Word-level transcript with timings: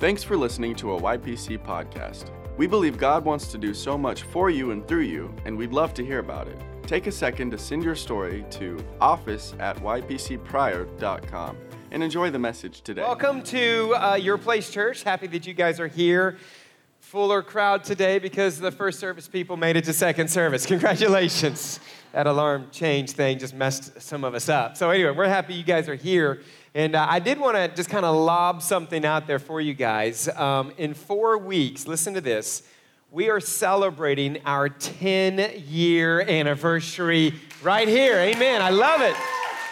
Thanks 0.00 0.22
for 0.22 0.36
listening 0.36 0.76
to 0.76 0.92
a 0.92 1.00
YPC 1.00 1.58
podcast. 1.58 2.30
We 2.56 2.68
believe 2.68 2.98
God 2.98 3.24
wants 3.24 3.50
to 3.50 3.58
do 3.58 3.74
so 3.74 3.98
much 3.98 4.22
for 4.22 4.48
you 4.48 4.70
and 4.70 4.86
through 4.86 5.02
you, 5.02 5.34
and 5.44 5.58
we'd 5.58 5.72
love 5.72 5.92
to 5.94 6.06
hear 6.06 6.20
about 6.20 6.46
it. 6.46 6.56
Take 6.84 7.08
a 7.08 7.12
second 7.12 7.50
to 7.50 7.58
send 7.58 7.82
your 7.82 7.96
story 7.96 8.44
to 8.50 8.78
office 9.00 9.56
at 9.58 9.76
ypcpryor.com 9.78 11.56
and 11.90 12.02
enjoy 12.04 12.30
the 12.30 12.38
message 12.38 12.82
today. 12.82 13.02
Welcome 13.02 13.42
to 13.42 13.92
uh, 13.96 14.14
Your 14.14 14.38
Place 14.38 14.70
Church. 14.70 15.02
Happy 15.02 15.26
that 15.26 15.48
you 15.48 15.52
guys 15.52 15.80
are 15.80 15.88
here. 15.88 16.38
Fuller 17.00 17.42
crowd 17.42 17.82
today 17.82 18.20
because 18.20 18.60
the 18.60 18.70
first 18.70 19.00
service 19.00 19.26
people 19.26 19.56
made 19.56 19.74
it 19.74 19.82
to 19.86 19.92
second 19.92 20.28
service. 20.28 20.64
Congratulations. 20.66 21.80
That 22.12 22.28
alarm 22.28 22.68
change 22.70 23.10
thing 23.10 23.40
just 23.40 23.54
messed 23.54 24.00
some 24.00 24.22
of 24.22 24.34
us 24.34 24.48
up. 24.48 24.76
So, 24.76 24.90
anyway, 24.90 25.10
we're 25.10 25.28
happy 25.28 25.54
you 25.54 25.64
guys 25.64 25.88
are 25.88 25.96
here. 25.96 26.40
And 26.74 26.94
uh, 26.94 27.06
I 27.08 27.18
did 27.18 27.40
want 27.40 27.56
to 27.56 27.68
just 27.68 27.88
kind 27.88 28.04
of 28.04 28.14
lob 28.14 28.62
something 28.62 29.04
out 29.04 29.26
there 29.26 29.38
for 29.38 29.60
you 29.60 29.74
guys. 29.74 30.28
Um, 30.28 30.72
in 30.76 30.94
four 30.94 31.38
weeks, 31.38 31.86
listen 31.86 32.14
to 32.14 32.20
this. 32.20 32.62
We 33.10 33.30
are 33.30 33.40
celebrating 33.40 34.40
our 34.44 34.68
10 34.68 35.62
year 35.66 36.20
anniversary 36.20 37.34
right 37.62 37.88
here. 37.88 38.16
Amen. 38.16 38.60
I 38.60 38.70
love 38.70 39.00
it. 39.00 39.14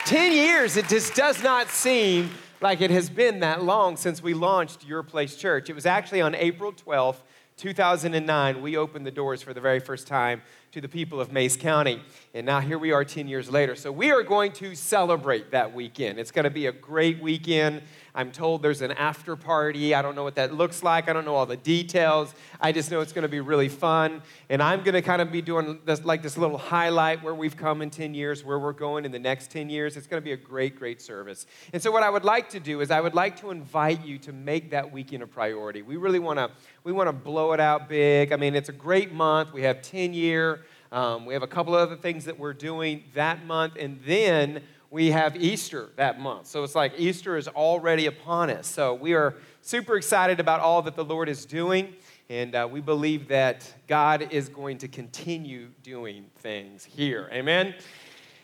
10 0.06 0.32
years, 0.32 0.76
it 0.76 0.88
just 0.88 1.14
does 1.14 1.42
not 1.42 1.68
seem 1.68 2.30
like 2.60 2.80
it 2.80 2.90
has 2.90 3.10
been 3.10 3.40
that 3.40 3.62
long 3.62 3.96
since 3.96 4.22
we 4.22 4.34
launched 4.34 4.86
Your 4.86 5.02
Place 5.02 5.36
Church. 5.36 5.68
It 5.68 5.74
was 5.74 5.84
actually 5.84 6.22
on 6.22 6.34
April 6.34 6.72
12th, 6.72 7.16
2009, 7.56 8.60
we 8.60 8.76
opened 8.76 9.06
the 9.06 9.10
doors 9.10 9.40
for 9.40 9.54
the 9.54 9.60
very 9.62 9.80
first 9.80 10.06
time 10.06 10.42
to 10.76 10.82
the 10.82 10.88
people 10.90 11.22
of 11.22 11.32
Mayes 11.32 11.56
County. 11.56 12.02
And 12.34 12.44
now 12.44 12.60
here 12.60 12.78
we 12.78 12.92
are 12.92 13.02
10 13.02 13.28
years 13.28 13.50
later. 13.50 13.74
So 13.74 13.90
we 13.90 14.10
are 14.10 14.22
going 14.22 14.52
to 14.52 14.74
celebrate 14.74 15.52
that 15.52 15.72
weekend. 15.72 16.18
It's 16.18 16.30
going 16.30 16.44
to 16.44 16.50
be 16.50 16.66
a 16.66 16.72
great 16.72 17.18
weekend. 17.18 17.80
I'm 18.16 18.32
told 18.32 18.62
there's 18.62 18.80
an 18.80 18.92
after 18.92 19.36
party. 19.36 19.94
I 19.94 20.00
don't 20.00 20.16
know 20.16 20.24
what 20.24 20.36
that 20.36 20.54
looks 20.54 20.82
like. 20.82 21.06
I 21.06 21.12
don't 21.12 21.26
know 21.26 21.34
all 21.34 21.44
the 21.44 21.58
details. 21.58 22.34
I 22.58 22.72
just 22.72 22.90
know 22.90 23.00
it's 23.02 23.12
going 23.12 23.24
to 23.24 23.28
be 23.28 23.40
really 23.40 23.68
fun. 23.68 24.22
And 24.48 24.62
I'm 24.62 24.82
going 24.82 24.94
to 24.94 25.02
kind 25.02 25.20
of 25.20 25.30
be 25.30 25.42
doing 25.42 25.80
this, 25.84 26.02
like 26.02 26.22
this 26.22 26.38
little 26.38 26.56
highlight 26.56 27.22
where 27.22 27.34
we've 27.34 27.58
come 27.58 27.82
in 27.82 27.90
10 27.90 28.14
years, 28.14 28.42
where 28.42 28.58
we're 28.58 28.72
going 28.72 29.04
in 29.04 29.12
the 29.12 29.18
next 29.18 29.50
10 29.50 29.68
years. 29.68 29.98
It's 29.98 30.06
going 30.06 30.22
to 30.22 30.24
be 30.24 30.32
a 30.32 30.36
great, 30.36 30.76
great 30.76 31.02
service. 31.02 31.46
And 31.74 31.82
so 31.82 31.90
what 31.90 32.02
I 32.02 32.08
would 32.08 32.24
like 32.24 32.48
to 32.50 32.60
do 32.60 32.80
is 32.80 32.90
I 32.90 33.02
would 33.02 33.14
like 33.14 33.38
to 33.40 33.50
invite 33.50 34.02
you 34.02 34.16
to 34.20 34.32
make 34.32 34.70
that 34.70 34.90
weekend 34.90 35.22
a 35.22 35.26
priority. 35.26 35.82
We 35.82 35.98
really 35.98 36.18
want 36.18 36.38
to 36.38 36.50
we 36.84 36.92
want 36.92 37.08
to 37.08 37.12
blow 37.12 37.52
it 37.52 37.60
out 37.60 37.86
big. 37.86 38.32
I 38.32 38.36
mean, 38.36 38.54
it's 38.54 38.70
a 38.70 38.72
great 38.72 39.12
month. 39.12 39.52
We 39.52 39.62
have 39.62 39.82
10 39.82 40.14
year. 40.14 40.64
Um, 40.90 41.26
we 41.26 41.34
have 41.34 41.42
a 41.42 41.48
couple 41.48 41.74
of 41.74 41.80
other 41.80 42.00
things 42.00 42.24
that 42.24 42.38
we're 42.38 42.54
doing 42.54 43.04
that 43.14 43.44
month, 43.44 43.74
and 43.78 44.00
then 44.06 44.62
we 44.90 45.10
have 45.10 45.36
Easter 45.36 45.90
that 45.96 46.20
month. 46.20 46.46
So 46.46 46.62
it's 46.62 46.74
like 46.74 46.94
Easter 46.96 47.36
is 47.36 47.48
already 47.48 48.06
upon 48.06 48.50
us. 48.50 48.66
So 48.66 48.94
we 48.94 49.14
are 49.14 49.34
super 49.62 49.96
excited 49.96 50.40
about 50.40 50.60
all 50.60 50.82
that 50.82 50.96
the 50.96 51.04
Lord 51.04 51.28
is 51.28 51.44
doing, 51.44 51.94
and 52.28 52.54
uh, 52.54 52.68
we 52.70 52.80
believe 52.80 53.28
that 53.28 53.72
God 53.88 54.28
is 54.30 54.48
going 54.48 54.78
to 54.78 54.88
continue 54.88 55.68
doing 55.82 56.26
things 56.38 56.84
here. 56.84 57.28
Amen. 57.32 57.74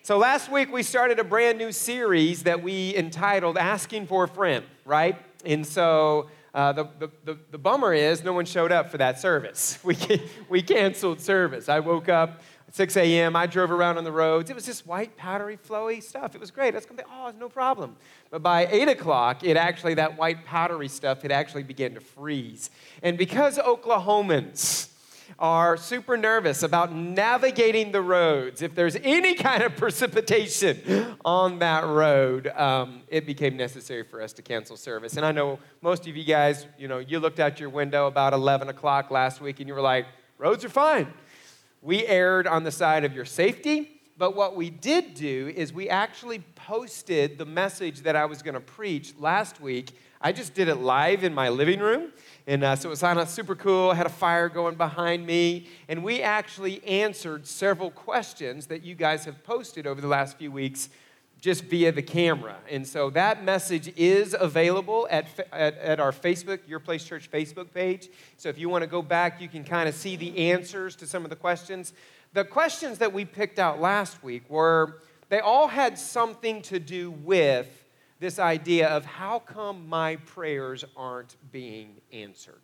So 0.02 0.18
last 0.18 0.50
week 0.50 0.72
we 0.72 0.82
started 0.82 1.20
a 1.20 1.24
brand 1.24 1.58
new 1.58 1.70
series 1.70 2.42
that 2.42 2.60
we 2.60 2.94
entitled 2.96 3.56
Asking 3.56 4.08
for 4.08 4.24
a 4.24 4.28
Friend, 4.28 4.64
right? 4.84 5.16
And 5.44 5.64
so 5.64 6.28
uh, 6.54 6.72
the, 6.72 6.88
the, 6.98 7.10
the, 7.24 7.38
the, 7.52 7.58
bummer 7.58 7.94
is 7.94 8.22
no 8.22 8.32
one 8.32 8.44
showed 8.44 8.72
up 8.72 8.90
for 8.90 8.98
that 8.98 9.18
service. 9.18 9.78
We, 9.84 9.96
we 10.48 10.62
canceled 10.62 11.20
service. 11.20 11.68
I 11.68 11.80
woke 11.80 12.08
up 12.08 12.42
6 12.72 12.96
a.m. 12.96 13.36
I 13.36 13.46
drove 13.46 13.70
around 13.70 13.98
on 13.98 14.04
the 14.04 14.12
roads. 14.12 14.48
It 14.48 14.54
was 14.54 14.64
just 14.64 14.86
white, 14.86 15.14
powdery, 15.18 15.58
flowy 15.58 16.02
stuff. 16.02 16.34
It 16.34 16.40
was 16.40 16.50
great. 16.50 16.72
Was 16.74 16.86
going 16.86 16.96
to 16.96 17.04
be, 17.04 17.10
oh, 17.12 17.30
no 17.38 17.50
problem. 17.50 17.96
But 18.30 18.42
by 18.42 18.66
8 18.66 18.88
o'clock, 18.88 19.44
it 19.44 19.58
actually, 19.58 19.92
that 19.94 20.16
white, 20.16 20.46
powdery 20.46 20.88
stuff, 20.88 21.22
it 21.22 21.30
actually 21.30 21.64
began 21.64 21.92
to 21.94 22.00
freeze. 22.00 22.70
And 23.02 23.18
because 23.18 23.58
Oklahomans 23.58 24.88
are 25.38 25.76
super 25.76 26.16
nervous 26.16 26.62
about 26.62 26.94
navigating 26.94 27.92
the 27.92 28.00
roads, 28.00 28.62
if 28.62 28.74
there's 28.74 28.96
any 29.02 29.34
kind 29.34 29.62
of 29.62 29.76
precipitation 29.76 31.16
on 31.26 31.58
that 31.58 31.84
road, 31.84 32.46
um, 32.48 33.02
it 33.08 33.26
became 33.26 33.54
necessary 33.54 34.02
for 34.02 34.22
us 34.22 34.32
to 34.32 34.40
cancel 34.40 34.78
service. 34.78 35.18
And 35.18 35.26
I 35.26 35.32
know 35.32 35.58
most 35.82 36.08
of 36.08 36.16
you 36.16 36.24
guys, 36.24 36.66
you 36.78 36.88
know, 36.88 37.00
you 37.00 37.20
looked 37.20 37.38
out 37.38 37.60
your 37.60 37.68
window 37.68 38.06
about 38.06 38.32
11 38.32 38.70
o'clock 38.70 39.10
last 39.10 39.42
week 39.42 39.60
and 39.60 39.68
you 39.68 39.74
were 39.74 39.82
like, 39.82 40.06
roads 40.38 40.64
are 40.64 40.70
fine. 40.70 41.12
We 41.84 42.06
erred 42.06 42.46
on 42.46 42.62
the 42.62 42.70
side 42.70 43.02
of 43.02 43.12
your 43.12 43.24
safety, 43.24 44.00
but 44.16 44.36
what 44.36 44.54
we 44.54 44.70
did 44.70 45.14
do 45.14 45.52
is 45.52 45.72
we 45.72 45.88
actually 45.88 46.38
posted 46.54 47.38
the 47.38 47.44
message 47.44 48.02
that 48.02 48.14
I 48.14 48.24
was 48.24 48.40
going 48.40 48.54
to 48.54 48.60
preach 48.60 49.14
last 49.18 49.60
week. 49.60 49.98
I 50.20 50.30
just 50.30 50.54
did 50.54 50.68
it 50.68 50.76
live 50.76 51.24
in 51.24 51.34
my 51.34 51.48
living 51.48 51.80
room. 51.80 52.12
And 52.46 52.62
uh, 52.62 52.76
so 52.76 52.88
it 52.88 52.90
was 52.90 53.02
on 53.02 53.26
super 53.26 53.56
cool. 53.56 53.90
I 53.90 53.96
had 53.96 54.06
a 54.06 54.10
fire 54.10 54.48
going 54.48 54.76
behind 54.76 55.26
me. 55.26 55.66
And 55.88 56.04
we 56.04 56.22
actually 56.22 56.84
answered 56.84 57.48
several 57.48 57.90
questions 57.90 58.68
that 58.68 58.84
you 58.84 58.94
guys 58.94 59.24
have 59.24 59.42
posted 59.42 59.84
over 59.84 60.00
the 60.00 60.06
last 60.06 60.38
few 60.38 60.52
weeks 60.52 60.88
just 61.42 61.64
via 61.64 61.90
the 61.90 62.02
camera. 62.02 62.56
And 62.70 62.86
so 62.86 63.10
that 63.10 63.42
message 63.42 63.92
is 63.96 64.34
available 64.38 65.08
at, 65.10 65.26
at, 65.50 65.76
at, 65.76 65.98
our 65.98 66.12
Facebook, 66.12 66.60
Your 66.68 66.78
Place 66.78 67.02
Church 67.02 67.28
Facebook 67.28 67.74
page. 67.74 68.08
So 68.36 68.48
if 68.48 68.58
you 68.58 68.68
want 68.68 68.82
to 68.82 68.86
go 68.86 69.02
back, 69.02 69.40
you 69.40 69.48
can 69.48 69.64
kind 69.64 69.88
of 69.88 69.94
see 69.96 70.14
the 70.14 70.52
answers 70.52 70.94
to 70.96 71.06
some 71.06 71.24
of 71.24 71.30
the 71.30 71.36
questions. 71.36 71.94
The 72.32 72.44
questions 72.44 72.98
that 72.98 73.12
we 73.12 73.24
picked 73.24 73.58
out 73.58 73.80
last 73.80 74.22
week 74.22 74.48
were, 74.48 75.02
they 75.30 75.40
all 75.40 75.66
had 75.66 75.98
something 75.98 76.62
to 76.62 76.78
do 76.78 77.10
with 77.10 77.66
this 78.20 78.38
idea 78.38 78.88
of 78.88 79.04
how 79.04 79.40
come 79.40 79.88
my 79.88 80.14
prayers 80.16 80.84
aren't 80.96 81.34
being 81.50 82.00
answered. 82.12 82.62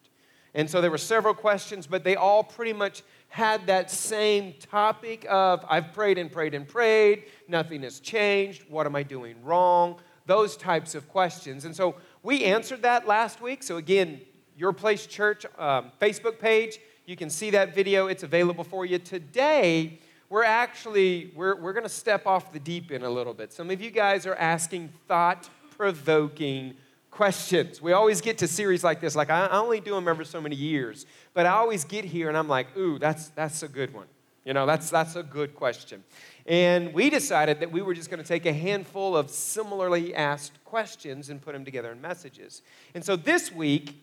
And 0.55 0.71
so 0.71 0.81
there 0.81 0.91
were 0.93 0.99
several 0.99 1.35
questions, 1.35 1.89
but 1.89 2.05
they 2.05 2.15
all 2.15 2.45
pretty 2.45 2.73
much 2.73 3.03
had 3.29 3.67
that 3.67 3.91
same 3.91 4.55
topic 4.59 5.27
of 5.29 5.65
I've 5.69 5.93
prayed 5.93 6.19
and 6.19 6.33
prayed 6.33 6.55
and 6.55 6.67
prayed, 6.67 7.25
nothing 7.47 7.83
has 7.83 8.01
changed, 8.01 8.65
what 8.69 8.87
am 8.87 8.97
I 8.97 9.03
doing 9.03 9.37
wrong? 9.45 10.01
Those 10.27 10.57
types 10.57 10.95
of 10.95 11.09
questions. 11.09 11.65
And 11.65 11.75
so 11.75 11.97
we 12.23 12.45
answered 12.45 12.83
that 12.83 13.07
last 13.07 13.41
week. 13.41 13.63
So 13.63 13.77
again, 13.77 14.21
Your 14.57 14.73
Place 14.73 15.07
Church 15.07 15.47
um, 15.59 15.93
Facebook 16.01 16.39
page, 16.39 16.79
you 17.07 17.17
can 17.17 17.31
see 17.31 17.51
that 17.51 17.75
video. 17.75 18.07
It's 18.09 18.23
available 18.23 18.65
for 18.65 18.85
you. 18.85 18.99
Today, 18.99 20.01
we're 20.29 20.45
actually, 20.45 21.33
we're, 21.35 21.57
we're 21.57 21.73
going 21.73 21.85
to 21.85 21.89
step 21.89 22.27
off 22.27 22.53
the 22.53 22.59
deep 22.59 22.91
end 22.91 23.05
a 23.05 23.11
little 23.11 23.33
bit. 23.33 23.53
Some 23.53 23.71
of 23.71 23.81
you 23.81 23.91
guys 23.91 24.27
are 24.27 24.35
asking 24.35 24.93
thought-provoking 25.07 26.75
questions. 27.19 27.83
We 27.83 27.95
always 27.95 28.21
get 28.21 28.39
to 28.39 28.47
series 28.47 28.85
like 28.85 29.01
this. 29.01 29.17
Like, 29.17 29.29
I 29.29 29.49
only 29.49 29.81
do 29.81 29.93
them 29.93 30.07
every 30.07 30.25
so 30.25 30.41
many 30.41 30.55
years. 30.55 31.05
But 31.35 31.47
I 31.47 31.51
always 31.51 31.85
get 31.85 32.05
here 32.05 32.29
and 32.29 32.39
I'm 32.39 32.47
like, 32.47 32.69
ooh, 32.77 32.97
that's, 32.97 33.31
that's 33.31 33.65
a 33.65 33.69
good 33.69 33.93
one. 33.93 34.07
You 34.45 34.55
know, 34.55 34.67
that's, 34.67 34.89
that's 34.89 35.17
a 35.17 35.25
good 35.25 35.57
question. 35.57 36.05
And 36.47 36.95
we 36.95 37.11
decided 37.11 37.59
that 37.59 37.73
we 37.73 37.83
were 37.83 37.93
just 37.93 38.09
going 38.09 38.23
to 38.23 38.29
take 38.29 38.47
a 38.47 38.53
handful 38.53 39.17
of 39.17 39.31
similarly 39.31 40.15
asked 40.15 40.65
questions 40.65 41.29
and 41.29 41.43
put 41.43 41.55
them 41.55 41.65
together 41.65 41.91
in 41.91 42.01
messages. 42.01 42.63
And 42.95 43.05
so 43.05 43.17
this 43.17 43.51
week, 43.51 44.01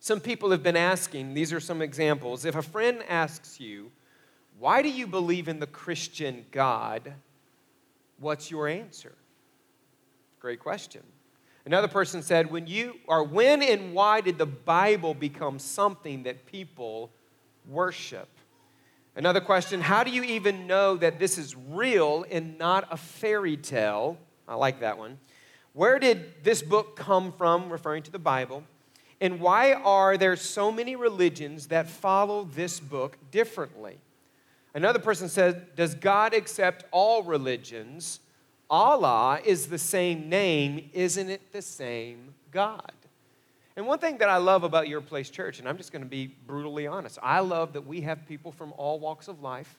some 0.00 0.18
people 0.18 0.50
have 0.52 0.62
been 0.62 0.74
asking, 0.74 1.34
these 1.34 1.52
are 1.52 1.60
some 1.60 1.82
examples. 1.82 2.46
If 2.46 2.56
a 2.56 2.62
friend 2.62 3.02
asks 3.10 3.60
you, 3.60 3.92
why 4.58 4.80
do 4.80 4.88
you 4.88 5.06
believe 5.06 5.48
in 5.48 5.60
the 5.60 5.66
Christian 5.66 6.46
God? 6.50 7.12
What's 8.18 8.50
your 8.50 8.68
answer? 8.68 9.12
Great 10.40 10.60
question. 10.60 11.02
Another 11.66 11.88
person 11.88 12.22
said, 12.22 12.48
when 12.48 12.68
you 12.68 12.94
or 13.08 13.24
when 13.24 13.60
and 13.60 13.92
why 13.92 14.20
did 14.20 14.38
the 14.38 14.46
Bible 14.46 15.14
become 15.14 15.58
something 15.58 16.22
that 16.22 16.46
people 16.46 17.10
worship? 17.68 18.28
Another 19.16 19.40
question, 19.40 19.80
how 19.80 20.04
do 20.04 20.12
you 20.12 20.22
even 20.22 20.68
know 20.68 20.96
that 20.96 21.18
this 21.18 21.38
is 21.38 21.56
real 21.56 22.24
and 22.30 22.56
not 22.56 22.86
a 22.92 22.96
fairy 22.96 23.56
tale? 23.56 24.16
I 24.46 24.54
like 24.54 24.78
that 24.80 24.96
one. 24.96 25.18
Where 25.72 25.98
did 25.98 26.44
this 26.44 26.62
book 26.62 26.94
come 26.94 27.32
from, 27.32 27.68
referring 27.68 28.04
to 28.04 28.12
the 28.12 28.18
Bible? 28.20 28.62
And 29.20 29.40
why 29.40 29.72
are 29.72 30.16
there 30.16 30.36
so 30.36 30.70
many 30.70 30.94
religions 30.94 31.66
that 31.68 31.88
follow 31.88 32.44
this 32.44 32.78
book 32.78 33.18
differently? 33.32 33.98
Another 34.72 34.98
person 35.00 35.28
said, 35.28 35.74
Does 35.74 35.94
God 35.94 36.32
accept 36.32 36.84
all 36.92 37.24
religions? 37.24 38.20
Allah 38.68 39.40
is 39.44 39.66
the 39.68 39.78
same 39.78 40.28
name, 40.28 40.90
isn't 40.92 41.30
it 41.30 41.52
the 41.52 41.62
same 41.62 42.34
God? 42.50 42.92
And 43.76 43.86
one 43.86 43.98
thing 43.98 44.18
that 44.18 44.28
I 44.28 44.38
love 44.38 44.64
about 44.64 44.88
your 44.88 45.02
place 45.02 45.28
church, 45.28 45.58
and 45.58 45.68
I'm 45.68 45.76
just 45.76 45.92
going 45.92 46.02
to 46.02 46.08
be 46.08 46.34
brutally 46.46 46.86
honest, 46.86 47.18
I 47.22 47.40
love 47.40 47.74
that 47.74 47.86
we 47.86 48.00
have 48.00 48.26
people 48.26 48.50
from 48.50 48.72
all 48.76 48.98
walks 48.98 49.28
of 49.28 49.42
life, 49.42 49.78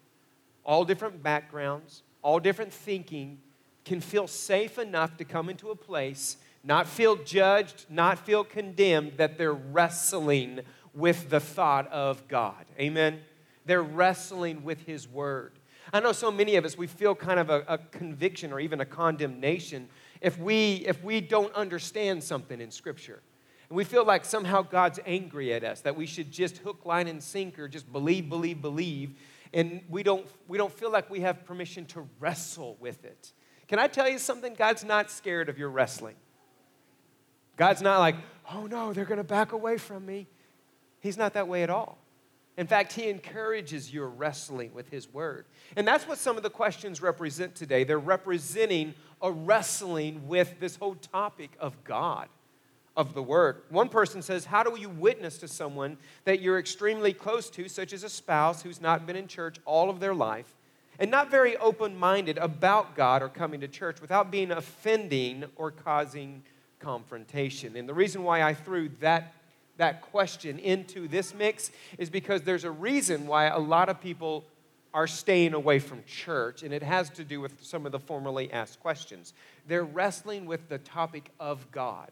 all 0.64 0.86
different 0.86 1.24
backgrounds, 1.24 2.04
all 2.22 2.40
different 2.40 2.72
thinking, 2.72 3.40
can 3.86 4.00
feel 4.00 4.28
safe 4.28 4.78
enough 4.78 5.18
to 5.18 5.26
come 5.26 5.50
into 5.50 5.72
a 5.72 5.76
place, 5.76 6.38
not 6.64 6.88
feel 6.88 7.16
judged, 7.16 7.86
not 7.90 8.20
feel 8.20 8.44
condemned, 8.44 9.14
that 9.18 9.38
they're 9.38 9.54
wrestling 9.54 10.60
with 10.94 11.30
the 11.30 11.40
thought 11.40 11.88
of 11.92 12.28
God. 12.28 12.66
Amen? 12.80 13.22
They're 13.66 13.84
wrestling 13.84 14.64
with 14.64 14.86
His 14.86 15.08
Word. 15.08 15.54
I 15.94 16.00
know 16.00 16.12
so 16.12 16.32
many 16.32 16.56
of 16.56 16.66
us, 16.66 16.78
we 16.78 16.88
feel 16.88 17.16
kind 17.16 17.40
of 17.40 17.50
a, 17.50 17.64
a 17.68 17.78
conviction 17.78 18.52
or 18.52 18.60
even 18.60 18.82
a 18.82 18.86
condemnation 18.86 19.88
if 20.22 20.38
we, 20.38 20.84
if 20.88 21.04
we 21.04 21.22
don't 21.22 21.54
understand 21.54 22.24
something 22.24 22.60
in 22.60 22.72
Scripture. 22.72 23.22
And 23.70 23.76
we 23.76 23.84
feel 23.84 24.06
like 24.06 24.26
somehow 24.26 24.62
God's 24.62 25.00
angry 25.06 25.54
at 25.54 25.64
us, 25.64 25.82
that 25.82 25.96
we 25.96 26.06
should 26.06 26.32
just 26.32 26.58
hook, 26.60 26.86
line, 26.86 27.08
and 27.08 27.22
sinker, 27.22 27.68
just 27.68 27.92
believe, 27.92 28.30
believe, 28.30 28.62
believe. 28.62 29.14
And 29.54 29.82
we 29.90 30.04
don't, 30.04 30.28
we 30.48 30.58
don't 30.58 30.72
feel 30.72 30.92
like 30.92 31.10
we 31.10 31.22
have 31.22 31.46
permission 31.46 31.86
to 31.88 32.08
wrestle 32.20 32.78
with 32.80 33.04
it. 33.06 33.32
Can 33.68 33.80
I 33.80 33.88
tell 33.88 34.08
you 34.08 34.20
something? 34.20 34.54
God's 34.54 34.86
not 34.86 35.12
scared 35.12 35.50
of 35.50 35.58
your 35.58 35.70
wrestling. 35.70 36.16
God's 37.58 37.82
not 37.82 38.00
like, 38.00 38.16
oh 38.54 38.68
no, 38.68 38.94
they're 38.94 39.06
going 39.06 39.18
to 39.18 39.24
back 39.24 39.52
away 39.52 39.78
from 39.78 40.06
me. 40.06 40.28
He's 41.00 41.18
not 41.18 41.34
that 41.34 41.48
way 41.48 41.64
at 41.64 41.70
all. 41.70 41.97
In 42.58 42.66
fact, 42.66 42.94
he 42.94 43.08
encourages 43.08 43.94
your 43.94 44.10
wrestling 44.10 44.74
with 44.74 44.90
his 44.90 45.14
word. 45.14 45.46
And 45.76 45.88
that's 45.88 46.08
what 46.08 46.18
some 46.18 46.38
of 46.38 46.44
the 46.44 46.50
questions 46.50 47.04
represent 47.04 47.54
today. 47.54 47.84
They're 47.84 48.00
representing 48.00 48.96
a 49.22 49.32
wrestling 49.32 50.28
with 50.28 50.60
this 50.60 50.76
whole 50.76 50.96
topic 50.96 51.52
of 51.60 51.84
God, 51.84 52.30
of 52.96 53.14
the 53.14 53.22
word. 53.22 53.62
One 53.70 53.90
person 53.90 54.24
says, 54.24 54.46
How 54.46 54.64
do 54.64 54.80
you 54.80 54.90
witness 54.90 55.38
to 55.40 55.48
someone 55.48 55.98
that 56.26 56.42
you're 56.42 56.58
extremely 56.58 57.14
close 57.14 57.52
to, 57.52 57.70
such 57.70 57.94
as 57.94 58.04
a 58.04 58.10
spouse 58.10 58.64
who's 58.64 58.82
not 58.82 59.06
been 59.06 59.16
in 59.16 59.28
church 59.28 59.58
all 59.64 59.92
of 59.92 60.00
their 60.00 60.16
life, 60.16 60.56
and 60.98 61.12
not 61.12 61.30
very 61.30 61.58
open 61.58 61.96
minded 61.96 62.40
about 62.40 62.96
God 62.96 63.22
or 63.22 63.30
coming 63.30 63.62
to 63.62 63.68
church 63.68 64.02
without 64.02 64.32
being 64.32 64.50
offending 64.50 65.46
or 65.58 65.70
causing 65.70 66.42
confrontation? 66.80 67.76
And 67.76 67.88
the 67.88 67.94
reason 67.94 68.24
why 68.24 68.42
I 68.42 68.56
threw 68.56 68.90
that 69.00 69.36
that 69.78 70.02
question 70.02 70.60
into 70.60 71.08
this 71.08 71.34
mix 71.34 71.72
is 71.98 72.10
because 72.10 72.42
there's 72.42 72.64
a 72.64 72.72
reason 72.72 73.28
why 73.28 73.46
a 73.46 73.60
lot 73.60 73.90
of 73.90 74.02
people 74.02 74.44
are 74.94 75.08
staying 75.08 75.54
away 75.54 75.80
from 75.80 76.04
church, 76.06 76.64
and 76.64 76.74
it 76.74 76.82
has 76.82 77.10
to 77.12 77.24
do 77.24 77.40
with 77.40 77.64
some 77.64 77.86
of 77.86 77.92
the 77.92 78.00
formerly 78.00 78.52
asked 78.52 78.80
questions. 78.80 79.34
They're 79.68 79.84
wrestling 79.84 80.46
with 80.46 80.70
the 80.70 80.80
topic 80.80 81.30
of 81.40 81.70
God, 81.72 82.12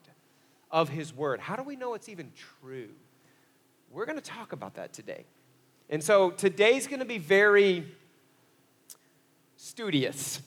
of 0.69 0.89
His 0.89 1.13
Word. 1.13 1.39
How 1.39 1.55
do 1.55 1.63
we 1.63 1.75
know 1.75 1.93
it's 1.95 2.09
even 2.09 2.31
true? 2.61 2.89
We're 3.91 4.05
going 4.05 4.19
to 4.19 4.23
talk 4.23 4.51
about 4.51 4.75
that 4.75 4.93
today. 4.93 5.25
And 5.89 6.03
so 6.03 6.31
today's 6.31 6.85
going 6.85 6.99
to 6.99 7.05
be 7.05 7.17
very 7.17 7.85
studious. 9.57 10.41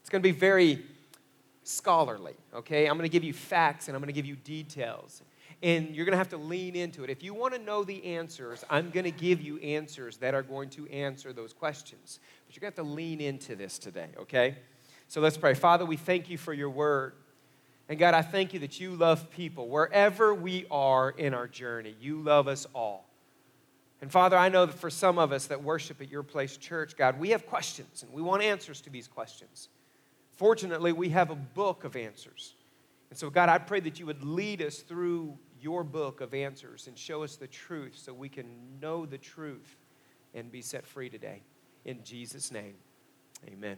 It's 0.00 0.10
going 0.10 0.22
to 0.22 0.28
be 0.28 0.36
very 0.38 0.84
scholarly, 1.64 2.34
okay? 2.54 2.86
I'm 2.86 2.96
going 2.96 3.08
to 3.08 3.12
give 3.12 3.24
you 3.24 3.32
facts 3.32 3.88
and 3.88 3.96
I'm 3.96 4.00
going 4.00 4.12
to 4.12 4.12
give 4.12 4.26
you 4.26 4.36
details 4.36 5.22
and 5.62 5.94
you're 5.94 6.04
going 6.04 6.12
to 6.12 6.18
have 6.18 6.30
to 6.30 6.36
lean 6.36 6.74
into 6.74 7.04
it. 7.04 7.10
If 7.10 7.22
you 7.22 7.34
want 7.34 7.54
to 7.54 7.60
know 7.60 7.84
the 7.84 8.04
answers, 8.04 8.64
I'm 8.68 8.90
going 8.90 9.04
to 9.04 9.12
give 9.12 9.40
you 9.40 9.58
answers 9.58 10.16
that 10.16 10.34
are 10.34 10.42
going 10.42 10.70
to 10.70 10.88
answer 10.88 11.32
those 11.32 11.52
questions. 11.52 12.18
But 12.46 12.56
you're 12.56 12.60
going 12.62 12.72
to 12.72 12.80
have 12.80 12.86
to 12.86 12.92
lean 12.92 13.20
into 13.20 13.54
this 13.54 13.78
today, 13.78 14.08
okay? 14.18 14.56
So 15.06 15.20
let's 15.20 15.36
pray. 15.36 15.54
Father, 15.54 15.86
we 15.86 15.96
thank 15.96 16.28
you 16.28 16.36
for 16.36 16.52
your 16.52 16.70
word. 16.70 17.12
And 17.88 17.98
God, 17.98 18.14
I 18.14 18.22
thank 18.22 18.54
you 18.54 18.60
that 18.60 18.80
you 18.80 18.94
love 18.94 19.30
people 19.30 19.68
wherever 19.68 20.34
we 20.34 20.66
are 20.70 21.10
in 21.10 21.32
our 21.34 21.46
journey. 21.46 21.94
You 22.00 22.20
love 22.20 22.48
us 22.48 22.66
all. 22.74 23.08
And 24.00 24.10
Father, 24.10 24.36
I 24.36 24.48
know 24.48 24.66
that 24.66 24.74
for 24.74 24.90
some 24.90 25.16
of 25.16 25.30
us 25.30 25.46
that 25.46 25.62
worship 25.62 26.00
at 26.00 26.10
your 26.10 26.24
place 26.24 26.56
church, 26.56 26.96
God, 26.96 27.20
we 27.20 27.30
have 27.30 27.46
questions 27.46 28.02
and 28.02 28.12
we 28.12 28.20
want 28.20 28.42
answers 28.42 28.80
to 28.80 28.90
these 28.90 29.06
questions. 29.06 29.68
Fortunately, 30.32 30.92
we 30.92 31.10
have 31.10 31.30
a 31.30 31.36
book 31.36 31.84
of 31.84 31.94
answers. 31.94 32.54
And 33.10 33.18
so, 33.18 33.30
God, 33.30 33.48
I 33.48 33.58
pray 33.58 33.78
that 33.80 34.00
you 34.00 34.06
would 34.06 34.24
lead 34.24 34.60
us 34.62 34.78
through 34.78 35.38
your 35.62 35.84
book 35.84 36.20
of 36.20 36.34
answers 36.34 36.88
and 36.88 36.98
show 36.98 37.22
us 37.22 37.36
the 37.36 37.46
truth 37.46 37.96
so 37.96 38.12
we 38.12 38.28
can 38.28 38.46
know 38.80 39.06
the 39.06 39.18
truth 39.18 39.76
and 40.34 40.50
be 40.50 40.60
set 40.60 40.86
free 40.86 41.08
today. 41.08 41.40
In 41.84 42.02
Jesus' 42.04 42.50
name, 42.50 42.74
amen. 43.46 43.76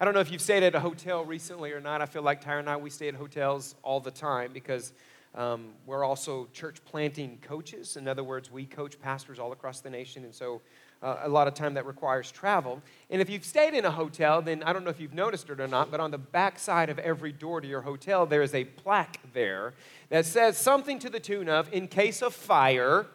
I 0.00 0.04
don't 0.04 0.14
know 0.14 0.20
if 0.20 0.30
you've 0.30 0.40
stayed 0.40 0.62
at 0.62 0.74
a 0.74 0.80
hotel 0.80 1.24
recently 1.24 1.72
or 1.72 1.80
not. 1.80 2.02
I 2.02 2.06
feel 2.06 2.22
like 2.22 2.44
Tyra 2.44 2.58
and 2.58 2.68
I, 2.68 2.76
we 2.76 2.90
stay 2.90 3.08
at 3.08 3.14
hotels 3.14 3.74
all 3.82 4.00
the 4.00 4.10
time 4.10 4.52
because 4.52 4.92
um, 5.34 5.68
we're 5.86 6.04
also 6.04 6.48
church 6.52 6.84
planting 6.84 7.38
coaches. 7.42 7.96
In 7.96 8.06
other 8.06 8.24
words, 8.24 8.50
we 8.50 8.64
coach 8.64 9.00
pastors 9.00 9.38
all 9.38 9.52
across 9.52 9.80
the 9.80 9.90
nation. 9.90 10.24
And 10.24 10.34
so 10.34 10.62
a 11.04 11.28
lot 11.28 11.46
of 11.46 11.54
time 11.54 11.74
that 11.74 11.84
requires 11.84 12.32
travel. 12.32 12.82
And 13.10 13.20
if 13.20 13.28
you've 13.28 13.44
stayed 13.44 13.74
in 13.74 13.84
a 13.84 13.90
hotel, 13.90 14.40
then 14.40 14.62
I 14.62 14.72
don't 14.72 14.84
know 14.84 14.90
if 14.90 14.98
you've 14.98 15.14
noticed 15.14 15.50
it 15.50 15.60
or 15.60 15.68
not, 15.68 15.90
but 15.90 16.00
on 16.00 16.10
the 16.10 16.18
back 16.18 16.58
side 16.58 16.88
of 16.88 16.98
every 16.98 17.30
door 17.30 17.60
to 17.60 17.68
your 17.68 17.82
hotel, 17.82 18.24
there 18.24 18.42
is 18.42 18.54
a 18.54 18.64
plaque 18.64 19.20
there 19.34 19.74
that 20.08 20.24
says 20.24 20.56
something 20.56 20.98
to 21.00 21.10
the 21.10 21.20
tune 21.20 21.48
of, 21.48 21.72
in 21.72 21.88
case 21.88 22.22
of 22.22 22.32
fire, 22.34 23.06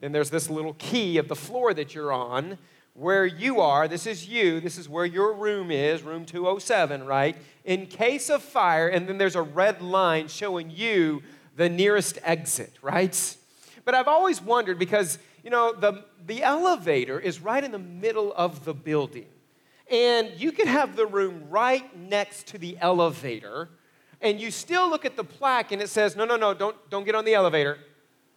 then 0.00 0.12
there's 0.12 0.30
this 0.30 0.50
little 0.50 0.74
key 0.74 1.16
of 1.16 1.28
the 1.28 1.34
floor 1.34 1.72
that 1.72 1.94
you're 1.94 2.12
on. 2.12 2.58
Where 2.94 3.24
you 3.24 3.60
are, 3.60 3.86
this 3.86 4.08
is 4.08 4.26
you, 4.26 4.58
this 4.58 4.76
is 4.76 4.88
where 4.88 5.06
your 5.06 5.32
room 5.32 5.70
is, 5.70 6.02
room 6.02 6.24
207, 6.26 7.06
right? 7.06 7.36
In 7.64 7.86
case 7.86 8.28
of 8.28 8.42
fire, 8.42 8.88
and 8.88 9.08
then 9.08 9.18
there's 9.18 9.36
a 9.36 9.42
red 9.42 9.80
line 9.80 10.26
showing 10.26 10.68
you 10.68 11.22
the 11.54 11.68
nearest 11.68 12.18
exit, 12.24 12.72
right? 12.82 13.36
But 13.84 13.94
I've 13.94 14.08
always 14.08 14.42
wondered 14.42 14.80
because 14.80 15.18
you 15.48 15.50
know, 15.50 15.72
the, 15.72 16.04
the 16.26 16.42
elevator 16.42 17.18
is 17.18 17.40
right 17.40 17.64
in 17.64 17.72
the 17.72 17.78
middle 17.78 18.34
of 18.34 18.66
the 18.66 18.74
building. 18.74 19.24
And 19.90 20.30
you 20.36 20.52
could 20.52 20.68
have 20.68 20.94
the 20.94 21.06
room 21.06 21.44
right 21.48 21.96
next 21.96 22.48
to 22.48 22.58
the 22.58 22.76
elevator, 22.82 23.70
and 24.20 24.38
you 24.38 24.50
still 24.50 24.90
look 24.90 25.06
at 25.06 25.16
the 25.16 25.24
plaque 25.24 25.72
and 25.72 25.80
it 25.80 25.88
says, 25.88 26.16
no, 26.16 26.26
no, 26.26 26.36
no, 26.36 26.52
don't, 26.52 26.76
don't 26.90 27.04
get 27.04 27.14
on 27.14 27.24
the 27.24 27.32
elevator. 27.32 27.78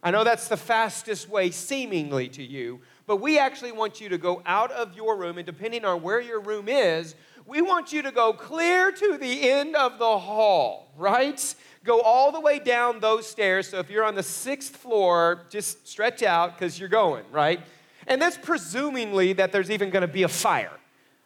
I 0.02 0.12
know 0.12 0.24
that's 0.24 0.48
the 0.48 0.56
fastest 0.56 1.28
way, 1.28 1.52
seemingly, 1.52 2.30
to 2.30 2.42
you, 2.42 2.80
but 3.08 3.18
we 3.18 3.38
actually 3.38 3.74
want 3.74 4.00
you 4.00 4.08
to 4.08 4.18
go 4.18 4.42
out 4.46 4.72
of 4.72 4.96
your 4.96 5.18
room, 5.18 5.38
and 5.38 5.46
depending 5.46 5.84
on 5.84 6.02
where 6.02 6.22
your 6.22 6.40
room 6.40 6.70
is, 6.70 7.16
we 7.46 7.62
want 7.62 7.92
you 7.92 8.04
to 8.04 8.12
go 8.14 8.32
clear 8.32 8.90
to 8.90 9.18
the 9.18 9.50
end 9.50 9.76
of 9.76 10.00
the 10.00 10.18
hall, 10.18 10.94
right? 10.96 11.56
Go 11.84 12.02
all 12.02 12.32
the 12.32 12.40
way 12.40 12.60
down 12.60 13.00
those 13.00 13.28
stairs. 13.28 13.70
So 13.70 13.80
if 13.80 13.90
you're 13.90 14.04
on 14.04 14.16
the 14.16 14.24
sixth 14.24 14.76
floor, 14.76 15.46
just 15.50 15.88
stretch 15.88 16.22
out 16.22 16.54
because 16.54 16.80
you're 16.80 16.90
going, 16.90 17.26
right? 17.32 17.60
And 18.08 18.22
that's 18.22 18.38
presumingly 18.38 19.36
that 19.38 19.52
there's 19.52 19.72
even 19.72 19.90
going 19.90 20.02
to 20.02 20.08
be 20.08 20.24
a 20.24 20.28
fire. 20.28 20.78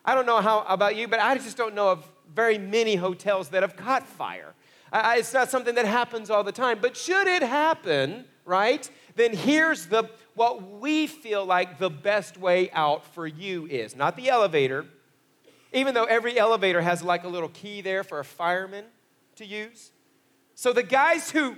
I 0.05 0.15
don't 0.15 0.25
know 0.25 0.39
how 0.39 0.61
about 0.67 0.95
you, 0.95 1.07
but 1.07 1.19
I 1.19 1.35
just 1.35 1.57
don't 1.57 1.75
know 1.75 1.89
of 1.89 2.09
very 2.33 2.57
many 2.57 2.95
hotels 2.95 3.49
that 3.49 3.63
have 3.63 3.75
caught 3.75 4.05
fire. 4.07 4.53
I, 4.91 5.17
it's 5.17 5.33
not 5.33 5.49
something 5.49 5.75
that 5.75 5.85
happens 5.85 6.29
all 6.29 6.43
the 6.43 6.51
time. 6.51 6.79
But 6.81 6.95
should 6.95 7.27
it 7.27 7.41
happen, 7.41 8.25
right? 8.45 8.89
Then 9.15 9.33
here's 9.33 9.87
the 9.87 10.09
what 10.35 10.79
we 10.79 11.07
feel 11.07 11.45
like 11.45 11.79
the 11.79 11.89
best 11.89 12.37
way 12.37 12.69
out 12.71 13.05
for 13.13 13.25
you 13.25 13.65
is 13.67 13.95
not 13.95 14.17
the 14.17 14.29
elevator, 14.29 14.85
even 15.71 15.93
though 15.93 16.03
every 16.03 16.37
elevator 16.37 16.81
has 16.81 17.01
like 17.01 17.23
a 17.23 17.27
little 17.27 17.49
key 17.49 17.81
there 17.81 18.03
for 18.03 18.19
a 18.19 18.25
fireman 18.25 18.85
to 19.37 19.45
use. 19.45 19.91
So 20.55 20.71
the 20.71 20.83
guys 20.83 21.29
who, 21.29 21.57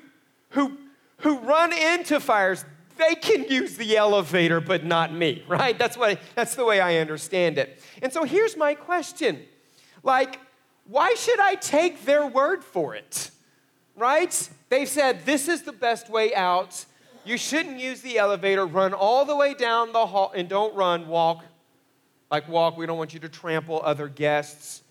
who, 0.49 0.77
who 1.19 1.38
run 1.39 1.71
into 1.71 2.19
fires, 2.19 2.65
they 2.97 3.13
can 3.16 3.44
use 3.45 3.77
the 3.77 3.95
elevator, 3.95 4.59
but 4.59 4.83
not 4.83 5.13
me, 5.13 5.44
right? 5.47 5.77
That's, 5.77 5.95
what, 5.95 6.19
that's 6.35 6.56
the 6.56 6.66
way 6.66 6.81
I 6.81 6.97
understand 6.97 7.57
it. 7.57 7.81
And 8.01 8.11
so 8.11 8.23
here's 8.23 8.57
my 8.57 8.73
question 8.73 9.44
like, 10.04 10.39
why 10.85 11.13
should 11.16 11.39
I 11.39 11.56
take 11.56 12.06
their 12.06 12.25
word 12.25 12.63
for 12.63 12.95
it? 12.95 13.31
Right? 13.95 14.49
They've 14.69 14.87
said 14.87 15.25
this 15.25 15.47
is 15.47 15.63
the 15.63 15.73
best 15.73 16.09
way 16.09 16.33
out. 16.33 16.85
You 17.25 17.37
shouldn't 17.37 17.80
use 17.80 18.01
the 18.01 18.18
elevator. 18.18 18.66
Run 18.66 18.94
all 18.94 19.25
the 19.25 19.35
way 19.35 19.54
down 19.54 19.92
the 19.92 20.06
hall 20.06 20.31
and 20.33 20.47
don't 20.47 20.73
run, 20.75 21.07
walk. 21.07 21.44
Like, 22.31 22.47
walk. 22.47 22.77
We 22.77 22.85
don't 22.85 22.97
want 22.97 23.13
you 23.13 23.19
to 23.21 23.30
trample 23.30 23.81
other 23.83 24.07
guests. 24.07 24.81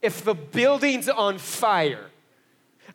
If 0.00 0.24
the 0.24 0.34
building's 0.34 1.08
on 1.08 1.38
fire, 1.38 2.10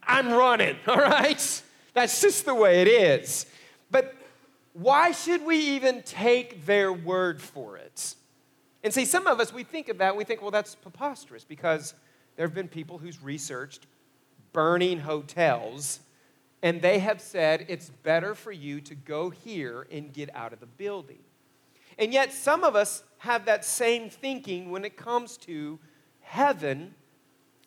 I'm 0.03 0.31
running, 0.31 0.77
all 0.87 0.97
right? 0.97 1.61
That's 1.93 2.21
just 2.21 2.45
the 2.45 2.55
way 2.55 2.81
it 2.81 2.87
is. 2.87 3.45
But 3.89 4.15
why 4.73 5.11
should 5.11 5.45
we 5.45 5.57
even 5.57 6.01
take 6.03 6.65
their 6.65 6.93
word 6.93 7.41
for 7.41 7.77
it? 7.77 8.15
And 8.83 8.93
see, 8.93 9.05
some 9.05 9.27
of 9.27 9.39
us, 9.39 9.53
we 9.53 9.63
think 9.63 9.89
of 9.89 9.99
that, 9.99 10.15
we 10.15 10.23
think, 10.23 10.41
well, 10.41 10.51
that's 10.51 10.75
preposterous 10.75 11.43
because 11.43 11.93
there 12.35 12.45
have 12.47 12.55
been 12.55 12.67
people 12.67 12.97
who's 12.97 13.21
researched 13.21 13.85
burning 14.53 14.99
hotels, 14.99 15.99
and 16.61 16.81
they 16.81 16.99
have 16.99 17.21
said 17.21 17.65
it's 17.69 17.89
better 17.89 18.35
for 18.35 18.51
you 18.51 18.81
to 18.81 18.95
go 18.95 19.29
here 19.29 19.87
and 19.91 20.13
get 20.13 20.33
out 20.35 20.53
of 20.53 20.59
the 20.59 20.65
building. 20.65 21.19
And 21.97 22.13
yet, 22.13 22.33
some 22.33 22.63
of 22.63 22.75
us 22.75 23.03
have 23.19 23.45
that 23.45 23.63
same 23.63 24.09
thinking 24.09 24.71
when 24.71 24.85
it 24.85 24.97
comes 24.97 25.37
to 25.37 25.79
heaven 26.21 26.95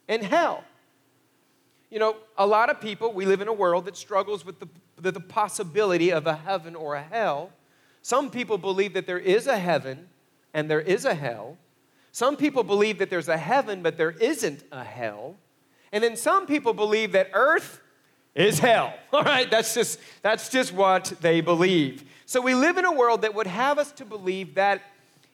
and 0.08 0.22
hell. 0.22 0.64
You 1.90 1.98
know, 1.98 2.16
a 2.36 2.46
lot 2.46 2.70
of 2.70 2.80
people, 2.80 3.12
we 3.12 3.26
live 3.26 3.40
in 3.40 3.48
a 3.48 3.52
world 3.52 3.84
that 3.84 3.96
struggles 3.96 4.44
with 4.44 4.58
the, 4.60 4.68
the, 4.96 5.12
the 5.12 5.20
possibility 5.20 6.10
of 6.10 6.26
a 6.26 6.34
heaven 6.34 6.74
or 6.74 6.94
a 6.94 7.02
hell. 7.02 7.52
Some 8.02 8.30
people 8.30 8.58
believe 8.58 8.94
that 8.94 9.06
there 9.06 9.18
is 9.18 9.46
a 9.46 9.58
heaven 9.58 10.08
and 10.52 10.70
there 10.70 10.80
is 10.80 11.04
a 11.04 11.14
hell. 11.14 11.56
Some 12.12 12.36
people 12.36 12.62
believe 12.62 12.98
that 12.98 13.10
there's 13.10 13.28
a 13.28 13.36
heaven, 13.36 13.82
but 13.82 13.96
there 13.96 14.12
isn't 14.12 14.62
a 14.70 14.84
hell. 14.84 15.36
And 15.92 16.02
then 16.02 16.16
some 16.16 16.46
people 16.46 16.72
believe 16.72 17.12
that 17.12 17.30
earth 17.32 17.80
is 18.34 18.58
hell. 18.58 18.94
All 19.12 19.22
right, 19.22 19.50
that's 19.50 19.74
just, 19.74 20.00
that's 20.22 20.48
just 20.48 20.72
what 20.72 21.12
they 21.20 21.40
believe. 21.40 22.04
So 22.26 22.40
we 22.40 22.54
live 22.54 22.78
in 22.78 22.84
a 22.84 22.92
world 22.92 23.22
that 23.22 23.34
would 23.34 23.46
have 23.46 23.78
us 23.78 23.92
to 23.92 24.04
believe 24.04 24.54
that 24.54 24.82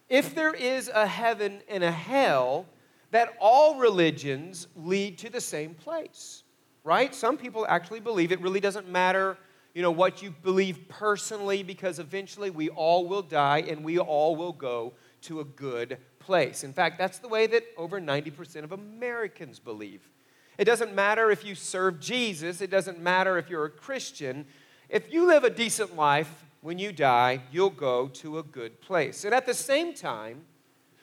if 0.09 0.35
there 0.35 0.52
is 0.52 0.88
a 0.88 1.07
heaven 1.07 1.61
and 1.69 1.85
a 1.85 1.90
hell, 1.90 2.66
that 3.11 3.37
all 3.40 3.76
religions 3.76 4.69
lead 4.76 5.19
to 5.19 5.31
the 5.31 5.40
same 5.40 5.75
place. 5.75 6.43
right? 6.83 7.14
Some 7.14 7.37
people 7.37 7.67
actually 7.69 8.00
believe 8.00 8.33
it 8.33 8.40
really 8.40 8.61
doesn't 8.61 8.88
matter, 8.88 9.37
you 9.75 9.83
know, 9.83 9.90
what 9.90 10.23
you 10.23 10.31
believe 10.31 10.88
personally 10.88 11.62
because 11.62 11.99
eventually 11.99 12.49
we 12.49 12.71
all 12.71 13.07
will 13.07 13.23
die 13.23 13.59
and 13.69 13.85
we 13.85 13.99
all 13.99 14.35
will 14.35 14.52
go 14.52 14.95
to 15.23 15.40
a 15.40 15.45
good 15.45 15.99
place. 16.19 16.64
In 16.64 16.73
fact, 16.73 16.99
that's 16.99 17.19
the 17.19 17.29
way 17.29 17.47
that 17.49 17.64
over 17.76 18.00
90% 18.00 18.64
of 18.64 18.73
Americans 18.73 19.59
believe. 19.59 20.09
It 20.57 20.64
doesn't 20.64 20.95
matter 20.95 21.31
if 21.31 21.45
you 21.45 21.55
serve 21.55 22.00
Jesus, 22.00 22.61
it 22.61 22.71
doesn't 22.71 23.00
matter 23.00 23.38
if 23.38 23.50
you're 23.50 23.64
a 23.67 23.71
Christian. 23.71 24.47
If 24.88 25.12
you 25.12 25.26
live 25.26 25.45
a 25.45 25.50
decent 25.50 25.97
life, 25.97 26.45
when 26.61 26.79
you 26.79 26.93
die, 26.93 27.43
you'll 27.50 27.71
go 27.71 28.09
to 28.09 28.38
a 28.38 28.43
good 28.43 28.81
place. 28.81 29.25
And 29.25 29.35
at 29.35 29.47
the 29.47 29.55
same 29.55 29.95
time, 29.95 30.43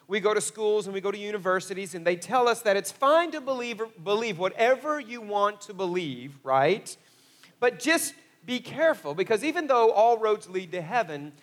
we 0.07 0.19
go 0.19 0.33
to 0.33 0.41
schools 0.41 0.87
and 0.87 0.93
we 0.93 1.01
go 1.01 1.11
to 1.11 1.17
universities 1.17 1.93
and 1.93 2.05
they 2.05 2.15
tell 2.15 2.47
us 2.47 2.61
that 2.61 2.77
it's 2.77 2.91
fine 2.91 3.31
to 3.31 3.41
believe, 3.41 3.81
believe 4.03 4.39
whatever 4.39 4.99
you 4.99 5.19
want 5.19 5.61
to 5.61 5.73
believe, 5.73 6.37
right? 6.43 6.95
But 7.59 7.79
just 7.79 8.13
be 8.45 8.59
careful 8.59 9.13
because 9.13 9.43
even 9.43 9.67
though 9.67 9.91
all 9.91 10.17
roads 10.17 10.49
lead 10.49 10.71
to 10.71 10.81
heaven, 10.81 11.33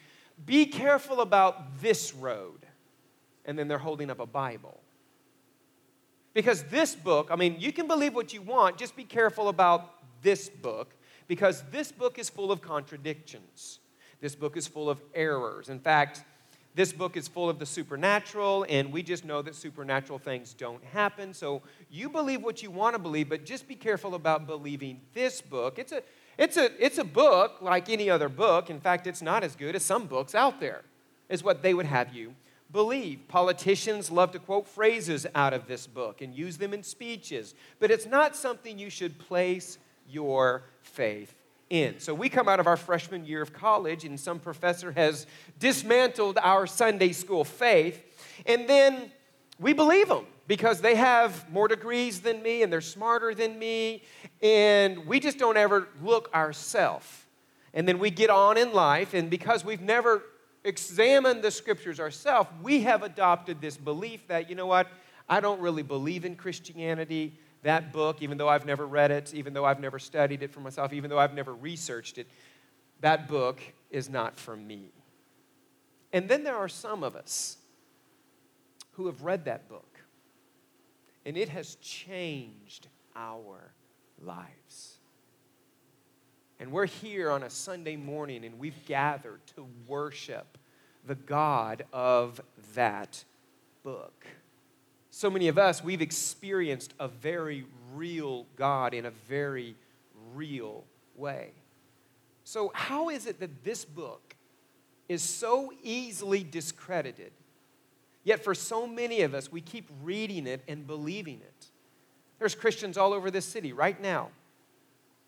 be 0.47 0.66
careful 0.66 1.21
about 1.21 1.80
this 1.80 2.14
road. 2.14 2.66
And 3.44 3.59
then 3.59 3.68
they're 3.68 3.78
holding 3.78 4.11
up 4.11 4.21
a 4.21 4.26
Bible. 4.26 4.80
Because 6.33 6.64
this 6.64 6.94
book, 6.94 7.28
I 7.30 7.37
mean, 7.37 7.56
you 7.59 7.73
can 7.73 7.87
believe 7.87 8.14
what 8.14 8.33
you 8.33 8.40
want, 8.40 8.78
just 8.78 8.97
be 8.97 9.04
careful 9.04 9.49
about 9.49 10.23
this 10.23 10.49
book 10.49 10.94
because 11.28 11.62
this 11.71 11.92
book 11.92 12.18
is 12.18 12.30
full 12.30 12.50
of 12.50 12.61
contradictions. 12.62 13.78
This 14.21 14.35
book 14.35 14.56
is 14.56 14.66
full 14.66 14.88
of 14.88 15.00
errors. 15.14 15.68
In 15.68 15.78
fact, 15.78 16.25
this 16.75 16.93
book 16.93 17.16
is 17.16 17.28
full 17.28 17.49
of 17.49 17.59
the 17.59 17.66
supernatural, 17.66 18.66
and 18.69 18.93
we 18.93 19.02
just 19.02 19.25
know 19.25 19.43
that 19.43 19.54
supernatural 19.54 20.19
things 20.19 20.54
don't 20.54 20.83
happen. 20.85 21.33
So 21.33 21.62
you 21.88 22.09
believe 22.09 22.43
what 22.43 22.62
you 22.62 22.71
want 22.71 22.95
to 22.95 22.99
believe, 22.99 23.28
but 23.28 23.45
just 23.45 23.69
be 23.69 23.76
careful 23.76 24.14
about 24.14 24.47
believing 24.47 25.00
this 25.12 25.40
book. 25.40 25.78
It's 25.78 25.93
a, 25.93 26.02
it's 26.37 26.57
a, 26.57 26.85
it's 26.85 26.99
a 26.99 27.04
book 27.04 27.59
like 27.61 27.88
any 27.88 28.11
other 28.11 28.28
book. 28.28 28.71
In 28.71 28.81
fact, 28.81 29.07
it's 29.07 29.23
not 29.23 29.45
as 29.45 29.54
good 29.54 29.76
as 29.76 29.85
some 29.85 30.07
books 30.07 30.35
out 30.35 30.59
there, 30.59 30.83
is 31.28 31.45
what 31.45 31.62
they 31.62 31.75
would 31.75 31.87
have 31.87 32.12
you 32.12 32.35
believe. 32.73 33.21
Politicians 33.28 34.11
love 34.11 34.33
to 34.33 34.40
quote 34.40 34.66
phrases 34.66 35.26
out 35.37 35.52
of 35.52 35.69
this 35.69 35.87
book 35.87 36.21
and 36.23 36.35
use 36.35 36.59
them 36.59 36.75
in 36.75 36.83
speeches, 36.83 37.54
but 37.78 37.93
it's 37.93 38.04
not 38.07 38.35
something 38.35 38.81
you 38.81 38.90
should 38.90 39.16
place 39.19 39.78
your 40.09 40.64
faith 40.83 41.35
in. 41.75 41.99
So 41.99 42.14
we 42.14 42.28
come 42.28 42.49
out 42.49 42.61
of 42.61 42.66
our 42.66 42.76
freshman 42.76 43.26
year 43.26 43.43
of 43.43 43.52
college, 43.52 44.04
and 44.04 44.19
some 44.19 44.38
professor 44.38 44.93
has 44.93 45.26
dismantled 45.59 46.38
our 46.40 46.66
Sunday 46.66 47.12
school 47.12 47.45
faith, 47.45 48.02
and 48.47 48.69
then 48.69 49.11
we 49.59 49.73
believe 49.73 50.09
them 50.09 50.26
because 50.47 50.81
they 50.81 50.95
have 50.95 51.50
more 51.50 51.69
degrees 51.69 52.21
than 52.21 52.43
me 52.43 52.62
and 52.62 52.73
they're 52.73 52.81
smarter 52.81 53.35
than 53.35 53.59
me, 53.59 54.02
and 54.40 55.07
we 55.07 55.19
just 55.19 55.38
don't 55.38 55.57
ever 55.57 55.88
look 56.02 56.31
ourselves. 56.33 57.07
And 57.73 57.88
then 57.88 57.99
we 57.99 58.11
get 58.11 58.31
on 58.31 58.57
in 58.57 58.73
life, 58.73 59.14
and 59.14 59.28
because 59.28 59.64
we've 59.64 59.81
never 59.81 60.23
examined 60.62 61.43
the 61.43 61.50
scriptures 61.50 61.99
ourselves, 61.99 62.49
we 62.62 62.83
have 62.83 63.02
adopted 63.02 63.61
this 63.61 63.76
belief 63.76 64.28
that, 64.28 64.49
you 64.49 64.54
know 64.54 64.66
what, 64.66 64.87
I 65.28 65.40
don't 65.40 65.61
really 65.61 65.83
believe 65.83 66.25
in 66.25 66.37
Christianity 66.37 67.38
that 67.64 67.92
book, 67.92 68.23
even 68.23 68.38
though 68.38 68.49
I've 68.49 68.64
never 68.64 68.87
read 68.87 69.11
it, 69.11 69.35
even 69.35 69.52
though 69.52 69.64
I've 69.64 69.80
never 69.80 69.99
studied 69.99 70.42
it 70.42 70.52
for 70.52 70.61
myself, 70.61 70.92
even 70.92 71.11
though 71.11 71.18
I've 71.18 71.35
never 71.35 71.52
researched 71.52 72.18
it, 72.18 72.28
that 73.00 73.26
book 73.26 73.61
is 73.90 74.09
not 74.09 74.38
for 74.38 74.56
me. 74.56 74.92
And 76.12 76.28
then 76.28 76.44
there 76.44 76.56
are 76.56 76.68
some 76.68 77.02
of 77.02 77.16
us 77.16 77.56
who 78.92 79.06
have 79.06 79.23
read 79.23 79.47
that 79.47 79.68
book, 79.68 79.99
and 81.26 81.37
it 81.37 81.49
has 81.49 81.75
changed 81.76 82.87
our 83.16 83.73
lives. 84.23 84.99
And 86.61 86.71
we're 86.71 86.87
here 86.87 87.30
on 87.30 87.42
a 87.42 87.50
Sunday 87.50 87.97
morning, 87.97 88.44
and 88.44 88.59
we've 88.59 88.87
gathered 88.87 89.40
to 89.56 89.66
worship 89.88 90.59
the 91.06 91.14
God 91.14 91.85
of 91.92 92.40
that 92.75 93.25
book 93.83 94.26
so 95.16 95.30
many 95.30 95.47
of 95.47 95.59
us, 95.59 95.83
we've 95.85 96.02
experienced 96.02 96.92
a 96.99 97.06
very 97.06 97.64
real 97.92 98.47
God 98.56 98.92
in 98.94 99.06
a 99.06 99.12
very 99.12 99.76
real 100.35 100.83
way. 101.14 101.52
So, 102.42 102.73
how 102.75 103.11
is 103.11 103.26
it 103.26 103.38
that 103.38 103.62
this 103.62 103.85
book 103.85 104.35
is 105.09 105.23
so 105.23 105.73
easily 105.85 106.42
discredited? 106.42 107.30
Yet, 108.25 108.42
for 108.42 108.56
so 108.56 108.88
many 108.88 109.21
of 109.21 109.35
us, 109.35 109.52
we 109.52 109.61
keep 109.61 109.88
reading 110.02 110.49
it 110.49 110.62
and 110.66 110.85
believing 110.85 111.37
it. 111.37 111.66
There's 112.40 112.56
Christians 112.56 112.99
all 112.99 113.12
over 113.12 113.30
this 113.30 113.44
city 113.44 113.73
right 113.73 114.00
now. 114.02 114.30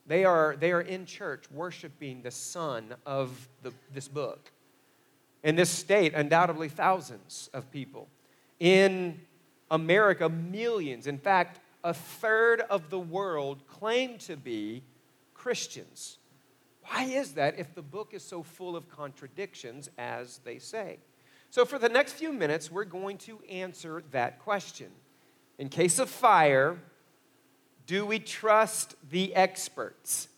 They 0.05 0.25
are, 0.25 0.57
they 0.59 0.73
are 0.73 0.81
in 0.81 1.07
church 1.07 1.45
worshiping 1.53 2.23
the 2.23 2.33
Son 2.33 2.93
of 3.07 3.49
the, 3.63 3.73
this 3.95 4.09
book. 4.09 4.51
In 5.45 5.55
this 5.55 5.71
state, 5.71 6.13
undoubtedly 6.13 6.71
thousands 6.71 7.51
of 7.55 7.71
people. 7.71 8.09
In 8.59 9.21
America, 9.71 10.29
millions, 10.29 11.07
in 11.07 11.19
fact, 11.19 11.61
a 11.83 11.95
third 11.95 12.61
of 12.63 12.91
the 12.91 12.99
world 12.99 13.67
claim 13.67 14.19
to 14.19 14.37
be 14.37 14.83
Christians. 15.35 16.19
Why 16.83 17.05
is 17.05 17.33
that 17.33 17.59
if 17.59 17.75
the 17.75 17.83
book 17.83 18.15
is 18.15 18.23
so 18.23 18.43
full 18.43 18.77
of 18.77 18.89
contradictions 18.89 19.91
as 19.99 20.39
they 20.45 20.59
say? 20.59 20.99
So, 21.51 21.65
for 21.65 21.79
the 21.79 21.89
next 21.89 22.15
few 22.15 22.33
minutes, 22.33 22.71
we're 22.71 22.85
going 22.85 23.19
to 23.19 23.41
answer 23.49 24.03
that 24.11 24.41
question. 24.41 24.89
In 25.59 25.69
case 25.69 25.99
of 25.99 26.11
fire, 26.11 26.77
do 27.87 28.05
we 28.05 28.19
trust 28.19 28.95
the 29.11 29.35
experts? 29.35 30.29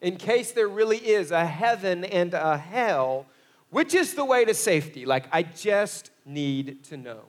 In 0.00 0.16
case 0.16 0.52
there 0.52 0.68
really 0.68 0.98
is 0.98 1.30
a 1.30 1.46
heaven 1.46 2.04
and 2.04 2.34
a 2.34 2.58
hell, 2.58 3.26
which 3.70 3.94
is 3.94 4.14
the 4.14 4.24
way 4.24 4.44
to 4.44 4.54
safety? 4.54 5.06
Like, 5.06 5.26
I 5.32 5.42
just 5.42 6.10
need 6.24 6.84
to 6.84 6.96
know. 6.96 7.22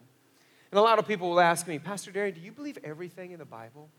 And 0.71 0.79
a 0.79 0.81
lot 0.81 0.99
of 0.99 1.07
people 1.07 1.29
will 1.29 1.39
ask 1.39 1.67
me, 1.67 1.79
Pastor 1.79 2.11
Darian, 2.11 2.35
do 2.35 2.41
you 2.41 2.51
believe 2.51 2.77
everything 2.83 3.31
in 3.31 3.39
the 3.39 3.45
Bible? 3.45 3.89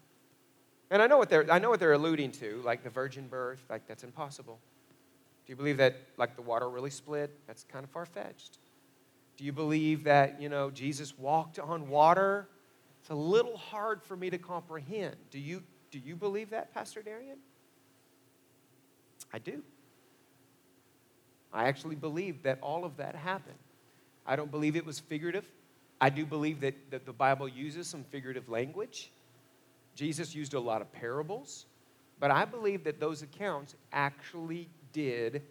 And 0.91 1.03
I 1.03 1.07
know 1.07 1.19
what 1.19 1.29
they're, 1.29 1.51
I 1.51 1.59
know 1.59 1.71
what 1.71 1.81
they're 1.81 1.93
alluding 1.93 2.33
to, 2.33 2.61
like 2.65 2.83
the 2.83 2.91
virgin 2.91 3.29
birth, 3.29 3.65
like 3.69 3.87
that's 3.87 4.05
impossible. 4.05 4.61
Do 5.47 5.53
you 5.53 5.57
believe 5.57 5.79
that, 5.79 5.97
like, 6.17 6.37
the 6.37 6.43
water 6.43 6.69
really 6.69 6.91
split? 6.91 7.37
That's 7.47 7.65
kind 7.65 7.83
of 7.83 7.91
far 7.91 8.07
fetched. 8.07 8.59
Do 9.37 9.45
you 9.45 9.53
believe 9.53 10.05
that, 10.05 10.41
you 10.41 10.49
know, 10.49 10.71
Jesus 10.71 11.19
walked 11.19 11.59
on 11.59 11.89
water? 11.89 12.49
It's 13.01 13.11
a 13.11 13.15
little 13.15 13.57
hard 13.57 14.03
for 14.03 14.17
me 14.17 14.31
to 14.31 14.39
comprehend. 14.39 15.17
Do 15.31 15.39
you, 15.41 15.63
do 15.91 15.99
you 15.99 16.15
believe 16.15 16.51
that, 16.51 16.73
Pastor 16.73 17.03
Darian? 17.03 17.39
I 19.33 19.39
do. 19.39 19.63
I 21.53 21.69
actually 21.69 21.97
believe 21.97 22.43
that 22.43 22.59
all 22.61 22.85
of 22.85 22.99
that 22.99 23.17
happened. 23.17 23.59
I 24.27 24.37
don't 24.37 24.51
believe 24.51 24.77
it 24.77 24.87
was 24.87 25.01
figurative. 25.01 25.47
I 26.01 26.11
do 26.11 26.25
believe 26.25 26.61
that, 26.61 26.75
that 26.91 27.05
the 27.05 27.13
Bible 27.13 27.49
uses 27.49 27.87
some 27.87 28.05
figurative 28.05 28.49
language. 28.49 29.11
Jesus 29.95 30.35
used 30.35 30.55
a 30.55 30.61
lot 30.61 30.81
of 30.81 30.91
parables, 30.93 31.67
but 32.19 32.31
I 32.31 32.45
believe 32.45 32.85
that 32.85 33.01
those 33.01 33.23
accounts 33.23 33.75
actually 33.93 34.69
did 34.93 35.43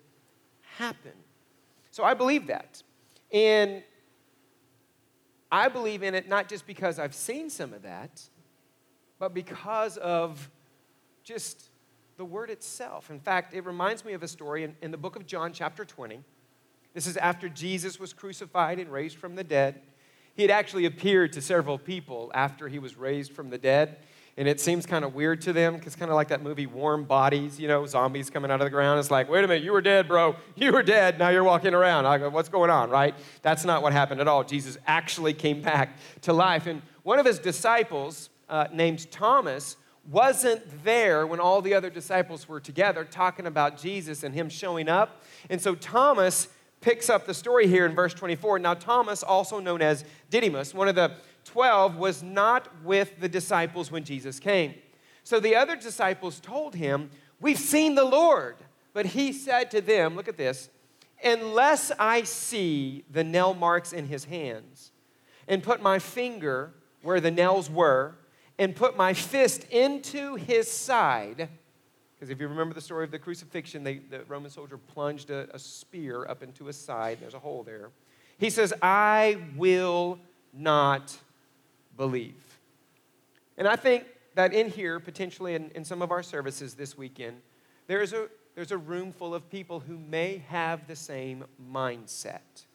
happen. 0.78 1.12
So 1.92 2.04
I 2.04 2.14
believe 2.14 2.48
that. 2.48 2.82
And 3.32 3.84
I 5.52 5.68
believe 5.68 6.04
in 6.04 6.16
it 6.16 6.28
not 6.28 6.48
just 6.48 6.66
because 6.66 7.00
I've 7.00 7.16
seen 7.16 7.50
some 7.50 7.74
of 7.74 7.84
that, 7.84 8.22
but 9.20 9.34
because 9.34 9.98
of 9.98 10.50
just 11.24 11.70
the 12.18 12.26
word 12.26 12.50
itself. 12.50 13.10
In 13.10 13.20
fact, 13.20 13.54
it 13.54 13.66
reminds 13.66 14.04
me 14.04 14.14
of 14.14 14.24
a 14.24 14.28
story 14.28 14.64
in, 14.64 14.76
in 14.82 14.92
the 14.92 14.98
book 14.98 15.16
of 15.16 15.26
John, 15.26 15.54
chapter 15.54 15.86
20. 15.86 16.22
This 16.94 17.08
is 17.08 17.18
after 17.18 17.50
Jesus 17.50 18.00
was 18.00 18.14
crucified 18.14 18.80
and 18.80 18.92
raised 18.92 19.18
from 19.18 19.36
the 19.36 19.44
dead. 19.44 19.82
He 20.36 20.44
had 20.44 20.52
actually 20.52 20.86
appeared 20.86 21.34
to 21.34 21.42
several 21.42 21.78
people 21.78 22.32
after 22.34 22.68
he 22.68 22.80
was 22.80 22.96
raised 22.98 23.32
from 23.34 23.50
the 23.50 23.58
dead. 23.58 23.98
And 24.38 24.48
it 24.48 24.62
seems 24.62 24.86
kind 24.86 25.04
of 25.04 25.14
weird 25.14 25.42
to 25.42 25.52
them 25.52 25.76
because 25.76 25.98
kind 25.98 26.10
of 26.10 26.16
like 26.16 26.30
that 26.30 26.42
movie 26.42 26.66
Warm 26.66 27.04
Bodies, 27.04 27.60
you 27.60 27.68
know, 27.68 27.86
zombies 27.86 28.30
coming 28.30 28.50
out 28.50 28.62
of 28.62 28.66
the 28.66 28.70
ground. 28.70 28.98
It's 28.98 29.12
like, 29.12 29.30
wait 29.30 29.44
a 29.44 29.48
minute, 29.50 29.64
you 29.64 29.74
were 29.74 29.82
dead, 29.82 30.08
bro. 30.08 30.38
You 30.56 30.72
were 30.72 30.82
dead. 30.82 31.20
Now 31.20 31.28
you're 31.28 31.44
walking 31.44 31.74
around. 31.74 32.06
I 32.06 32.18
go, 32.18 32.30
what's 32.30 32.48
going 32.48 32.70
on, 32.70 32.90
right? 32.90 33.16
That's 33.42 33.66
not 33.66 33.82
what 33.82 33.92
happened 33.92 34.22
at 34.22 34.30
all. 34.30 34.46
Jesus 34.46 34.78
actually 34.88 35.34
came 35.34 35.62
back 35.62 35.98
to 36.22 36.32
life. 36.32 36.68
And 36.68 36.82
one 37.04 37.20
of 37.20 37.26
his 37.26 37.38
disciples, 37.38 38.30
uh, 38.48 38.68
named 38.72 39.12
Thomas, 39.12 39.76
wasn't 40.10 40.84
there 40.84 41.28
when 41.28 41.40
all 41.40 41.62
the 41.62 41.74
other 41.74 41.90
disciples 41.90 42.48
were 42.48 42.60
together 42.60 43.04
talking 43.04 43.46
about 43.46 43.78
Jesus 43.78 44.24
and 44.24 44.34
him 44.34 44.50
showing 44.50 44.88
up. 44.88 45.22
And 45.50 45.62
so 45.62 45.76
Thomas 45.76 46.48
picks 46.82 47.10
up 47.10 47.26
the 47.26 47.34
story 47.34 47.68
here 47.68 47.86
in 47.86 47.94
verse 47.94 48.14
24. 48.14 48.60
Now, 48.60 48.74
Thomas, 48.74 49.24
also 49.24 49.60
known 49.60 49.82
as 49.82 50.06
Didymus, 50.30 50.74
one 50.74 50.88
of 50.88 50.96
the 50.96 51.14
12, 51.46 51.98
was 51.98 52.24
not 52.24 52.84
with 52.84 53.20
the 53.20 53.30
disciples 53.30 53.92
when 53.92 54.04
Jesus 54.04 54.40
came. 54.40 54.76
So 55.24 55.40
the 55.40 55.56
other 55.56 55.76
disciples 55.76 56.40
told 56.40 56.76
him, 56.76 57.10
We've 57.40 57.60
seen 57.60 57.96
the 57.96 58.04
Lord. 58.04 58.58
But 58.94 59.08
he 59.08 59.32
said 59.32 59.72
to 59.72 59.82
them, 59.82 60.16
Look 60.16 60.28
at 60.28 60.38
this, 60.38 60.70
unless 61.24 61.92
I 62.00 62.24
see 62.24 63.06
the 63.10 63.24
nail 63.24 63.54
marks 63.54 63.94
in 63.94 64.08
his 64.08 64.26
hands 64.26 64.92
and 65.48 65.64
put 65.64 65.82
my 65.82 66.00
finger 66.00 66.74
where 67.02 67.20
the 67.20 67.32
nails 67.32 67.70
were 67.70 68.16
and 68.58 68.76
put 68.76 68.98
my 68.98 69.14
fist 69.14 69.66
into 69.70 70.36
his 70.36 70.70
side. 70.70 71.50
Because 72.20 72.32
if 72.32 72.42
you 72.42 72.50
remember 72.50 72.74
the 72.74 72.82
story 72.82 73.06
of 73.06 73.12
the 73.12 73.20
crucifixion, 73.20 73.82
they, 73.82 74.00
the 74.00 74.26
Roman 74.28 74.52
soldier 74.52 74.78
plunged 74.78 75.30
a, 75.30 75.48
a 75.56 75.60
spear 75.60 76.28
up 76.28 76.44
into 76.44 76.66
his 76.66 76.76
side. 76.76 77.20
There's 77.22 77.34
a 77.34 77.40
hole 77.40 77.64
there. 77.64 77.92
He 78.38 78.50
says, 78.50 78.74
I 78.82 79.38
will 79.56 80.20
not 80.54 81.18
believe. 81.96 82.44
And 83.58 83.70
I 83.70 83.78
think 83.78 84.04
that 84.36 84.54
in 84.54 84.70
here, 84.70 85.00
potentially 85.00 85.56
in, 85.56 85.70
in 85.72 85.86
some 85.86 86.02
of 86.02 86.12
our 86.12 86.22
services 86.22 86.74
this 86.74 86.98
weekend, 86.98 87.38
there's 87.88 88.12
a, 88.12 88.28
there's 88.54 88.72
a 88.72 88.78
room 88.78 89.14
full 89.14 89.34
of 89.34 89.50
people 89.50 89.80
who 89.80 89.98
may 89.98 90.44
have 90.50 90.88
the 90.88 90.96
same 90.98 91.46
mindset. 91.72 92.66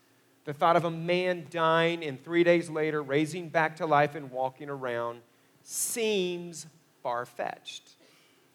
The 0.47 0.55
thought 0.55 0.77
of 0.77 0.85
a 0.85 0.91
man 0.91 1.47
dying 1.51 2.03
and 2.03 2.23
three 2.23 2.45
days 2.45 2.71
later 2.71 3.03
raising 3.03 3.51
back 3.51 3.77
to 3.77 3.87
life 3.87 4.15
and 4.15 4.31
walking 4.31 4.71
around 4.71 5.21
seems 5.63 6.67
far 7.03 7.27
fetched. 7.27 7.91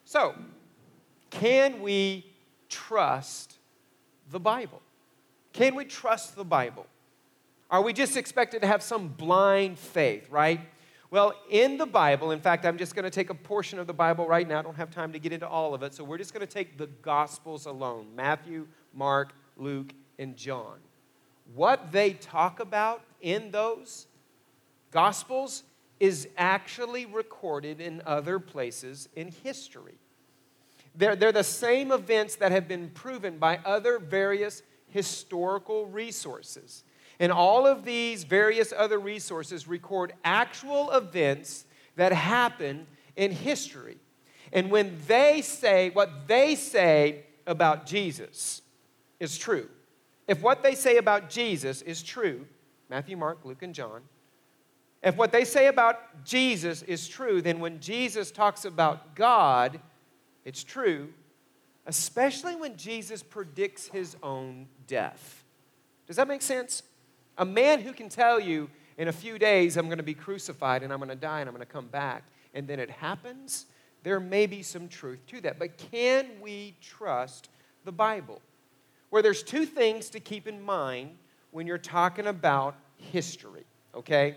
So, 0.05 0.35
can 1.29 1.81
we 1.81 2.25
trust 2.69 3.57
the 4.31 4.39
Bible? 4.39 4.81
Can 5.53 5.75
we 5.75 5.85
trust 5.85 6.35
the 6.35 6.45
Bible? 6.45 6.85
Are 7.69 7.81
we 7.81 7.93
just 7.93 8.17
expected 8.17 8.61
to 8.61 8.67
have 8.67 8.81
some 8.81 9.09
blind 9.09 9.77
faith, 9.77 10.27
right? 10.29 10.59
Well, 11.11 11.33
in 11.49 11.77
the 11.77 11.85
Bible, 11.85 12.31
in 12.31 12.39
fact, 12.39 12.65
I'm 12.65 12.77
just 12.77 12.95
going 12.95 13.03
to 13.03 13.09
take 13.09 13.29
a 13.29 13.35
portion 13.35 13.79
of 13.79 13.87
the 13.87 13.93
Bible 13.93 14.27
right 14.27 14.47
now. 14.47 14.59
I 14.59 14.61
don't 14.61 14.75
have 14.75 14.91
time 14.91 15.11
to 15.13 15.19
get 15.19 15.33
into 15.33 15.47
all 15.47 15.73
of 15.73 15.81
it. 15.81 15.93
So 15.93 16.03
we're 16.03 16.17
just 16.17 16.33
going 16.33 16.45
to 16.45 16.51
take 16.51 16.77
the 16.77 16.87
Gospels 16.87 17.65
alone 17.65 18.07
Matthew, 18.15 18.67
Mark, 18.93 19.33
Luke, 19.57 19.93
and 20.19 20.35
John. 20.35 20.77
What 21.55 21.91
they 21.91 22.13
talk 22.13 22.59
about 22.59 23.03
in 23.21 23.51
those 23.51 24.05
Gospels 24.91 25.63
is 25.99 26.27
actually 26.37 27.05
recorded 27.05 27.81
in 27.81 28.01
other 28.05 28.39
places 28.39 29.09
in 29.15 29.31
history. 29.43 29.98
They're, 30.95 31.15
they're 31.15 31.31
the 31.31 31.43
same 31.43 31.91
events 31.91 32.35
that 32.37 32.51
have 32.51 32.67
been 32.67 32.89
proven 32.89 33.37
by 33.37 33.59
other 33.65 33.99
various 33.99 34.63
historical 34.87 35.85
resources. 35.85 36.83
And 37.19 37.31
all 37.31 37.67
of 37.67 37.83
these 37.83 38.23
various 38.23 38.73
other 38.75 38.97
resources 38.97 39.67
record 39.67 40.13
actual 40.23 40.91
events 40.91 41.65
that 41.95 42.13
happen 42.13 42.87
in 43.15 43.31
history. 43.31 43.97
And 44.53 44.71
when 44.71 44.97
they 45.07 45.41
say 45.41 45.89
what 45.91 46.27
they 46.27 46.55
say 46.55 47.25
about 47.45 47.85
Jesus 47.85 48.61
is 49.19 49.37
true, 49.37 49.69
if 50.27 50.41
what 50.41 50.63
they 50.63 50.75
say 50.75 50.97
about 50.97 51.29
Jesus 51.29 51.81
is 51.81 52.01
true, 52.01 52.45
Matthew, 52.89 53.17
Mark, 53.17 53.39
Luke, 53.43 53.63
and 53.63 53.73
John, 53.73 54.01
if 55.03 55.15
what 55.15 55.31
they 55.31 55.45
say 55.45 55.67
about 55.67 56.23
Jesus 56.25 56.81
is 56.83 57.07
true, 57.07 57.41
then 57.41 57.59
when 57.59 57.79
Jesus 57.79 58.31
talks 58.31 58.65
about 58.65 59.15
God, 59.15 59.79
it's 60.49 60.63
true, 60.63 61.09
especially 61.85 62.55
when 62.55 62.75
Jesus 62.75 63.21
predicts 63.21 63.87
his 63.87 64.17
own 64.23 64.67
death. 64.87 65.43
Does 66.07 66.15
that 66.15 66.27
make 66.27 66.41
sense? 66.41 66.81
A 67.37 67.45
man 67.45 67.81
who 67.81 67.93
can 67.93 68.09
tell 68.09 68.39
you 68.39 68.67
in 68.97 69.09
a 69.09 69.11
few 69.11 69.37
days, 69.37 69.77
I'm 69.77 69.85
going 69.85 69.99
to 69.99 70.03
be 70.03 70.15
crucified 70.15 70.81
and 70.81 70.91
I'm 70.91 70.97
going 70.97 71.09
to 71.09 71.15
die 71.15 71.41
and 71.41 71.47
I'm 71.47 71.53
going 71.53 71.65
to 71.65 71.71
come 71.71 71.87
back, 71.87 72.23
and 72.55 72.67
then 72.67 72.79
it 72.79 72.89
happens, 72.89 73.67
there 74.01 74.19
may 74.19 74.47
be 74.47 74.63
some 74.63 74.87
truth 74.87 75.19
to 75.27 75.39
that. 75.41 75.59
But 75.59 75.77
can 75.77 76.25
we 76.41 76.75
trust 76.81 77.49
the 77.85 77.91
Bible? 77.91 78.41
Where 79.11 79.21
there's 79.21 79.43
two 79.43 79.67
things 79.67 80.09
to 80.09 80.19
keep 80.19 80.47
in 80.47 80.63
mind 80.63 81.11
when 81.51 81.67
you're 81.67 81.77
talking 81.77 82.25
about 82.25 82.75
history, 82.97 83.65
okay? 83.93 84.35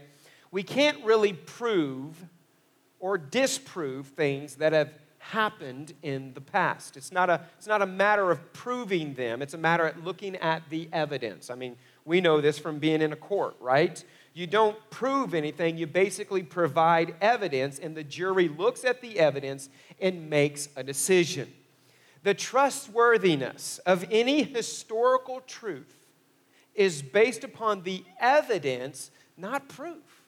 We 0.50 0.62
can't 0.62 1.02
really 1.06 1.32
prove 1.32 2.22
or 3.00 3.16
disprove 3.16 4.08
things 4.08 4.56
that 4.56 4.74
have 4.74 4.90
happened 5.22 5.94
in 6.02 6.34
the 6.34 6.40
past. 6.40 6.96
It's 6.96 7.12
not 7.12 7.30
a, 7.30 7.40
it's 7.56 7.68
not 7.68 7.80
a 7.80 7.86
matter 7.86 8.30
of 8.30 8.52
proving 8.52 9.14
them, 9.14 9.40
it's 9.40 9.54
a 9.54 9.58
matter 9.58 9.86
of 9.86 10.04
looking 10.04 10.34
at 10.36 10.68
the 10.68 10.88
evidence. 10.92 11.48
I 11.48 11.54
mean, 11.54 11.76
we 12.04 12.20
know 12.20 12.40
this 12.40 12.58
from 12.58 12.80
being 12.80 13.00
in 13.00 13.12
a 13.12 13.16
court, 13.16 13.54
right? 13.60 14.02
You 14.34 14.48
don't 14.48 14.76
prove 14.90 15.32
anything, 15.32 15.78
you 15.78 15.86
basically 15.86 16.42
provide 16.42 17.14
evidence, 17.20 17.78
and 17.78 17.96
the 17.96 18.02
jury 18.02 18.48
looks 18.48 18.84
at 18.84 19.00
the 19.00 19.20
evidence 19.20 19.68
and 20.00 20.28
makes 20.28 20.68
a 20.74 20.82
decision. 20.82 21.52
The 22.24 22.34
trustworthiness 22.34 23.78
of 23.78 24.04
any 24.10 24.42
historical 24.42 25.40
truth 25.46 26.08
is 26.74 27.00
based 27.00 27.44
upon 27.44 27.82
the 27.82 28.04
evidence, 28.20 29.12
not 29.36 29.68
proof. 29.68 30.22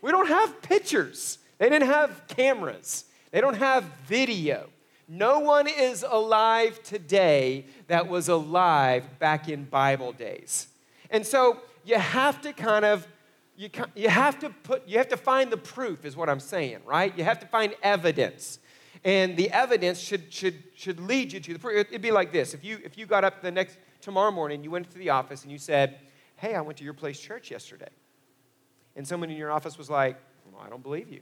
We 0.00 0.10
don't 0.10 0.28
have 0.28 0.62
pictures, 0.62 1.38
they 1.58 1.68
didn't 1.68 1.88
have 1.88 2.22
cameras, 2.26 3.04
they 3.30 3.40
don't 3.40 3.56
have 3.56 3.84
video. 4.06 4.68
No 5.08 5.40
one 5.40 5.66
is 5.66 6.04
alive 6.08 6.82
today 6.82 7.66
that 7.88 8.08
was 8.08 8.28
alive 8.28 9.18
back 9.18 9.48
in 9.48 9.64
Bible 9.64 10.12
days. 10.12 10.68
And 11.10 11.26
so 11.26 11.58
you 11.84 11.98
have 11.98 12.40
to 12.42 12.52
kind 12.52 12.84
of 12.84 13.06
you, 13.56 13.68
you 13.94 14.08
have 14.08 14.38
to 14.38 14.50
put 14.50 14.86
you 14.88 14.98
have 14.98 15.08
to 15.08 15.16
find 15.16 15.50
the 15.50 15.56
proof 15.56 16.04
is 16.06 16.16
what 16.16 16.30
i'm 16.30 16.40
saying 16.40 16.78
right? 16.86 17.16
You 17.18 17.24
have 17.24 17.40
to 17.40 17.46
find 17.46 17.74
evidence. 17.82 18.58
And 19.04 19.36
the 19.36 19.50
evidence 19.50 19.98
should 19.98 20.32
should 20.32 20.62
should 20.74 21.00
lead 21.00 21.32
you 21.32 21.40
to 21.40 21.52
the 21.54 21.58
proof. 21.58 21.86
It'd 21.88 22.00
be 22.00 22.10
like 22.10 22.32
this. 22.32 22.54
If 22.54 22.64
you 22.64 22.78
if 22.84 22.96
you 22.96 23.04
got 23.04 23.24
up 23.24 23.42
the 23.42 23.50
next 23.50 23.78
tomorrow 24.00 24.30
morning 24.30 24.64
you 24.64 24.70
went 24.70 24.90
to 24.90 24.98
the 24.98 25.10
office 25.10 25.42
and 25.42 25.52
you 25.52 25.58
said 25.58 25.98
hey 26.36 26.54
i 26.54 26.60
went 26.60 26.78
to 26.78 26.84
your 26.84 26.94
place 26.94 27.18
church 27.20 27.50
yesterday. 27.50 27.90
And 28.96 29.06
someone 29.06 29.30
in 29.30 29.36
your 29.36 29.50
office 29.50 29.76
was 29.76 29.90
like 29.90 30.16
well, 30.52 30.62
i 30.64 30.70
don't 30.70 30.82
believe 30.82 31.08
you 31.10 31.20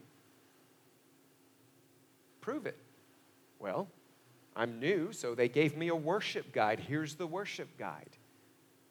prove 2.48 2.66
it 2.66 2.78
well 3.58 3.88
i'm 4.56 4.80
new 4.80 5.12
so 5.12 5.34
they 5.34 5.48
gave 5.48 5.76
me 5.76 5.88
a 5.88 5.96
worship 5.96 6.52
guide 6.52 6.80
here's 6.80 7.14
the 7.16 7.26
worship 7.26 7.68
guide 7.78 8.16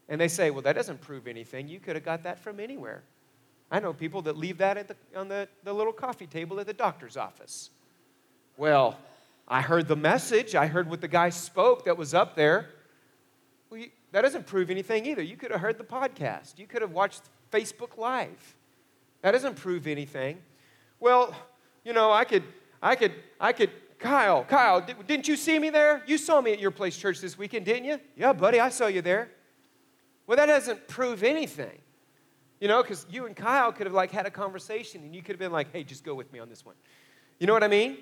and 0.09 0.19
they 0.21 0.27
say, 0.27 0.51
well, 0.51 0.61
that 0.61 0.73
doesn't 0.73 1.01
prove 1.01 1.27
anything. 1.27 1.67
You 1.67 1.79
could 1.79 1.95
have 1.95 2.05
got 2.05 2.23
that 2.23 2.39
from 2.39 2.59
anywhere. 2.59 3.03
I 3.69 3.79
know 3.79 3.91
people 3.91 4.21
that 4.23 4.37
leave 4.37 4.59
that 4.59 4.77
at 4.77 4.87
the, 4.87 4.95
on 5.15 5.27
the, 5.27 5.49
the 5.63 5.73
little 5.73 5.91
coffee 5.91 6.27
table 6.27 6.59
at 6.59 6.67
the 6.67 6.73
doctor's 6.73 7.17
office. 7.17 7.69
Well, 8.55 8.97
I 9.47 9.61
heard 9.61 9.87
the 9.87 9.97
message. 9.97 10.55
I 10.55 10.67
heard 10.67 10.89
what 10.89 11.01
the 11.01 11.07
guy 11.09 11.29
spoke 11.29 11.85
that 11.85 11.97
was 11.97 12.13
up 12.13 12.35
there. 12.35 12.69
Well, 13.69 13.81
you, 13.81 13.89
that 14.13 14.21
doesn't 14.21 14.47
prove 14.47 14.69
anything 14.69 15.05
either. 15.05 15.21
You 15.21 15.35
could 15.35 15.51
have 15.51 15.59
heard 15.59 15.77
the 15.77 15.83
podcast. 15.83 16.57
You 16.57 16.67
could 16.67 16.81
have 16.81 16.91
watched 16.91 17.23
Facebook 17.51 17.97
Live. 17.97 18.55
That 19.21 19.31
doesn't 19.31 19.55
prove 19.57 19.87
anything. 19.87 20.37
Well, 21.01 21.35
you 21.83 21.91
know, 21.91 22.11
I 22.13 22.23
could, 22.23 22.43
I 22.81 22.95
could, 22.95 23.13
I 23.39 23.53
could, 23.53 23.71
Kyle, 23.99 24.43
Kyle, 24.43 24.81
didn't 24.81 25.27
you 25.27 25.35
see 25.35 25.57
me 25.57 25.69
there? 25.69 26.03
You 26.05 26.17
saw 26.17 26.41
me 26.41 26.53
at 26.53 26.59
your 26.59 26.71
place 26.71 26.95
church 26.97 27.19
this 27.19 27.37
weekend, 27.37 27.65
didn't 27.65 27.85
you? 27.85 27.99
Yeah, 28.15 28.33
buddy, 28.33 28.59
I 28.59 28.69
saw 28.69 28.87
you 28.87 29.01
there. 29.01 29.29
Well, 30.27 30.37
that 30.37 30.45
doesn't 30.45 30.87
prove 30.87 31.23
anything. 31.23 31.79
You 32.59 32.67
know, 32.67 32.81
because 32.81 33.05
you 33.09 33.25
and 33.25 33.35
Kyle 33.35 33.71
could 33.71 33.85
have 33.85 33.93
like 33.93 34.11
had 34.11 34.25
a 34.25 34.31
conversation 34.31 35.03
and 35.03 35.15
you 35.15 35.21
could 35.21 35.33
have 35.33 35.39
been 35.39 35.51
like, 35.51 35.71
hey, 35.71 35.83
just 35.83 36.03
go 36.03 36.15
with 36.15 36.31
me 36.33 36.39
on 36.39 36.49
this 36.49 36.65
one. 36.65 36.75
You 37.39 37.47
know 37.47 37.53
what 37.53 37.63
I 37.63 37.67
mean? 37.67 37.97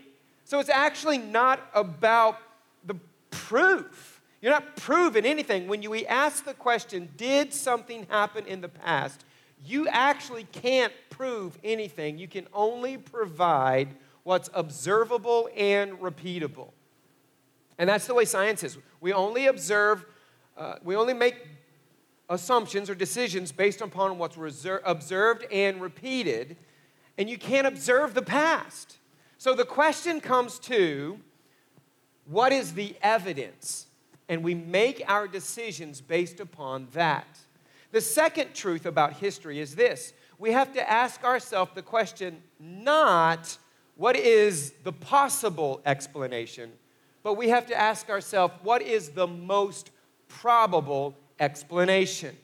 So 0.46 0.60
it's 0.60 0.70
actually 0.70 1.18
not 1.18 1.60
about 1.74 2.38
the 2.86 2.96
proof. 3.32 4.22
You're 4.42 4.54
not 4.54 4.76
proving 4.76 5.26
anything. 5.26 5.68
When 5.68 5.82
you 5.82 5.94
ask 6.06 6.46
the 6.46 6.54
question, 6.54 7.10
did 7.18 7.54
something 7.54 8.06
happen 8.10 8.46
in 8.46 8.62
the 8.62 8.70
past? 8.70 9.26
You 9.66 9.88
actually 9.88 10.44
can't 10.52 10.94
prove 11.10 11.58
anything. 11.64 12.18
You 12.18 12.28
can 12.28 12.48
only 12.54 12.98
provide 12.98 13.90
what's 14.26 14.50
observable 14.56 15.48
and 15.56 15.92
repeatable. 16.00 16.72
And 17.78 17.88
that's 17.88 18.08
the 18.08 18.16
way 18.16 18.26
science 18.26 18.64
is. 18.64 18.78
We 19.00 19.14
only 19.14 19.46
observe, 19.46 20.04
uh, 20.58 20.76
we 20.84 20.96
only 20.96 21.14
make 21.14 21.36
assumptions 22.28 22.90
or 22.90 22.96
decisions 22.96 23.52
based 23.52 23.82
upon 23.82 24.18
what's 24.18 24.36
observed 24.84 25.46
and 25.52 25.80
repeated, 25.80 26.58
and 27.20 27.30
you 27.30 27.38
can't 27.38 27.68
observe 27.68 28.16
the 28.16 28.24
past. 28.24 28.98
So 29.38 29.54
the 29.54 29.64
question 29.64 30.20
comes 30.20 30.58
to 30.60 31.20
what 32.26 32.52
is 32.52 32.74
the 32.74 32.96
evidence? 33.04 33.86
And 34.28 34.44
we 34.44 34.56
make 34.56 35.04
our 35.08 35.28
decisions 35.28 36.02
based 36.02 36.40
upon 36.40 36.88
that. 36.94 37.28
The 37.92 38.02
second 38.02 38.56
truth 38.56 38.88
about 38.88 39.14
history 39.14 39.60
is 39.60 39.76
this 39.76 40.14
we 40.40 40.52
have 40.52 40.74
to 40.74 40.90
ask 40.92 41.24
ourselves 41.24 41.74
the 41.76 41.84
question 41.84 42.42
not 42.60 43.60
what 43.96 44.16
is 44.16 44.74
the 44.84 44.92
possible 44.92 45.82
explanation, 45.86 46.72
but 47.24 47.36
we 47.36 47.50
have 47.50 47.66
to 47.68 47.80
ask 47.80 48.10
ourselves 48.10 48.54
what 48.62 48.82
is 48.82 49.10
the 49.10 49.28
most 49.28 49.92
probable 50.28 51.16
explanation. 51.40 52.36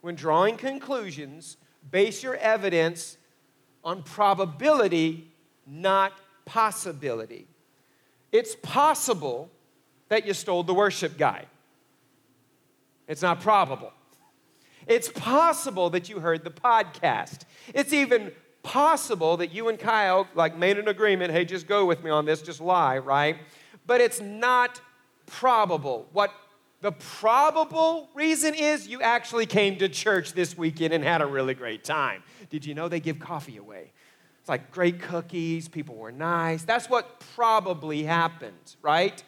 When 0.00 0.14
drawing 0.14 0.56
conclusions, 0.56 1.58
base 1.90 2.22
your 2.22 2.36
evidence 2.36 3.18
on 3.84 4.02
probability, 4.02 5.30
not 5.66 6.12
possibility. 6.44 7.46
It's 8.32 8.56
possible 8.62 9.50
that 10.08 10.26
you 10.26 10.34
stole 10.34 10.62
the 10.62 10.74
worship 10.74 11.18
guide. 11.18 11.46
It's 13.06 13.22
not 13.22 13.40
probable. 13.40 13.92
It's 14.86 15.08
possible 15.08 15.90
that 15.90 16.08
you 16.08 16.20
heard 16.20 16.44
the 16.44 16.50
podcast. 16.50 17.42
It's 17.74 17.92
even 17.92 18.32
possible 18.62 19.36
that 19.38 19.52
you 19.52 19.68
and 19.68 19.78
Kyle 19.78 20.26
like 20.34 20.56
made 20.56 20.78
an 20.78 20.88
agreement, 20.88 21.32
hey, 21.32 21.44
just 21.44 21.66
go 21.66 21.86
with 21.86 22.04
me 22.04 22.10
on 22.10 22.24
this, 22.24 22.42
just 22.42 22.60
lie, 22.60 22.98
right? 22.98 23.36
But 23.86 24.00
it's 24.00 24.20
not 24.20 24.80
probable. 25.26 26.08
What 26.12 26.32
the 26.80 26.92
probable 26.92 28.08
reason 28.14 28.54
is 28.54 28.88
you 28.88 29.02
actually 29.02 29.46
came 29.46 29.76
to 29.78 29.88
church 29.88 30.32
this 30.32 30.56
weekend 30.56 30.94
and 30.94 31.04
had 31.04 31.20
a 31.20 31.26
really 31.26 31.54
great 31.54 31.84
time. 31.84 32.22
Did 32.48 32.64
you 32.64 32.74
know 32.74 32.88
they 32.88 33.00
give 33.00 33.18
coffee 33.18 33.58
away? 33.58 33.92
It's 34.40 34.48
like 34.48 34.70
great 34.70 35.00
cookies, 35.00 35.68
people 35.68 35.96
were 35.96 36.12
nice. 36.12 36.62
That's 36.62 36.88
what 36.88 37.20
probably 37.34 38.04
happened, 38.04 38.76
right? 38.80 39.22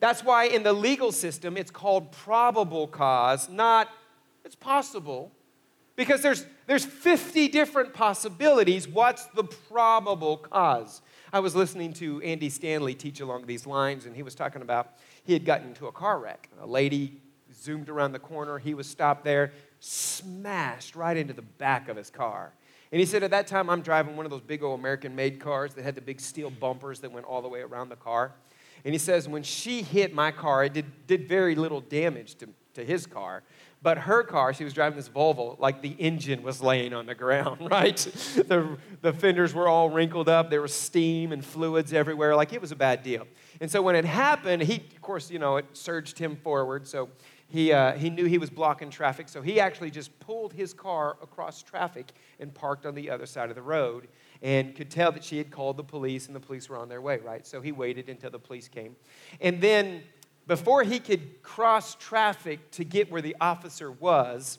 That's 0.00 0.22
why 0.22 0.44
in 0.44 0.62
the 0.62 0.72
legal 0.72 1.10
system 1.10 1.56
it's 1.56 1.72
called 1.72 2.12
probable 2.12 2.86
cause, 2.86 3.48
not 3.48 3.88
it's 4.44 4.54
possible. 4.54 5.32
Because 5.96 6.22
there's, 6.22 6.46
there's 6.68 6.84
50 6.84 7.48
different 7.48 7.94
possibilities. 7.94 8.86
What's 8.86 9.24
the 9.24 9.42
probable 9.42 10.36
cause? 10.36 11.00
I 11.32 11.40
was 11.40 11.56
listening 11.56 11.94
to 11.94 12.20
Andy 12.20 12.50
Stanley 12.50 12.94
teach 12.94 13.20
along 13.20 13.46
these 13.46 13.66
lines, 13.66 14.04
and 14.04 14.14
he 14.14 14.22
was 14.22 14.34
talking 14.34 14.60
about 14.60 14.92
he 15.24 15.32
had 15.32 15.46
gotten 15.46 15.68
into 15.68 15.86
a 15.86 15.92
car 15.92 16.18
wreck. 16.18 16.50
A 16.60 16.66
lady 16.66 17.22
zoomed 17.54 17.88
around 17.88 18.12
the 18.12 18.18
corner, 18.18 18.58
he 18.58 18.74
was 18.74 18.86
stopped 18.86 19.24
there, 19.24 19.52
smashed 19.80 20.94
right 20.94 21.16
into 21.16 21.32
the 21.32 21.42
back 21.42 21.88
of 21.88 21.96
his 21.96 22.10
car. 22.10 22.52
And 22.92 23.00
he 23.00 23.06
said, 23.06 23.22
At 23.22 23.30
that 23.30 23.46
time, 23.46 23.70
I'm 23.70 23.80
driving 23.80 24.14
one 24.14 24.26
of 24.26 24.30
those 24.30 24.42
big 24.42 24.62
old 24.62 24.78
American 24.78 25.16
made 25.16 25.40
cars 25.40 25.72
that 25.72 25.84
had 25.84 25.94
the 25.94 26.02
big 26.02 26.20
steel 26.20 26.50
bumpers 26.50 27.00
that 27.00 27.10
went 27.10 27.24
all 27.24 27.40
the 27.40 27.48
way 27.48 27.60
around 27.60 27.88
the 27.88 27.96
car. 27.96 28.32
And 28.84 28.94
he 28.94 28.98
says, 28.98 29.26
When 29.26 29.42
she 29.42 29.80
hit 29.80 30.14
my 30.14 30.30
car, 30.32 30.64
it 30.64 30.74
did, 30.74 31.06
did 31.06 31.28
very 31.28 31.54
little 31.54 31.80
damage 31.80 32.34
to, 32.36 32.48
to 32.78 32.84
his 32.84 33.06
car. 33.06 33.42
But 33.80 33.98
her 33.98 34.24
car, 34.24 34.52
she 34.52 34.64
was 34.64 34.72
driving 34.72 34.96
this 34.96 35.08
Volvo, 35.08 35.58
like 35.60 35.82
the 35.82 35.90
engine 35.90 36.42
was 36.42 36.60
laying 36.60 36.92
on 36.92 37.06
the 37.06 37.14
ground, 37.14 37.60
right? 37.70 37.96
the, 37.96 38.76
the 39.02 39.12
fenders 39.12 39.54
were 39.54 39.68
all 39.68 39.88
wrinkled 39.88 40.28
up. 40.28 40.50
There 40.50 40.62
was 40.62 40.74
steam 40.74 41.30
and 41.30 41.44
fluids 41.44 41.92
everywhere. 41.92 42.34
Like 42.34 42.52
it 42.52 42.60
was 42.60 42.72
a 42.72 42.76
bad 42.76 43.02
deal. 43.02 43.26
And 43.60 43.70
so 43.70 43.80
when 43.82 43.94
it 43.94 44.04
happened, 44.04 44.62
he, 44.62 44.76
of 44.76 45.00
course, 45.00 45.30
you 45.30 45.38
know, 45.38 45.56
it 45.56 45.66
surged 45.74 46.18
him 46.18 46.36
forward. 46.36 46.88
So 46.88 47.08
he, 47.48 47.72
uh, 47.72 47.92
he 47.92 48.10
knew 48.10 48.24
he 48.24 48.38
was 48.38 48.50
blocking 48.50 48.90
traffic. 48.90 49.28
So 49.28 49.42
he 49.42 49.60
actually 49.60 49.90
just 49.90 50.18
pulled 50.18 50.52
his 50.52 50.74
car 50.74 51.16
across 51.22 51.62
traffic 51.62 52.12
and 52.40 52.52
parked 52.52 52.84
on 52.84 52.94
the 52.94 53.08
other 53.08 53.26
side 53.26 53.48
of 53.48 53.54
the 53.54 53.62
road 53.62 54.08
and 54.42 54.74
could 54.74 54.90
tell 54.90 55.12
that 55.12 55.24
she 55.24 55.38
had 55.38 55.50
called 55.50 55.76
the 55.76 55.84
police 55.84 56.26
and 56.26 56.34
the 56.34 56.40
police 56.40 56.68
were 56.68 56.78
on 56.78 56.88
their 56.88 57.00
way, 57.00 57.18
right? 57.18 57.46
So 57.46 57.60
he 57.60 57.72
waited 57.72 58.08
until 58.08 58.30
the 58.30 58.38
police 58.38 58.68
came. 58.68 58.96
And 59.40 59.60
then 59.60 60.02
before 60.48 60.82
he 60.82 60.98
could 60.98 61.42
cross 61.42 61.94
traffic 61.94 62.70
to 62.72 62.82
get 62.82 63.10
where 63.10 63.22
the 63.22 63.36
officer 63.40 63.92
was, 63.92 64.58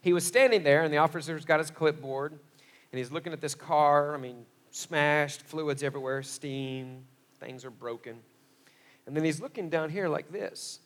he 0.00 0.12
was 0.12 0.24
standing 0.24 0.62
there, 0.62 0.82
and 0.82 0.92
the 0.92 0.98
officer's 0.98 1.44
got 1.44 1.58
his 1.58 1.70
clipboard, 1.70 2.32
and 2.32 2.98
he's 2.98 3.10
looking 3.10 3.32
at 3.32 3.40
this 3.40 3.56
car. 3.56 4.14
I 4.14 4.18
mean, 4.18 4.46
smashed, 4.70 5.42
fluids 5.42 5.82
everywhere, 5.82 6.22
steam, 6.22 7.04
things 7.40 7.64
are 7.64 7.70
broken. 7.70 8.20
And 9.06 9.16
then 9.16 9.24
he's 9.24 9.40
looking 9.40 9.68
down 9.68 9.90
here 9.90 10.08
like 10.08 10.30
this. 10.30 10.78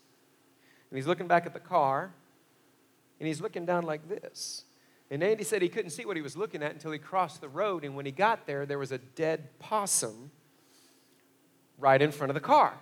And 0.91 0.97
he's 0.97 1.07
looking 1.07 1.29
back 1.29 1.45
at 1.45 1.53
the 1.53 1.61
car, 1.61 2.11
and 3.21 3.27
he's 3.27 3.43
looking 3.43 3.67
down 3.67 3.85
like 3.85 4.09
this. 4.09 4.65
And 5.11 5.23
Andy 5.23 5.45
said 5.45 5.61
he 5.61 5.69
couldn't 5.69 5.91
see 5.91 6.07
what 6.07 6.17
he 6.17 6.23
was 6.23 6.37
looking 6.37 6.63
at 6.63 6.73
until 6.73 6.93
he 6.93 6.99
crossed 6.99 7.43
the 7.43 7.49
road, 7.49 7.85
and 7.85 7.95
when 7.95 8.07
he 8.07 8.13
got 8.13 8.47
there, 8.47 8.65
there 8.65 8.79
was 8.79 8.91
a 8.91 8.99
dead 8.99 9.59
possum 9.59 10.31
right 11.79 12.01
in 12.01 12.11
front 12.11 12.31
of 12.31 12.35
the 12.35 12.41
car. 12.41 12.79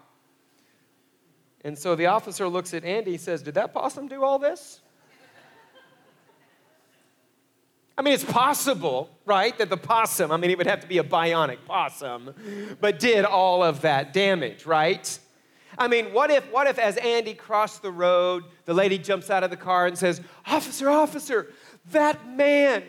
And 1.66 1.76
so 1.76 1.96
the 1.96 2.07
officer 2.07 2.48
looks 2.48 2.72
at 2.74 2.85
Andy 2.85 3.14
and 3.14 3.20
says, 3.20 3.42
Did 3.42 3.55
that 3.55 3.74
possum 3.74 4.07
do 4.07 4.22
all 4.22 4.38
this? 4.38 4.83
I 7.98 8.02
mean, 8.02 8.14
it's 8.14 8.22
possible, 8.22 9.11
right, 9.24 9.57
that 9.59 9.68
the 9.68 9.76
possum, 9.76 10.31
I 10.31 10.37
mean, 10.37 10.52
it 10.52 10.59
would 10.59 10.68
have 10.68 10.79
to 10.83 10.87
be 10.87 10.98
a 10.98 11.02
bionic 11.02 11.64
possum, 11.66 12.76
but 12.81 13.00
did 13.00 13.24
all 13.24 13.64
of 13.64 13.81
that 13.81 14.12
damage, 14.12 14.64
right? 14.64 15.18
I 15.76 15.88
mean, 15.88 16.12
what 16.12 16.31
if, 16.31 16.44
what 16.52 16.68
if 16.68 16.79
as 16.79 16.98
Andy 16.98 17.35
crossed 17.35 17.83
the 17.83 17.90
road, 17.90 18.44
the 18.64 18.74
lady 18.74 18.96
jumps 18.96 19.29
out 19.29 19.42
of 19.42 19.50
the 19.50 19.57
car 19.57 19.88
and 19.88 19.98
says, 19.98 20.20
Officer, 20.46 20.88
officer, 20.88 21.52
that 21.90 22.29
man, 22.29 22.85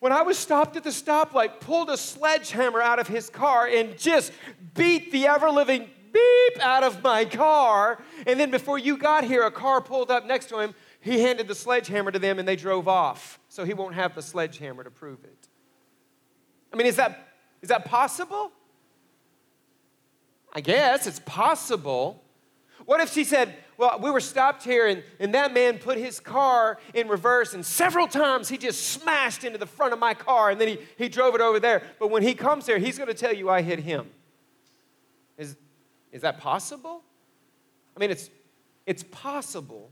when 0.00 0.12
I 0.12 0.20
was 0.20 0.36
stopped 0.36 0.76
at 0.76 0.84
the 0.84 0.90
stoplight, 0.90 1.60
pulled 1.60 1.88
a 1.88 1.96
sledgehammer 1.96 2.82
out 2.82 2.98
of 2.98 3.08
his 3.08 3.30
car 3.30 3.66
and 3.66 3.96
just 3.96 4.30
beat 4.74 5.10
the 5.10 5.26
ever 5.26 5.48
living 5.48 5.88
beep 6.12 6.60
out 6.60 6.82
of 6.82 7.02
my 7.02 7.24
car. 7.24 8.02
And 8.26 8.38
then 8.38 8.50
before 8.50 8.78
you 8.78 8.96
got 8.96 9.24
here, 9.24 9.44
a 9.44 9.50
car 9.50 9.80
pulled 9.80 10.10
up 10.10 10.26
next 10.26 10.48
to 10.50 10.58
him. 10.58 10.74
He 11.00 11.20
handed 11.20 11.48
the 11.48 11.54
sledgehammer 11.54 12.10
to 12.10 12.18
them 12.18 12.38
and 12.38 12.46
they 12.46 12.56
drove 12.56 12.88
off. 12.88 13.38
So 13.48 13.64
he 13.64 13.74
won't 13.74 13.94
have 13.94 14.14
the 14.14 14.22
sledgehammer 14.22 14.84
to 14.84 14.90
prove 14.90 15.24
it. 15.24 15.48
I 16.72 16.76
mean, 16.76 16.86
is 16.86 16.96
that, 16.96 17.28
is 17.62 17.68
that 17.70 17.84
possible? 17.84 18.52
I 20.52 20.60
guess 20.60 21.06
it's 21.06 21.20
possible. 21.20 22.22
What 22.84 23.00
if 23.00 23.12
she 23.12 23.24
said, 23.24 23.54
Well, 23.76 23.98
we 24.02 24.10
were 24.10 24.20
stopped 24.20 24.64
here 24.64 24.86
and, 24.86 25.02
and 25.18 25.34
that 25.34 25.54
man 25.54 25.78
put 25.78 25.96
his 25.96 26.20
car 26.20 26.78
in 26.92 27.08
reverse 27.08 27.54
and 27.54 27.64
several 27.64 28.08
times 28.08 28.48
he 28.48 28.58
just 28.58 28.88
smashed 28.88 29.44
into 29.44 29.58
the 29.58 29.66
front 29.66 29.92
of 29.92 29.98
my 29.98 30.14
car 30.14 30.50
and 30.50 30.60
then 30.60 30.68
he, 30.68 30.78
he 30.98 31.08
drove 31.08 31.34
it 31.34 31.40
over 31.40 31.60
there. 31.60 31.82
But 31.98 32.10
when 32.10 32.22
he 32.22 32.34
comes 32.34 32.66
here, 32.66 32.78
he's 32.78 32.98
going 32.98 33.08
to 33.08 33.14
tell 33.14 33.32
you 33.32 33.48
I 33.48 33.62
hit 33.62 33.80
him. 33.80 34.10
Is, 36.12 36.22
that 36.22 36.38
possible? 36.38 37.02
I 37.96 38.00
mean, 38.00 38.10
it's, 38.10 38.30
it's 38.86 39.04
possible, 39.04 39.90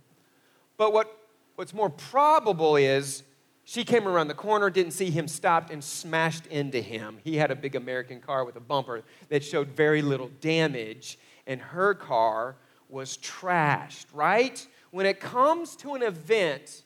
but 0.77 0.93
what, 0.93 1.17
what's 1.57 1.75
more 1.75 1.91
probable 1.91 2.77
is 2.77 3.23
she 3.65 3.85
came 3.85 4.09
around 4.09 4.29
the 4.29 4.35
corner, 4.35 4.71
didn't 4.71 4.93
see 4.93 5.11
him, 5.11 5.29
stopped, 5.29 5.71
and 5.71 5.85
smashed 5.85 6.47
into 6.47 6.81
him. 6.81 7.19
He 7.23 7.37
had 7.37 7.51
a 7.51 7.55
big 7.55 7.75
American 7.77 8.21
car 8.21 8.45
with 8.45 8.57
a 8.57 8.61
bumper 8.61 9.03
that 9.29 9.45
showed 9.45 9.69
very 9.69 10.01
little 10.01 10.31
damage, 10.41 11.19
and 11.47 11.61
her 11.61 11.95
car 11.95 12.57
was 12.89 13.19
trashed, 13.19 14.07
right? 14.15 14.67
When 14.91 15.05
it 15.05 15.21
comes 15.21 15.77
to 15.77 15.95
an 15.95 16.03
event 16.03 16.83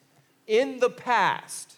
in 0.46 0.80
the 0.80 0.90
past, 0.90 1.76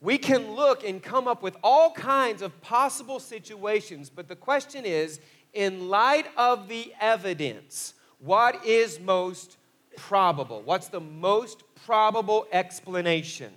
we 0.00 0.18
can 0.18 0.52
look 0.52 0.86
and 0.86 1.02
come 1.02 1.26
up 1.26 1.42
with 1.42 1.56
all 1.62 1.92
kinds 1.92 2.42
of 2.42 2.60
possible 2.60 3.20
situations, 3.20 4.10
but 4.10 4.28
the 4.28 4.36
question 4.36 4.84
is 4.84 5.20
in 5.54 5.88
light 5.88 6.26
of 6.36 6.68
the 6.68 6.92
evidence, 7.00 7.94
what 8.18 8.64
is 8.66 9.00
most 9.00 9.56
probable? 9.96 10.60
What's 10.62 10.88
the 10.88 11.00
most 11.00 11.62
probable 11.86 12.46
explanation? 12.52 13.52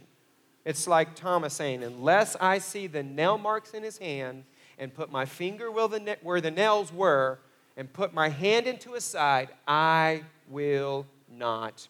It's 0.64 0.88
like 0.88 1.16
Thomas 1.16 1.54
saying, 1.54 1.84
Unless 1.84 2.36
I 2.40 2.60
see 2.60 2.88
the 2.88 3.04
nail 3.04 3.38
marks 3.38 3.72
in 3.72 3.84
his 3.84 3.98
hand 3.98 4.44
and 4.78 4.94
put 4.94 5.12
my 5.12 5.26
finger 5.26 5.72
where 5.72 6.42
the, 6.42 6.52
nails 6.52 6.94
were 6.94 7.40
and 7.76 7.92
put 7.92 8.14
my 8.14 8.30
hand 8.30 8.68
into 8.68 8.94
his 8.94 9.04
side, 9.04 9.50
I 9.68 10.24
will 10.50 11.08
not 11.32 11.88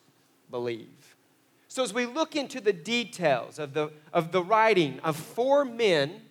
believe. 0.50 1.16
So, 1.68 1.84
as 1.84 1.94
we 1.94 2.06
look 2.06 2.36
into 2.36 2.62
the 2.62 2.74
details 2.74 3.60
of 3.60 3.74
the, 3.74 3.92
of 4.14 4.32
the 4.32 4.42
writing 4.42 5.00
of 5.02 5.16
four 5.16 5.66
men 5.66 6.22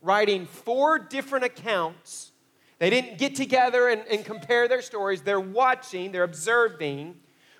writing 0.00 0.46
four 0.46 0.98
different 0.98 1.44
accounts 1.44 2.32
they 2.78 2.90
didn't 2.90 3.18
get 3.18 3.34
together 3.34 3.88
and, 3.88 4.02
and 4.10 4.24
compare 4.24 4.68
their 4.68 4.82
stories. 4.82 5.22
They're 5.22 5.40
watching, 5.40 6.12
they're 6.12 6.24
observing. 6.24 7.16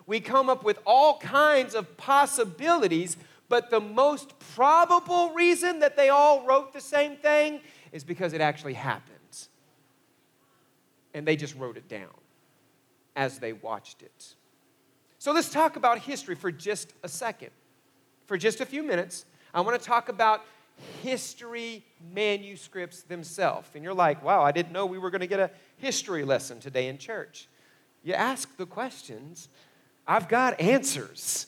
We 0.06 0.20
come 0.20 0.50
up 0.50 0.62
with 0.62 0.78
all 0.86 1.18
kinds 1.18 1.74
of 1.74 1.96
possibilities, 1.96 3.16
but 3.48 3.70
the 3.70 3.80
most 3.80 4.38
probable 4.54 5.32
reason 5.32 5.80
that 5.80 5.96
they 5.96 6.10
all 6.10 6.46
wrote 6.46 6.72
the 6.72 6.80
same 6.80 7.16
thing 7.16 7.60
is 7.92 8.04
because 8.04 8.32
it 8.32 8.40
actually 8.40 8.74
happens. 8.74 9.48
And 11.14 11.26
they 11.26 11.36
just 11.36 11.56
wrote 11.56 11.76
it 11.76 11.88
down 11.88 12.10
as 13.14 13.38
they 13.38 13.54
watched 13.54 14.02
it. 14.02 14.34
So 15.18 15.32
let's 15.32 15.48
talk 15.48 15.76
about 15.76 16.00
history 16.00 16.34
for 16.34 16.52
just 16.52 16.92
a 17.02 17.08
second. 17.08 17.50
For 18.26 18.36
just 18.36 18.60
a 18.60 18.66
few 18.66 18.82
minutes, 18.82 19.24
I 19.54 19.60
want 19.62 19.80
to 19.80 19.84
talk 19.84 20.08
about 20.10 20.44
history 21.02 21.84
manuscripts 22.12 23.02
themselves. 23.02 23.68
And 23.74 23.82
you're 23.82 23.94
like, 23.94 24.22
wow, 24.22 24.42
I 24.42 24.52
didn't 24.52 24.72
know 24.72 24.86
we 24.86 24.98
were 24.98 25.10
going 25.10 25.20
to 25.20 25.26
get 25.26 25.40
a 25.40 25.50
history 25.78 26.24
lesson 26.24 26.60
today 26.60 26.88
in 26.88 26.98
church. 26.98 27.48
You 28.02 28.14
ask 28.14 28.56
the 28.56 28.66
questions, 28.66 29.48
I've 30.06 30.28
got 30.28 30.60
answers. 30.60 31.46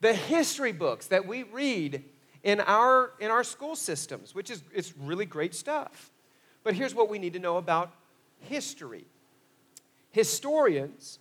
The 0.00 0.14
history 0.14 0.72
books 0.72 1.06
that 1.06 1.26
we 1.26 1.44
read 1.44 2.04
in 2.42 2.60
our, 2.60 3.12
in 3.20 3.30
our 3.30 3.44
school 3.44 3.76
systems, 3.76 4.34
which 4.34 4.50
is 4.50 4.62
it's 4.74 4.92
really 4.98 5.26
great 5.26 5.54
stuff. 5.54 6.10
But 6.64 6.74
here's 6.74 6.94
what 6.94 7.08
we 7.08 7.18
need 7.18 7.32
to 7.32 7.38
know 7.38 7.56
about 7.56 7.92
history 8.40 9.04
historians 10.10 11.18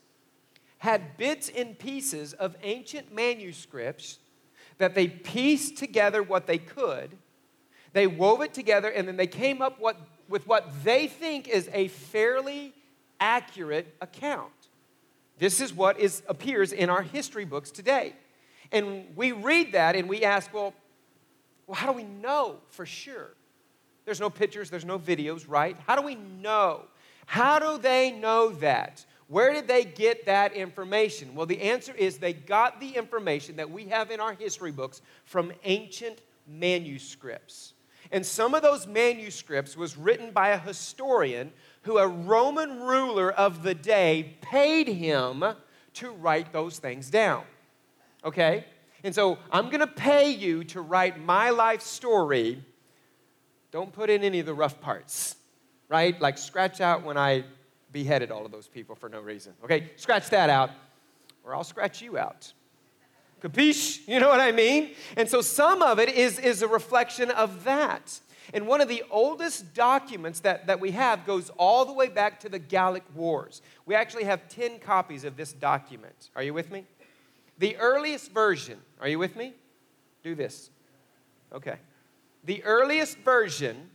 had 0.80 1.16
bits 1.16 1.50
and 1.56 1.78
pieces 1.78 2.34
of 2.34 2.56
ancient 2.64 3.14
manuscripts 3.14 4.18
that 4.82 4.96
they 4.96 5.08
pieced 5.08 5.78
together 5.78 6.22
what 6.22 6.48
they 6.48 6.58
could, 6.58 7.18
they 7.94 8.08
wove 8.08 8.42
it 8.42 8.54
together, 8.54 8.90
and 8.90 9.08
then 9.08 9.18
they 9.18 9.28
came 9.28 9.62
up 9.62 9.80
what, 9.80 9.98
with 10.30 10.48
what 10.48 10.84
they 10.84 11.08
think 11.08 11.48
is 11.48 11.70
a 11.74 11.88
fairly 11.88 12.74
accurate 13.20 13.96
account. 14.02 14.52
This 15.38 15.62
is 15.62 15.74
what 15.74 16.00
is, 16.00 16.24
appears 16.28 16.72
in 16.72 16.90
our 16.90 17.02
history 17.02 17.46
books 17.46 17.72
today. 17.72 18.16
And 18.72 19.16
we 19.16 19.32
read 19.32 19.74
that 19.74 19.96
and 19.96 20.08
we 20.08 20.24
ask, 20.24 20.54
well, 20.54 20.74
Well, 21.68 21.80
how 21.80 21.88
do 21.88 21.94
we 21.94 22.04
know 22.04 22.58
for 22.70 22.86
sure? 22.86 23.32
There's 24.04 24.20
no 24.20 24.30
pictures, 24.30 24.70
there's 24.70 24.84
no 24.84 25.00
videos, 25.00 25.46
right? 25.48 25.78
How 25.88 25.96
do 25.96 26.02
we 26.02 26.16
know? 26.16 26.84
How 27.26 27.60
do 27.60 27.82
they 27.82 28.12
know 28.12 28.50
that? 28.60 29.06
Where 29.32 29.54
did 29.54 29.66
they 29.66 29.86
get 29.86 30.26
that 30.26 30.52
information? 30.52 31.36
Well, 31.36 31.46
the 31.46 31.62
answer 31.62 31.94
is 31.96 32.18
they 32.18 32.34
got 32.34 32.82
the 32.82 32.98
information 32.98 33.56
that 33.56 33.72
we 33.72 33.86
have 33.86 34.12
in 34.12 34.20
our 34.20 34.34
history 34.34 34.74
books 34.74 35.02
from 35.24 35.54
ancient 35.64 36.20
manuscripts. 36.46 37.72
And 38.12 38.26
some 38.26 38.54
of 38.54 38.62
those 38.62 38.88
manuscripts 38.88 39.78
was 39.78 39.96
written 39.96 40.32
by 40.32 40.50
a 40.50 40.58
historian 40.58 41.54
who 41.84 41.98
a 41.98 42.10
Roman 42.10 42.82
ruler 42.82 43.32
of 43.32 43.64
the 43.64 43.74
day 43.74 44.36
paid 44.42 44.90
him 44.90 45.46
to 45.94 46.12
write 46.12 46.52
those 46.52 46.80
things 46.80 47.10
down. 47.10 47.46
Okay? 48.26 48.66
And 49.02 49.16
so 49.16 49.38
I'm 49.50 49.68
going 49.68 49.80
to 49.80 49.88
pay 49.88 50.30
you 50.32 50.66
to 50.66 50.82
write 50.82 51.24
my 51.24 51.52
life 51.52 51.82
story. 51.82 52.62
Don't 53.72 53.94
put 53.94 54.10
in 54.10 54.26
any 54.26 54.42
of 54.42 54.46
the 54.46 54.54
rough 54.54 54.82
parts, 54.82 55.38
right? 55.88 56.20
Like 56.20 56.38
scratch 56.38 56.82
out 56.82 57.06
when 57.06 57.18
I 57.18 57.46
beheaded 57.92 58.32
all 58.32 58.46
of 58.46 58.52
those 58.52 58.68
people 58.68 58.96
for 58.96 59.10
no 59.10 59.20
reason. 59.20 59.54
Okay, 59.64 59.92
scratch 59.96 60.30
that 60.30 60.50
out, 60.50 60.72
or 61.44 61.56
I'll 61.56 61.64
scratch 61.64 62.02
you 62.02 62.18
out. 62.18 62.54
Capiche? 63.42 64.08
You 64.08 64.20
know 64.20 64.30
what 64.30 64.40
I 64.40 64.52
mean? 64.52 64.92
And 65.18 65.28
so 65.28 65.42
some 65.42 65.82
of 65.82 66.00
it 66.00 66.10
is, 66.10 66.38
is 66.38 66.62
a 66.62 66.68
reflection 66.68 67.32
of 67.32 67.64
that. 67.64 68.20
And 68.54 68.68
one 68.68 68.82
of 68.82 68.88
the 68.88 69.04
oldest 69.10 69.74
documents 69.74 70.42
that, 70.42 70.68
that 70.68 70.80
we 70.80 70.92
have 70.92 71.26
goes 71.26 71.50
all 71.58 71.86
the 71.86 71.94
way 71.94 72.08
back 72.08 72.40
to 72.42 72.50
the 72.50 72.60
Gallic 72.60 73.04
Wars. 73.16 73.62
We 73.86 73.96
actually 73.96 74.26
have 74.26 74.48
10 74.50 74.80
copies 74.80 75.24
of 75.24 75.38
this 75.38 75.54
document. 75.54 76.30
Are 76.36 76.44
you 76.44 76.54
with 76.54 76.72
me? 76.72 76.86
The 77.58 77.78
earliest 77.78 78.32
version, 78.32 78.80
are 79.00 79.08
you 79.08 79.20
with 79.20 79.36
me? 79.36 79.54
Do 80.24 80.36
this. 80.36 80.70
Okay. 81.54 81.76
The 82.44 82.64
earliest 82.64 83.18
version 83.20 83.90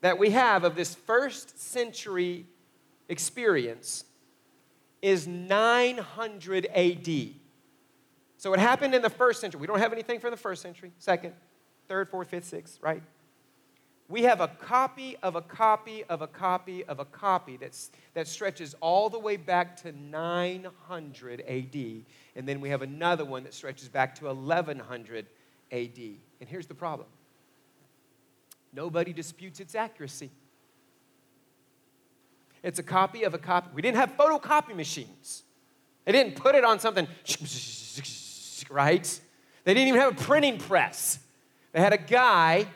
that 0.00 0.18
we 0.18 0.30
have 0.30 0.64
of 0.64 0.74
this 0.74 0.94
first 0.94 1.60
century 1.60 2.46
experience 3.08 4.04
is 5.00 5.26
900 5.26 6.66
AD. 6.66 7.08
So 8.36 8.52
it 8.54 8.60
happened 8.60 8.94
in 8.94 9.02
the 9.02 9.10
first 9.10 9.40
century. 9.40 9.60
We 9.60 9.66
don't 9.66 9.78
have 9.78 9.92
anything 9.92 10.20
from 10.20 10.30
the 10.30 10.36
first 10.36 10.62
century, 10.62 10.92
second, 10.98 11.34
third, 11.88 12.08
fourth, 12.08 12.28
fifth, 12.28 12.46
sixth, 12.46 12.78
right? 12.80 13.02
We 14.08 14.22
have 14.24 14.40
a 14.40 14.48
copy 14.48 15.16
of 15.22 15.36
a 15.36 15.40
copy 15.42 16.04
of 16.04 16.22
a 16.22 16.26
copy 16.26 16.84
of 16.84 16.98
a 16.98 17.04
copy 17.04 17.56
that's, 17.56 17.90
that 18.14 18.28
stretches 18.28 18.74
all 18.80 19.08
the 19.08 19.18
way 19.18 19.36
back 19.36 19.76
to 19.82 19.92
900 19.92 21.40
AD. 21.40 21.76
And 22.36 22.46
then 22.46 22.60
we 22.60 22.68
have 22.68 22.82
another 22.82 23.24
one 23.24 23.44
that 23.44 23.54
stretches 23.54 23.88
back 23.88 24.14
to 24.16 24.26
1100 24.26 25.26
AD. 25.70 25.98
And 25.98 26.48
here's 26.48 26.66
the 26.66 26.74
problem 26.74 27.08
nobody 28.72 29.12
disputes 29.12 29.60
its 29.60 29.74
accuracy. 29.74 30.30
It's 32.62 32.78
a 32.78 32.82
copy 32.82 33.24
of 33.24 33.34
a 33.34 33.38
copy. 33.38 33.70
We 33.74 33.82
didn't 33.82 33.96
have 33.96 34.16
photocopy 34.16 34.74
machines. 34.76 35.42
They 36.04 36.12
didn't 36.12 36.36
put 36.36 36.54
it 36.54 36.64
on 36.64 36.78
something, 36.78 37.06
right? 38.70 39.20
They 39.64 39.74
didn't 39.74 39.88
even 39.88 40.00
have 40.00 40.12
a 40.20 40.24
printing 40.24 40.58
press. 40.58 41.18
They 41.72 41.80
had 41.80 41.92
a 41.92 41.98
guy 41.98 42.66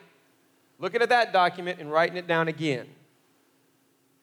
looking 0.78 1.02
at 1.02 1.08
that 1.08 1.32
document 1.32 1.80
and 1.80 1.90
writing 1.90 2.16
it 2.16 2.26
down 2.26 2.48
again. 2.48 2.86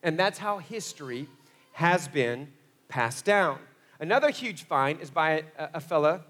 And 0.02 0.20
that's 0.20 0.38
how 0.38 0.58
history 0.58 1.28
has 1.74 2.08
been 2.08 2.50
passed 2.88 3.26
down. 3.26 3.60
Another 4.00 4.30
huge 4.30 4.64
find 4.64 5.00
is 5.00 5.10
by 5.10 5.44
a, 5.58 5.70
a 5.76 5.80
fella 5.80 6.22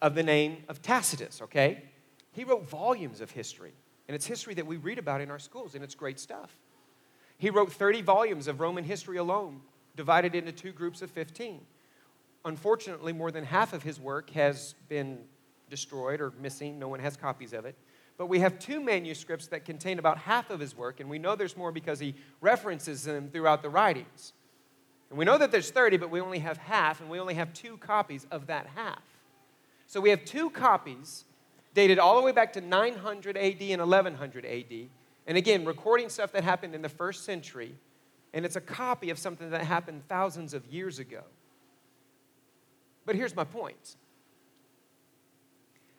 of 0.00 0.14
the 0.14 0.22
name 0.22 0.58
of 0.68 0.80
Tacitus, 0.80 1.42
okay? 1.42 1.82
He 2.32 2.44
wrote 2.44 2.68
volumes 2.68 3.20
of 3.20 3.30
history, 3.30 3.72
and 4.08 4.14
it's 4.14 4.26
history 4.26 4.54
that 4.54 4.66
we 4.66 4.76
read 4.76 4.98
about 4.98 5.20
in 5.20 5.30
our 5.30 5.38
schools, 5.38 5.74
and 5.74 5.82
it's 5.82 5.94
great 5.94 6.20
stuff. 6.20 6.56
He 7.38 7.50
wrote 7.50 7.72
30 7.72 8.02
volumes 8.02 8.48
of 8.48 8.60
Roman 8.60 8.84
history 8.84 9.16
alone, 9.16 9.60
divided 9.96 10.34
into 10.34 10.52
two 10.52 10.72
groups 10.72 11.02
of 11.02 11.10
15. 11.10 11.60
Unfortunately, 12.44 13.12
more 13.12 13.30
than 13.30 13.44
half 13.44 13.72
of 13.72 13.82
his 13.82 13.98
work 13.98 14.30
has 14.30 14.74
been 14.88 15.18
destroyed 15.70 16.20
or 16.20 16.32
missing. 16.40 16.78
No 16.78 16.88
one 16.88 17.00
has 17.00 17.16
copies 17.16 17.52
of 17.52 17.64
it. 17.64 17.74
But 18.16 18.26
we 18.26 18.38
have 18.40 18.58
two 18.58 18.80
manuscripts 18.80 19.48
that 19.48 19.64
contain 19.64 19.98
about 19.98 20.18
half 20.18 20.50
of 20.50 20.60
his 20.60 20.76
work, 20.76 21.00
and 21.00 21.10
we 21.10 21.18
know 21.18 21.34
there's 21.34 21.56
more 21.56 21.72
because 21.72 21.98
he 21.98 22.14
references 22.40 23.04
them 23.04 23.28
throughout 23.28 23.62
the 23.62 23.68
writings. 23.68 24.32
And 25.10 25.18
we 25.18 25.24
know 25.24 25.38
that 25.38 25.50
there's 25.50 25.70
30, 25.70 25.96
but 25.96 26.10
we 26.10 26.20
only 26.20 26.38
have 26.38 26.58
half, 26.58 27.00
and 27.00 27.10
we 27.10 27.18
only 27.18 27.34
have 27.34 27.52
two 27.52 27.76
copies 27.78 28.26
of 28.30 28.46
that 28.46 28.68
half. 28.74 29.02
So 29.86 30.00
we 30.00 30.10
have 30.10 30.24
two 30.24 30.50
copies 30.50 31.24
dated 31.74 31.98
all 31.98 32.16
the 32.16 32.22
way 32.22 32.32
back 32.32 32.52
to 32.52 32.60
900 32.60 33.36
AD 33.36 33.62
and 33.62 33.80
1100 33.80 34.44
AD 34.46 34.88
and 35.26 35.38
again, 35.38 35.64
recording 35.64 36.08
stuff 36.08 36.32
that 36.32 36.44
happened 36.44 36.74
in 36.74 36.82
the 36.82 36.88
first 36.88 37.24
century, 37.24 37.74
and 38.32 38.44
it's 38.44 38.56
a 38.56 38.60
copy 38.60 39.10
of 39.10 39.18
something 39.18 39.50
that 39.50 39.62
happened 39.62 40.02
thousands 40.08 40.52
of 40.54 40.66
years 40.66 40.98
ago. 40.98 41.22
But 43.06 43.16
here's 43.16 43.34
my 43.34 43.44
point 43.44 43.96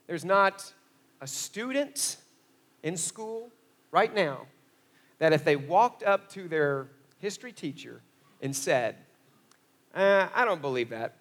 there's 0.07 0.25
not 0.25 0.71
a 1.21 1.27
student 1.27 2.17
in 2.83 2.95
school 2.95 3.49
right 3.91 4.13
now 4.13 4.45
that 5.17 5.33
if 5.33 5.43
they 5.43 5.55
walked 5.55 6.03
up 6.03 6.29
to 6.29 6.47
their 6.47 6.89
history 7.17 7.51
teacher 7.51 8.01
and 8.41 8.55
said, 8.55 8.97
uh, 9.95 10.27
I 10.35 10.45
don't 10.45 10.61
believe 10.61 10.89
that. 10.89 11.15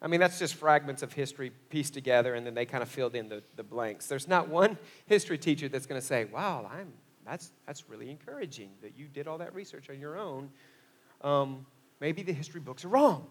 I 0.00 0.06
mean, 0.06 0.20
that's 0.20 0.38
just 0.38 0.54
fragments 0.54 1.02
of 1.02 1.12
history 1.12 1.50
pieced 1.70 1.92
together, 1.92 2.34
and 2.34 2.46
then 2.46 2.54
they 2.54 2.64
kind 2.64 2.82
of 2.82 2.88
filled 2.88 3.16
in 3.16 3.28
the, 3.28 3.42
the 3.56 3.64
blanks. 3.64 4.06
There's 4.06 4.28
not 4.28 4.48
one 4.48 4.78
history 5.06 5.38
teacher 5.38 5.68
that's 5.68 5.86
going 5.86 6.00
to 6.00 6.06
say, 6.06 6.24
Wow, 6.26 6.70
I'm, 6.72 6.92
that's, 7.26 7.50
that's 7.66 7.88
really 7.88 8.10
encouraging 8.10 8.70
that 8.80 8.96
you 8.96 9.06
did 9.06 9.26
all 9.26 9.38
that 9.38 9.54
research 9.54 9.90
on 9.90 9.98
your 9.98 10.16
own. 10.16 10.50
Um, 11.22 11.66
maybe 12.00 12.22
the 12.22 12.32
history 12.32 12.60
books 12.60 12.84
are 12.84 12.88
wrong. 12.88 13.26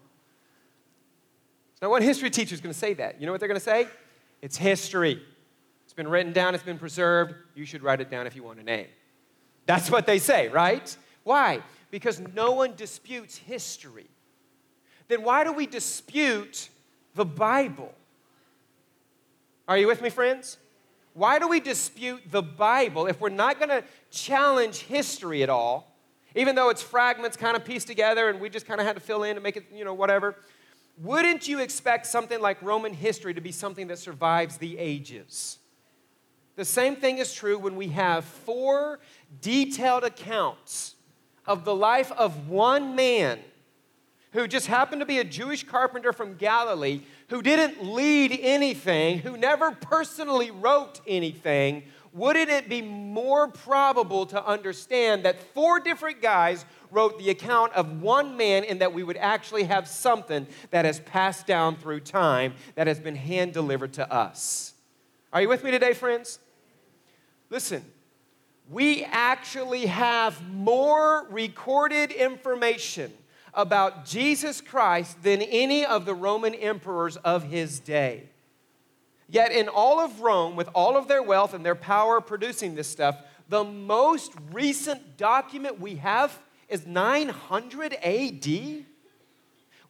There's 1.72 1.82
not 1.82 1.90
one 1.90 2.02
history 2.02 2.30
teacher 2.30 2.54
is 2.54 2.60
going 2.60 2.72
to 2.72 2.78
say 2.78 2.94
that. 2.94 3.20
You 3.20 3.26
know 3.26 3.32
what 3.32 3.40
they're 3.40 3.48
going 3.48 3.60
to 3.60 3.64
say? 3.64 3.88
It's 4.42 4.56
history. 4.56 5.22
It's 5.84 5.94
been 5.94 6.08
written 6.08 6.32
down, 6.32 6.54
it's 6.54 6.64
been 6.64 6.78
preserved. 6.78 7.34
You 7.54 7.64
should 7.64 7.82
write 7.82 8.00
it 8.00 8.10
down 8.10 8.26
if 8.26 8.36
you 8.36 8.42
want 8.42 8.60
a 8.60 8.62
name. 8.62 8.88
That's 9.64 9.90
what 9.90 10.06
they 10.06 10.18
say, 10.18 10.48
right? 10.48 10.96
Why? 11.24 11.62
Because 11.90 12.20
no 12.34 12.52
one 12.52 12.74
disputes 12.74 13.36
history 13.36 14.06
then 15.08 15.22
why 15.22 15.44
do 15.44 15.52
we 15.52 15.66
dispute 15.66 16.68
the 17.14 17.24
Bible? 17.24 17.92
Are 19.66 19.76
you 19.76 19.86
with 19.86 20.00
me, 20.00 20.10
friends? 20.10 20.58
Why 21.14 21.38
do 21.38 21.48
we 21.48 21.60
dispute 21.60 22.22
the 22.30 22.42
Bible 22.42 23.06
if 23.06 23.20
we're 23.20 23.28
not 23.28 23.58
going 23.58 23.70
to 23.70 23.82
challenge 24.10 24.78
history 24.80 25.42
at 25.42 25.50
all, 25.50 25.96
even 26.36 26.54
though 26.54 26.68
it's 26.68 26.82
fragments 26.82 27.36
kind 27.36 27.56
of 27.56 27.64
pieced 27.64 27.86
together 27.88 28.28
and 28.28 28.40
we 28.40 28.48
just 28.48 28.66
kind 28.66 28.80
of 28.80 28.86
had 28.86 28.94
to 28.94 29.00
fill 29.00 29.24
in 29.24 29.34
to 29.34 29.40
make 29.40 29.56
it, 29.56 29.64
you 29.74 29.84
know, 29.84 29.94
whatever? 29.94 30.36
Wouldn't 31.02 31.48
you 31.48 31.60
expect 31.60 32.06
something 32.06 32.40
like 32.40 32.60
Roman 32.62 32.92
history 32.92 33.34
to 33.34 33.40
be 33.40 33.52
something 33.52 33.88
that 33.88 33.98
survives 33.98 34.58
the 34.58 34.78
ages? 34.78 35.58
The 36.56 36.64
same 36.64 36.96
thing 36.96 37.18
is 37.18 37.32
true 37.34 37.58
when 37.58 37.76
we 37.76 37.88
have 37.88 38.24
four 38.24 38.98
detailed 39.40 40.04
accounts 40.04 40.96
of 41.46 41.64
the 41.64 41.74
life 41.74 42.12
of 42.12 42.48
one 42.48 42.96
man 42.96 43.38
who 44.32 44.46
just 44.46 44.66
happened 44.66 45.00
to 45.00 45.06
be 45.06 45.18
a 45.18 45.24
Jewish 45.24 45.64
carpenter 45.64 46.12
from 46.12 46.34
Galilee, 46.34 47.00
who 47.28 47.42
didn't 47.42 47.82
lead 47.84 48.38
anything, 48.40 49.18
who 49.18 49.36
never 49.36 49.72
personally 49.72 50.50
wrote 50.50 51.00
anything, 51.06 51.84
wouldn't 52.12 52.50
it 52.50 52.68
be 52.68 52.82
more 52.82 53.48
probable 53.48 54.26
to 54.26 54.44
understand 54.44 55.24
that 55.24 55.40
four 55.54 55.78
different 55.78 56.20
guys 56.20 56.64
wrote 56.90 57.18
the 57.18 57.30
account 57.30 57.72
of 57.74 58.00
one 58.02 58.36
man 58.36 58.64
and 58.64 58.80
that 58.80 58.92
we 58.92 59.02
would 59.02 59.16
actually 59.18 59.64
have 59.64 59.86
something 59.86 60.46
that 60.70 60.84
has 60.84 61.00
passed 61.00 61.46
down 61.46 61.76
through 61.76 62.00
time 62.00 62.54
that 62.74 62.86
has 62.86 62.98
been 62.98 63.16
hand 63.16 63.52
delivered 63.52 63.92
to 63.92 64.12
us? 64.12 64.74
Are 65.32 65.42
you 65.42 65.48
with 65.48 65.62
me 65.62 65.70
today, 65.70 65.92
friends? 65.92 66.38
Listen, 67.50 67.84
we 68.70 69.04
actually 69.04 69.86
have 69.86 70.46
more 70.48 71.26
recorded 71.30 72.10
information 72.10 73.12
about 73.58 74.04
Jesus 74.04 74.60
Christ 74.60 75.22
than 75.24 75.42
any 75.42 75.84
of 75.84 76.06
the 76.06 76.14
Roman 76.14 76.54
emperors 76.54 77.16
of 77.18 77.42
his 77.42 77.80
day. 77.80 78.28
Yet, 79.28 79.50
in 79.50 79.68
all 79.68 79.98
of 79.98 80.20
Rome, 80.20 80.54
with 80.54 80.68
all 80.74 80.96
of 80.96 81.08
their 81.08 81.22
wealth 81.22 81.52
and 81.52 81.66
their 81.66 81.74
power 81.74 82.20
producing 82.20 82.76
this 82.76 82.88
stuff, 82.88 83.20
the 83.48 83.64
most 83.64 84.32
recent 84.52 85.16
document 85.16 85.80
we 85.80 85.96
have 85.96 86.38
is 86.68 86.86
900 86.86 87.94
AD. 87.94 88.46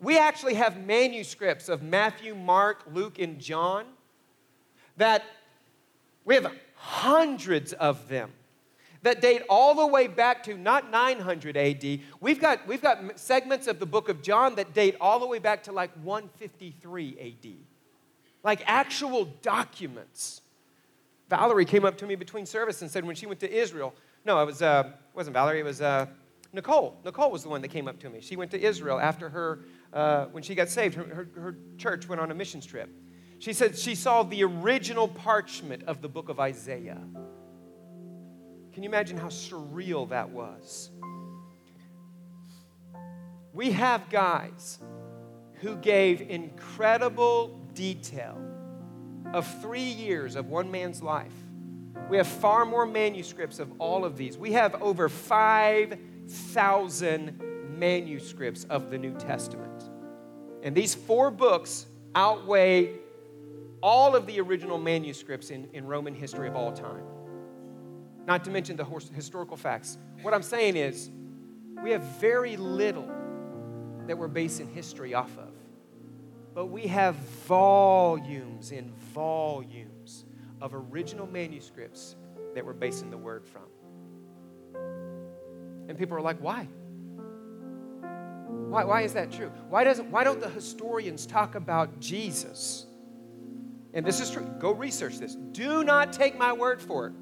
We 0.00 0.18
actually 0.18 0.54
have 0.54 0.85
manuscripts 0.85 1.68
of 1.68 1.83
Matthew, 1.83 2.35
Mark, 2.35 2.85
Luke, 2.90 3.18
and 3.18 3.38
John 3.38 3.85
that 4.96 5.24
we 6.24 6.37
have 6.37 6.50
hundreds 6.74 7.74
of 7.74 8.09
them 8.09 8.31
that 9.02 9.20
date 9.20 9.42
all 9.48 9.74
the 9.74 9.87
way 9.87 10.06
back 10.06 10.42
to 10.44 10.56
not 10.56 10.90
900 10.90 11.56
AD. 11.56 12.00
We've 12.20 12.40
got, 12.40 12.66
we've 12.66 12.82
got 12.82 13.18
segments 13.18 13.66
of 13.66 13.78
the 13.78 13.87
book 13.87 14.08
of 14.08 14.22
John 14.22 14.56
that 14.56 14.74
date 14.74 14.96
all 15.00 15.20
the 15.20 15.26
way 15.26 15.38
back 15.38 15.62
to 15.64 15.72
like 15.72 15.90
153 16.02 17.37
AD. 17.44 17.52
Like 18.42 18.62
actual 18.66 19.26
documents 19.42 20.42
Valerie 21.28 21.64
came 21.64 21.84
up 21.84 21.98
to 21.98 22.06
me 22.06 22.14
between 22.14 22.46
service 22.46 22.82
and 22.82 22.90
said 22.90 23.04
when 23.04 23.14
she 23.14 23.26
went 23.26 23.40
to 23.40 23.52
Israel, 23.52 23.94
no, 24.24 24.40
it 24.42 24.46
was, 24.46 24.62
uh, 24.62 24.90
wasn't 25.14 25.34
Valerie, 25.34 25.61
it 25.61 25.64
was 25.64 25.80
uh, 25.80 26.06
Nicole. 26.52 26.98
Nicole 27.04 27.30
was 27.30 27.42
the 27.42 27.48
one 27.48 27.61
that 27.62 27.68
came 27.68 27.87
up 27.87 27.98
to 28.00 28.11
me. 28.11 28.20
She 28.20 28.37
went 28.37 28.50
to 28.52 28.61
Israel 28.61 28.98
after 28.98 29.28
her, 29.28 29.61
uh, 29.92 30.26
when 30.26 30.42
she 30.42 30.54
got 30.54 30.68
saved, 30.68 30.94
her, 30.94 31.04
her, 31.04 31.28
her 31.34 31.56
church 31.76 32.08
went 32.08 32.20
on 32.20 32.30
a 32.30 32.34
missions 32.34 32.64
trip. 32.64 32.88
She 33.38 33.52
said 33.52 33.78
she 33.78 33.94
saw 33.94 34.22
the 34.22 34.42
original 34.42 35.06
parchment 35.06 35.84
of 35.84 36.00
the 36.02 36.08
book 36.08 36.28
of 36.28 36.40
Isaiah. 36.40 37.00
Can 38.78 38.84
you 38.84 38.90
imagine 38.90 39.16
how 39.16 39.26
surreal 39.26 40.08
that 40.10 40.30
was? 40.30 40.90
We 43.52 43.72
have 43.72 44.08
guys 44.08 44.78
who 45.54 45.74
gave 45.74 46.20
incredible 46.20 47.60
detail 47.74 48.40
of 49.32 49.48
three 49.60 49.80
years 49.80 50.36
of 50.36 50.46
one 50.46 50.70
man's 50.70 51.02
life. 51.02 51.32
We 52.08 52.18
have 52.18 52.28
far 52.28 52.64
more 52.64 52.86
manuscripts 52.86 53.58
of 53.58 53.68
all 53.80 54.04
of 54.04 54.16
these. 54.16 54.38
We 54.38 54.52
have 54.52 54.80
over 54.80 55.08
5,000 55.08 57.42
manuscripts 57.76 58.62
of 58.70 58.92
the 58.92 58.98
New 58.98 59.14
Testament. 59.14 59.90
And 60.62 60.72
these 60.72 60.94
four 60.94 61.32
books 61.32 61.86
outweigh 62.14 62.92
all 63.82 64.14
of 64.14 64.26
the 64.26 64.38
original 64.38 64.78
manuscripts 64.78 65.50
in, 65.50 65.68
in 65.72 65.84
Roman 65.84 66.14
history 66.14 66.46
of 66.46 66.54
all 66.54 66.70
time. 66.70 67.02
Not 68.28 68.44
to 68.44 68.50
mention 68.50 68.76
the 68.76 68.84
historical 69.14 69.56
facts. 69.56 69.96
What 70.20 70.34
I'm 70.34 70.42
saying 70.42 70.76
is, 70.76 71.10
we 71.82 71.92
have 71.92 72.02
very 72.20 72.58
little 72.58 73.10
that 74.06 74.18
we're 74.18 74.28
basing 74.28 74.68
history 74.68 75.14
off 75.14 75.34
of. 75.38 75.48
But 76.54 76.66
we 76.66 76.88
have 76.88 77.14
volumes 77.14 78.70
and 78.70 78.90
volumes 79.14 80.26
of 80.60 80.74
original 80.74 81.26
manuscripts 81.26 82.16
that 82.54 82.66
we're 82.66 82.74
basing 82.74 83.08
the 83.10 83.16
word 83.16 83.46
from. 83.46 83.62
And 85.88 85.96
people 85.96 86.14
are 86.14 86.20
like, 86.20 86.38
why? 86.42 86.68
Why, 88.68 88.84
why 88.84 89.00
is 89.02 89.14
that 89.14 89.32
true? 89.32 89.50
Why, 89.70 89.84
doesn't, 89.84 90.10
why 90.10 90.22
don't 90.22 90.40
the 90.40 90.50
historians 90.50 91.24
talk 91.24 91.54
about 91.54 91.98
Jesus? 91.98 92.84
And 93.94 94.04
this 94.04 94.20
is 94.20 94.30
true. 94.30 94.46
Go 94.58 94.72
research 94.72 95.16
this. 95.16 95.34
Do 95.34 95.82
not 95.82 96.12
take 96.12 96.36
my 96.36 96.52
word 96.52 96.82
for 96.82 97.06
it. 97.06 97.14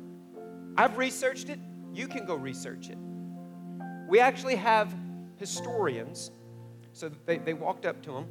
I've 0.77 0.99
researched 0.99 1.49
it. 1.49 1.59
You 1.93 2.07
can 2.07 2.27
go 2.27 2.35
research 2.35 2.91
it. 2.91 2.99
We 4.09 4.21
actually 4.21 4.57
have 4.57 4.95
historians. 5.37 6.31
So 6.93 7.11
they, 7.27 7.39
they 7.39 7.55
walked 7.55 7.87
up 7.87 8.03
to 8.03 8.17
him. 8.17 8.27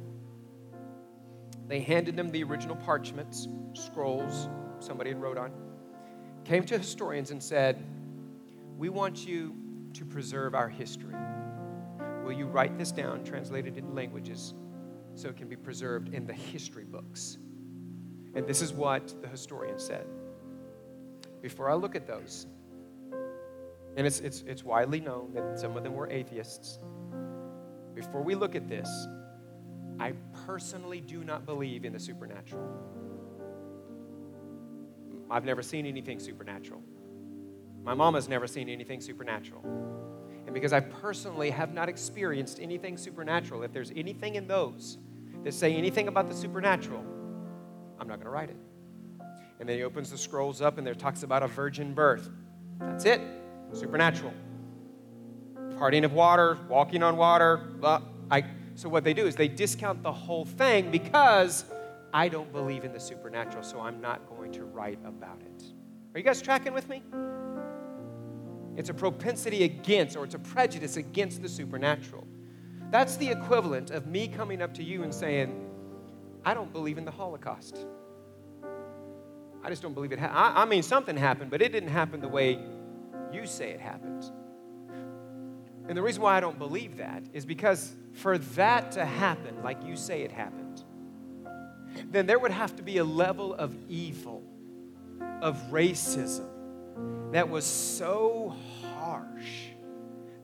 They 1.68 1.80
handed 1.80 2.18
him 2.18 2.30
the 2.30 2.44
original 2.44 2.76
parchments, 2.76 3.48
scrolls 3.74 4.48
somebody 4.80 5.10
had 5.10 5.20
wrote 5.20 5.38
on. 5.38 5.52
Came 6.44 6.64
to 6.66 6.78
historians 6.78 7.30
and 7.30 7.42
said, 7.42 7.84
We 8.76 8.88
want 8.88 9.26
you 9.26 9.54
to 9.94 10.04
preserve 10.04 10.54
our 10.54 10.68
history. 10.68 11.14
Will 12.24 12.32
you 12.32 12.46
write 12.46 12.76
this 12.78 12.92
down, 12.92 13.24
translate 13.24 13.66
it 13.66 13.76
into 13.76 13.92
languages, 13.92 14.54
so 15.14 15.28
it 15.28 15.36
can 15.36 15.48
be 15.48 15.56
preserved 15.56 16.12
in 16.14 16.26
the 16.26 16.32
history 16.32 16.84
books? 16.84 17.38
And 18.34 18.46
this 18.46 18.60
is 18.60 18.72
what 18.72 19.14
the 19.22 19.28
historian 19.28 19.78
said. 19.78 20.06
Before 21.46 21.70
I 21.70 21.74
look 21.74 21.94
at 21.94 22.08
those, 22.08 22.48
and 23.96 24.04
it's, 24.04 24.18
it's, 24.18 24.42
it's 24.48 24.64
widely 24.64 24.98
known 24.98 25.32
that 25.32 25.60
some 25.60 25.76
of 25.76 25.84
them 25.84 25.94
were 25.94 26.10
atheists. 26.10 26.80
Before 27.94 28.20
we 28.20 28.34
look 28.34 28.56
at 28.56 28.68
this, 28.68 28.88
I 30.00 30.14
personally 30.44 31.00
do 31.00 31.22
not 31.22 31.46
believe 31.46 31.84
in 31.84 31.92
the 31.92 32.00
supernatural. 32.00 32.68
I've 35.30 35.44
never 35.44 35.62
seen 35.62 35.86
anything 35.86 36.18
supernatural. 36.18 36.82
My 37.84 37.94
mom 37.94 38.14
has 38.14 38.28
never 38.28 38.48
seen 38.48 38.68
anything 38.68 39.00
supernatural. 39.00 39.62
And 40.46 40.52
because 40.52 40.72
I 40.72 40.80
personally 40.80 41.50
have 41.50 41.72
not 41.72 41.88
experienced 41.88 42.58
anything 42.60 42.96
supernatural, 42.96 43.62
if 43.62 43.72
there's 43.72 43.92
anything 43.94 44.34
in 44.34 44.48
those 44.48 44.98
that 45.44 45.54
say 45.54 45.76
anything 45.76 46.08
about 46.08 46.28
the 46.28 46.34
supernatural, 46.34 47.04
I'm 48.00 48.08
not 48.08 48.16
going 48.16 48.26
to 48.26 48.30
write 48.30 48.50
it. 48.50 48.56
And 49.58 49.68
then 49.68 49.78
he 49.78 49.84
opens 49.84 50.10
the 50.10 50.18
scrolls 50.18 50.60
up 50.60 50.78
and 50.78 50.86
there 50.86 50.94
talks 50.94 51.22
about 51.22 51.42
a 51.42 51.46
virgin 51.46 51.94
birth. 51.94 52.28
That's 52.78 53.04
it. 53.04 53.20
Supernatural. 53.72 54.32
Parting 55.78 56.04
of 56.04 56.12
water, 56.12 56.58
walking 56.68 57.02
on 57.02 57.16
water. 57.16 57.60
I, 58.30 58.44
so 58.74 58.88
what 58.88 59.04
they 59.04 59.14
do 59.14 59.26
is 59.26 59.36
they 59.36 59.48
discount 59.48 60.02
the 60.02 60.12
whole 60.12 60.44
thing 60.44 60.90
because 60.90 61.64
I 62.12 62.28
don't 62.28 62.50
believe 62.52 62.84
in 62.84 62.92
the 62.92 63.00
supernatural, 63.00 63.62
so 63.62 63.80
I'm 63.80 64.00
not 64.00 64.28
going 64.28 64.52
to 64.52 64.64
write 64.64 64.98
about 65.04 65.40
it. 65.40 65.64
Are 66.14 66.18
you 66.18 66.24
guys 66.24 66.40
tracking 66.40 66.72
with 66.72 66.88
me? 66.88 67.02
It's 68.76 68.90
a 68.90 68.94
propensity 68.94 69.64
against, 69.64 70.16
or 70.16 70.24
it's 70.24 70.34
a 70.34 70.38
prejudice 70.38 70.96
against 70.96 71.42
the 71.42 71.48
supernatural. 71.48 72.26
That's 72.90 73.16
the 73.16 73.28
equivalent 73.28 73.90
of 73.90 74.06
me 74.06 74.28
coming 74.28 74.62
up 74.62 74.72
to 74.74 74.82
you 74.82 75.02
and 75.02 75.12
saying, 75.12 75.68
I 76.44 76.54
don't 76.54 76.72
believe 76.72 76.98
in 76.98 77.04
the 77.04 77.10
Holocaust. 77.10 77.86
I 79.66 79.68
just 79.68 79.82
don't 79.82 79.94
believe 79.94 80.12
it. 80.12 80.20
Ha- 80.20 80.52
I, 80.56 80.62
I 80.62 80.64
mean, 80.64 80.84
something 80.84 81.16
happened, 81.16 81.50
but 81.50 81.60
it 81.60 81.72
didn't 81.72 81.88
happen 81.88 82.20
the 82.20 82.28
way 82.28 82.56
you 83.32 83.46
say 83.46 83.70
it 83.70 83.80
happened. 83.80 84.30
And 85.88 85.98
the 85.98 86.02
reason 86.02 86.22
why 86.22 86.36
I 86.36 86.40
don't 86.40 86.56
believe 86.56 86.98
that 86.98 87.24
is 87.32 87.44
because 87.44 87.92
for 88.12 88.38
that 88.38 88.92
to 88.92 89.04
happen 89.04 89.60
like 89.64 89.82
you 89.84 89.96
say 89.96 90.22
it 90.22 90.30
happened, 90.30 90.84
then 92.12 92.26
there 92.26 92.38
would 92.38 92.52
have 92.52 92.76
to 92.76 92.84
be 92.84 92.98
a 92.98 93.04
level 93.04 93.54
of 93.54 93.74
evil, 93.88 94.44
of 95.42 95.56
racism, 95.72 96.46
that 97.32 97.48
was 97.48 97.64
so 97.64 98.54
harsh 98.84 99.70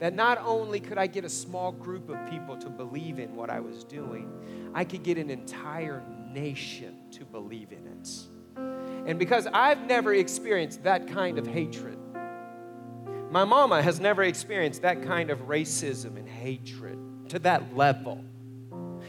that 0.00 0.14
not 0.14 0.38
only 0.44 0.80
could 0.80 0.98
I 0.98 1.06
get 1.06 1.24
a 1.24 1.28
small 1.28 1.70
group 1.70 2.08
of 2.08 2.28
people 2.28 2.56
to 2.56 2.68
believe 2.68 3.20
in 3.20 3.36
what 3.36 3.50
I 3.50 3.60
was 3.60 3.84
doing, 3.84 4.32
I 4.74 4.82
could 4.82 5.04
get 5.04 5.16
an 5.16 5.30
entire 5.30 6.02
nation 6.32 6.96
to 7.12 7.24
believe 7.24 7.70
in 7.70 7.86
it. 7.86 8.08
And 9.06 9.18
because 9.18 9.46
I've 9.52 9.86
never 9.86 10.14
experienced 10.14 10.84
that 10.84 11.08
kind 11.08 11.38
of 11.38 11.46
hatred, 11.46 11.98
my 13.30 13.44
mama 13.44 13.82
has 13.82 13.98
never 13.98 14.22
experienced 14.22 14.82
that 14.82 15.02
kind 15.02 15.30
of 15.30 15.48
racism 15.48 16.16
and 16.16 16.28
hatred 16.28 16.98
to 17.30 17.38
that 17.40 17.76
level. 17.76 18.24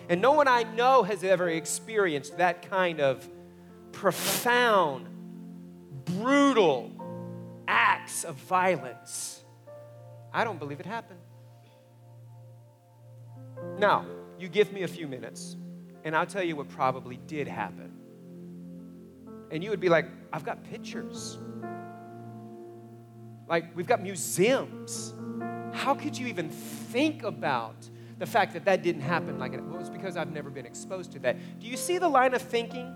And 0.10 0.21
no 0.21 0.32
one 0.32 0.47
I 0.47 0.63
know 0.63 1.03
has 1.03 1.23
ever 1.23 1.49
experienced 1.49 2.38
that 2.38 2.69
kind 2.69 2.99
of 2.99 3.27
profound, 3.91 5.08
brutal 6.06 6.91
acts 7.67 8.23
of 8.23 8.36
violence 8.36 9.43
I 10.34 10.43
don't 10.43 10.58
believe 10.58 10.79
it 10.79 10.86
happened. 10.86 11.19
Now, 13.77 14.06
you 14.39 14.49
give 14.49 14.73
me 14.73 14.82
a 14.82 14.88
few 14.88 15.08
minutes, 15.08 15.56
and 16.03 16.15
I'll 16.15 16.25
tell 16.25 16.43
you 16.43 16.56
what 16.56 16.69
probably 16.69 17.17
did 17.27 17.47
happen. 17.47 17.91
And 19.54 19.63
you 19.63 19.70
would 19.70 19.80
be 19.80 19.88
like, 19.88 20.08
I've 20.34 20.44
got 20.44 20.63
pictures. 20.63 21.38
Like, 23.48 23.76
we've 23.78 23.86
got 23.86 24.02
museums. 24.02 25.13
How 25.74 25.94
could 25.94 26.18
you 26.18 26.26
even 26.26 26.50
think 26.50 27.22
about 27.22 27.76
the 28.18 28.26
fact 28.26 28.54
that 28.54 28.66
that 28.66 28.82
didn't 28.82 29.04
happen? 29.04 29.38
Like, 29.38 29.52
well, 29.54 29.80
it's 29.80 29.92
because 29.92 30.18
I've 30.18 30.32
never 30.32 30.50
been 30.50 30.66
exposed 30.66 31.12
to 31.12 31.20
that. 31.20 31.38
Do 31.60 31.68
you 31.68 31.78
see 31.78 32.00
the 32.00 32.10
line 32.10 32.34
of 32.34 32.42
thinking? 32.42 32.96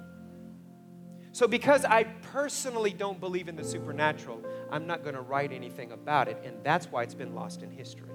So, 1.31 1.47
because 1.47 1.85
I 1.85 2.05
personally 2.33 2.91
don't 2.91 3.19
believe 3.19 3.49
in 3.49 3.55
the 3.55 3.63
supernatural, 3.63 4.43
I'm 4.71 4.87
not 4.87 5.03
going 5.03 5.13
to 5.13 5.21
write 5.21 5.51
anything 5.51 5.91
about 5.91 6.27
it, 6.27 6.41
and 6.43 6.55
that's 6.63 6.91
why 6.91 7.03
it's 7.03 7.13
been 7.13 7.35
lost 7.35 7.61
in 7.61 7.69
history. 7.69 8.09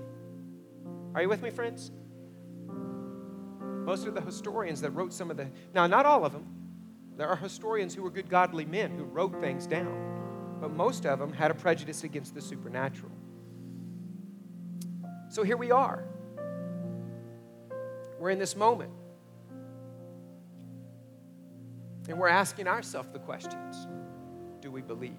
Are 1.15 1.23
you 1.23 1.29
with 1.29 1.43
me, 1.43 1.51
friends? 1.51 1.93
Most 3.85 4.09
of 4.09 4.15
the 4.15 4.21
historians 4.21 4.81
that 4.81 4.91
wrote 4.91 5.13
some 5.13 5.31
of 5.31 5.37
the, 5.37 5.49
now, 5.73 5.87
not 5.87 6.07
all 6.07 6.25
of 6.25 6.33
them, 6.33 6.62
there 7.17 7.29
are 7.29 7.37
historians 7.37 7.95
who 7.95 8.03
were 8.03 8.11
good, 8.11 8.29
godly 8.29 8.65
men 8.65 8.97
who 8.97 9.05
wrote 9.05 9.41
things 9.41 9.67
down, 9.67 10.59
but 10.61 10.71
most 10.71 11.05
of 11.07 11.19
them 11.19 11.33
had 11.33 11.51
a 11.51 11.55
prejudice 11.55 12.05
against 12.05 12.35
the 12.35 12.41
supernatural. 12.41 13.13
So 15.29 15.43
here 15.43 15.57
we 15.57 15.71
are. 15.71 16.05
We're 18.19 18.31
in 18.31 18.39
this 18.39 18.57
moment. 18.57 18.93
And 22.09 22.19
we're 22.19 22.29
asking 22.29 22.69
ourselves 22.69 23.09
the 23.13 23.19
questions 23.19 23.87
Do 24.61 24.71
we 24.71 24.83
believe? 24.83 25.17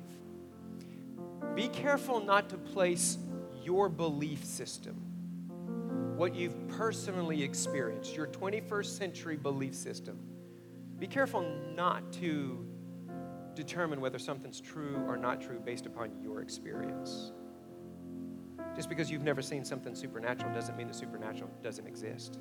Be 1.56 1.68
careful 1.68 2.20
not 2.20 2.50
to 2.50 2.58
place 2.58 3.18
your 3.64 3.88
belief 3.90 4.44
system, 4.44 4.96
what 6.18 6.36
you've 6.36 6.68
personally 6.70 7.44
experienced, 7.44 8.16
your 8.16 8.28
21st 8.28 8.86
century 8.86 9.38
belief 9.38 9.76
system. 9.76 10.20
Be 11.04 11.08
careful 11.08 11.46
not 11.76 12.14
to 12.14 12.66
determine 13.56 14.00
whether 14.00 14.18
something's 14.18 14.62
true 14.62 15.04
or 15.06 15.18
not 15.18 15.42
true 15.42 15.60
based 15.60 15.86
upon 15.86 16.12
your 16.24 16.40
experience. 16.40 17.34
Just 18.74 18.88
because 18.88 19.12
you've 19.12 19.22
never 19.22 19.42
seen 19.42 19.66
something 19.66 19.96
supernatural 19.96 20.54
doesn't 20.54 20.78
mean 20.78 20.88
the 20.88 20.94
supernatural 20.94 21.50
doesn't 21.62 21.86
exist. 21.88 22.40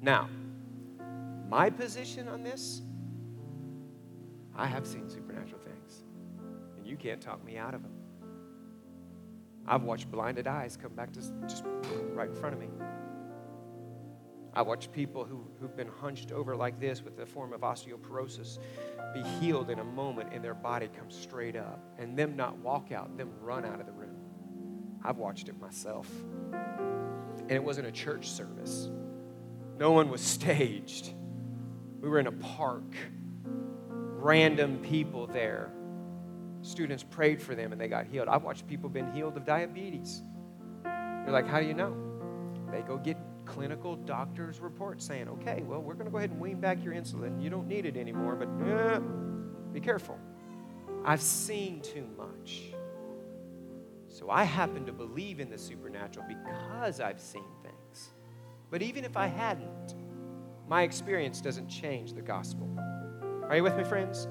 Now, 0.00 0.28
my 1.48 1.68
position 1.68 2.28
on 2.28 2.44
this 2.44 2.82
I 4.54 4.68
have 4.68 4.86
seen 4.86 5.10
supernatural 5.10 5.60
things. 5.60 6.04
And 6.76 6.86
you 6.86 6.96
can't 6.96 7.20
talk 7.20 7.44
me 7.44 7.56
out 7.56 7.74
of 7.74 7.82
them. 7.82 7.94
I've 9.66 9.82
watched 9.82 10.12
blinded 10.12 10.46
eyes 10.46 10.78
come 10.80 10.94
back 10.94 11.12
to 11.14 11.20
just 11.48 11.64
right 12.14 12.28
in 12.28 12.36
front 12.36 12.54
of 12.54 12.60
me. 12.60 12.68
I 14.52 14.62
watch 14.62 14.90
people 14.90 15.24
who, 15.24 15.46
who've 15.60 15.76
been 15.76 15.88
hunched 15.88 16.32
over 16.32 16.56
like 16.56 16.80
this 16.80 17.02
with 17.02 17.18
a 17.20 17.26
form 17.26 17.52
of 17.52 17.60
osteoporosis 17.60 18.58
be 19.14 19.22
healed 19.40 19.70
in 19.70 19.78
a 19.78 19.84
moment 19.84 20.30
and 20.32 20.42
their 20.42 20.54
body 20.54 20.88
comes 20.88 21.14
straight 21.14 21.56
up 21.56 21.80
and 21.98 22.16
them 22.16 22.36
not 22.36 22.56
walk 22.58 22.92
out, 22.92 23.16
them 23.16 23.30
run 23.40 23.64
out 23.64 23.80
of 23.80 23.86
the 23.86 23.92
room. 23.92 24.16
I've 25.04 25.18
watched 25.18 25.48
it 25.48 25.60
myself. 25.60 26.08
And 26.52 27.52
it 27.52 27.62
wasn't 27.62 27.86
a 27.86 27.92
church 27.92 28.30
service, 28.30 28.88
no 29.78 29.92
one 29.92 30.10
was 30.10 30.20
staged. 30.38 31.12
We 32.00 32.08
were 32.08 32.18
in 32.18 32.26
a 32.26 32.32
park, 32.32 32.94
random 33.44 34.78
people 34.78 35.26
there. 35.26 35.70
Students 36.62 37.02
prayed 37.02 37.40
for 37.40 37.54
them 37.54 37.72
and 37.72 37.80
they 37.80 37.88
got 37.88 38.06
healed. 38.06 38.28
I've 38.28 38.42
watched 38.42 38.66
people 38.66 38.88
been 38.88 39.12
healed 39.12 39.36
of 39.36 39.44
diabetes. 39.44 40.22
You're 40.84 41.32
like, 41.32 41.46
how 41.46 41.60
do 41.60 41.66
you 41.66 41.74
know? 41.74 41.94
They 42.70 42.82
go 42.82 42.96
get 42.96 43.16
clinical 43.50 43.96
doctor's 43.96 44.60
report 44.60 45.02
saying, 45.02 45.28
okay, 45.28 45.62
well, 45.66 45.80
we're 45.80 45.94
going 45.94 46.06
to 46.06 46.10
go 46.10 46.18
ahead 46.18 46.30
and 46.30 46.40
wean 46.40 46.60
back 46.60 46.82
your 46.84 46.94
insulin. 46.94 47.42
You 47.42 47.50
don't 47.50 47.66
need 47.66 47.84
it 47.84 47.96
anymore, 47.96 48.36
but 48.36 48.48
uh, 48.70 49.00
be 49.72 49.80
careful. 49.80 50.18
I've 51.04 51.20
seen 51.20 51.80
too 51.80 52.06
much. 52.16 52.72
So 54.08 54.30
I 54.30 54.44
happen 54.44 54.86
to 54.86 54.92
believe 54.92 55.40
in 55.40 55.50
the 55.50 55.58
supernatural 55.58 56.26
because 56.28 57.00
I've 57.00 57.20
seen 57.20 57.44
things. 57.62 58.10
But 58.70 58.82
even 58.82 59.04
if 59.04 59.16
I 59.16 59.26
hadn't, 59.26 59.94
my 60.68 60.82
experience 60.82 61.40
doesn't 61.40 61.68
change 61.68 62.12
the 62.12 62.22
gospel. 62.22 62.68
Are 63.48 63.56
you 63.56 63.64
with 63.64 63.76
me, 63.76 63.82
friends? 63.82 64.28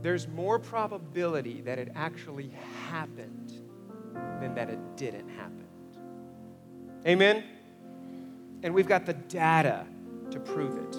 There's 0.00 0.26
more 0.26 0.58
probability 0.58 1.60
that 1.62 1.78
it 1.78 1.92
actually 1.94 2.50
happened 2.88 3.52
than 4.40 4.54
that 4.54 4.70
it 4.70 4.78
didn't 4.96 5.28
happen. 5.28 5.59
Amen? 7.06 7.44
And 8.62 8.74
we've 8.74 8.88
got 8.88 9.06
the 9.06 9.14
data 9.14 9.86
to 10.30 10.40
prove 10.40 10.76
it. 10.76 10.96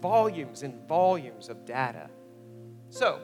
Volumes 0.00 0.62
and 0.62 0.86
volumes 0.86 1.48
of 1.48 1.64
data. 1.64 2.10
So, 2.90 3.20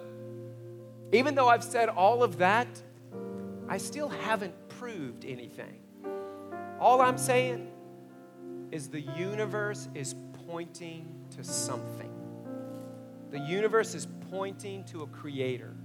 even 1.12 1.34
though 1.34 1.48
I've 1.48 1.64
said 1.64 1.88
all 1.88 2.22
of 2.22 2.38
that, 2.38 2.68
I 3.68 3.76
still 3.76 4.08
haven't 4.08 4.54
proved 4.68 5.24
anything. 5.24 5.80
All 6.80 7.00
I'm 7.00 7.18
saying 7.18 7.70
is 8.70 8.88
the 8.88 9.00
universe 9.00 9.88
is 9.94 10.14
pointing 10.46 11.14
to 11.36 11.44
something. 11.44 12.10
The 13.30 13.38
universe 13.38 13.94
is 13.94 14.08
pointing 14.30 14.84
to 14.84 15.02
a 15.02 15.06
creator. 15.06 15.76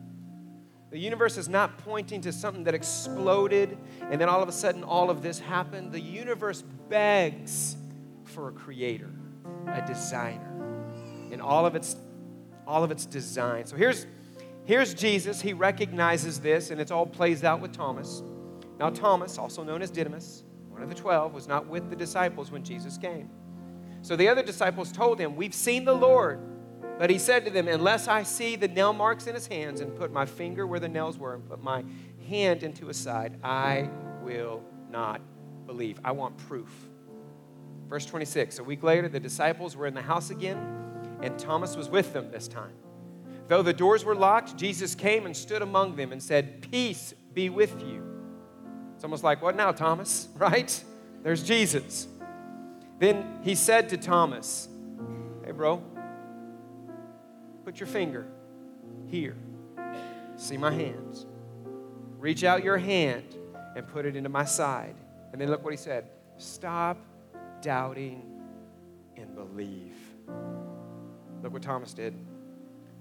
The 0.90 1.00
universe 1.00 1.38
is 1.38 1.50
not 1.50 1.78
pointing 1.80 2.22
to 2.22 2.32
something 2.32 2.64
that 2.64 2.74
exploded 2.74 3.78
and 4.10 4.22
then 4.22 4.30
all 4.30 4.42
of 4.42 4.48
a 4.48 4.54
sudden 4.54 4.84
all 4.84 5.10
of 5.10 5.22
this 5.22 5.38
happened. 5.38 5.92
The 5.92 6.00
universe 6.00 6.64
begs 6.90 7.76
for 8.24 8.48
a 8.48 8.52
creator, 8.52 9.12
a 9.68 9.86
designer, 9.86 10.54
in 11.32 11.42
all 11.42 11.66
of 11.66 11.76
its 11.76 11.98
all 12.66 12.84
of 12.84 12.92
its 12.92 13.06
design. 13.06 13.66
So 13.66 13.76
here's 13.76 14.06
here's 14.66 14.94
Jesus. 14.94 15.42
He 15.42 15.54
recognizes 15.54 16.40
this 16.40 16.72
and 16.72 16.80
it's 16.80 16.92
all 16.92 17.06
plays 17.06 17.44
out 17.44 17.60
with 17.60 17.74
Thomas. 17.74 18.24
Now 18.80 18.90
Thomas, 18.90 19.38
also 19.38 19.64
known 19.64 19.82
as 19.82 19.90
Didymus, 19.90 20.44
one 20.70 20.82
of 20.84 20.90
the 20.90 20.96
12, 20.96 21.34
was 21.34 21.48
not 21.48 21.68
with 21.68 21.90
the 21.90 21.96
disciples 21.96 22.52
when 22.52 22.64
Jesus 22.64 22.98
came. 22.98 23.30
So 24.04 24.16
the 24.16 24.30
other 24.30 24.44
disciples 24.44 24.92
told 24.94 25.20
him, 25.20 25.36
"We've 25.36 25.54
seen 25.54 25.84
the 25.84 25.96
Lord." 25.96 26.40
But 26.98 27.10
he 27.10 27.20
said 27.20 27.46
to 27.46 27.52
them, 27.52 27.68
Unless 27.68 28.08
I 28.08 28.24
see 28.24 28.56
the 28.56 28.68
nail 28.68 28.94
marks 28.94 29.28
in 29.28 29.36
his 29.36 29.48
hands 29.48 29.82
and 29.82 29.96
put 29.96 30.12
my 30.12 30.26
finger 30.26 30.66
where 30.66 30.80
the 30.80 30.90
nails 30.90 31.18
were 31.18 31.36
and 31.36 31.48
put 31.48 31.62
my 31.62 31.84
hand 32.28 32.64
into 32.64 32.88
his 32.88 32.98
side, 32.98 33.40
I 33.44 33.90
will 34.22 34.64
not 34.90 35.22
believe. 35.66 36.00
I 36.04 36.12
want 36.12 36.38
proof. 36.38 36.70
Verse 37.88 38.06
26 38.06 38.60
A 38.60 38.64
week 38.64 38.84
later, 38.84 39.08
the 39.08 39.20
disciples 39.20 39.76
were 39.76 39.88
in 39.88 39.94
the 39.94 40.02
house 40.02 40.30
again, 40.30 40.58
and 41.22 41.38
Thomas 41.38 41.76
was 41.76 41.90
with 41.90 42.14
them 42.14 42.32
this 42.32 42.48
time. 42.48 42.74
Though 43.48 43.62
the 43.62 43.74
doors 43.74 44.04
were 44.04 44.16
locked, 44.16 44.58
Jesus 44.58 44.94
came 44.94 45.26
and 45.26 45.36
stood 45.36 45.62
among 45.62 45.96
them 45.96 46.12
and 46.12 46.22
said, 46.22 46.70
Peace 46.70 47.14
be 47.34 47.50
with 47.50 47.82
you. 47.82 48.04
It's 48.96 49.04
almost 49.04 49.24
like, 49.24 49.42
What 49.42 49.56
now, 49.56 49.72
Thomas? 49.72 50.28
Right? 50.36 50.84
There's 51.24 51.44
Jesus. 51.44 52.08
Then 53.00 53.40
he 53.44 53.56
said 53.56 53.90
to 53.90 53.98
Thomas, 53.98 54.68
Hey, 55.46 55.52
bro, 55.52 55.82
Put 57.68 57.82
your 57.82 57.88
finger 57.88 58.26
here. 59.08 59.36
See 60.38 60.56
my 60.56 60.72
hands. 60.72 61.26
Reach 62.18 62.46
out 62.46 62.64
your 62.64 62.78
hand 62.78 63.36
and 63.76 63.86
put 63.86 64.06
it 64.06 64.16
into 64.16 64.30
my 64.30 64.46
side. 64.46 64.96
And 65.34 65.42
then 65.42 65.50
look 65.50 65.66
what 65.66 65.74
he 65.74 65.78
said 65.78 66.06
Stop 66.38 66.98
doubting 67.62 68.24
and 69.18 69.36
believe. 69.36 69.98
Look 71.44 71.52
what 71.52 71.62
Thomas 71.62 71.94
did. 71.94 72.14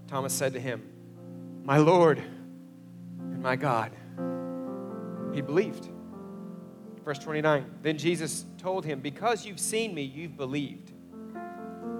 Thomas 0.09 0.33
said 0.33 0.53
to 0.55 0.61
him, 0.61 0.83
My 1.63 1.79
Lord 1.79 2.19
and 2.19 3.41
my 3.41 3.55
God. 3.55 3.93
He 5.33 5.43
believed. 5.43 5.89
Verse 7.05 7.21
29 7.21 7.65
Then 7.83 7.99
Jesus 7.99 8.45
told 8.59 8.85
him, 8.85 8.99
Because 8.99 9.47
you've 9.47 9.61
seen 9.61 9.95
me, 9.95 10.03
you've 10.03 10.37
believed. 10.37 10.91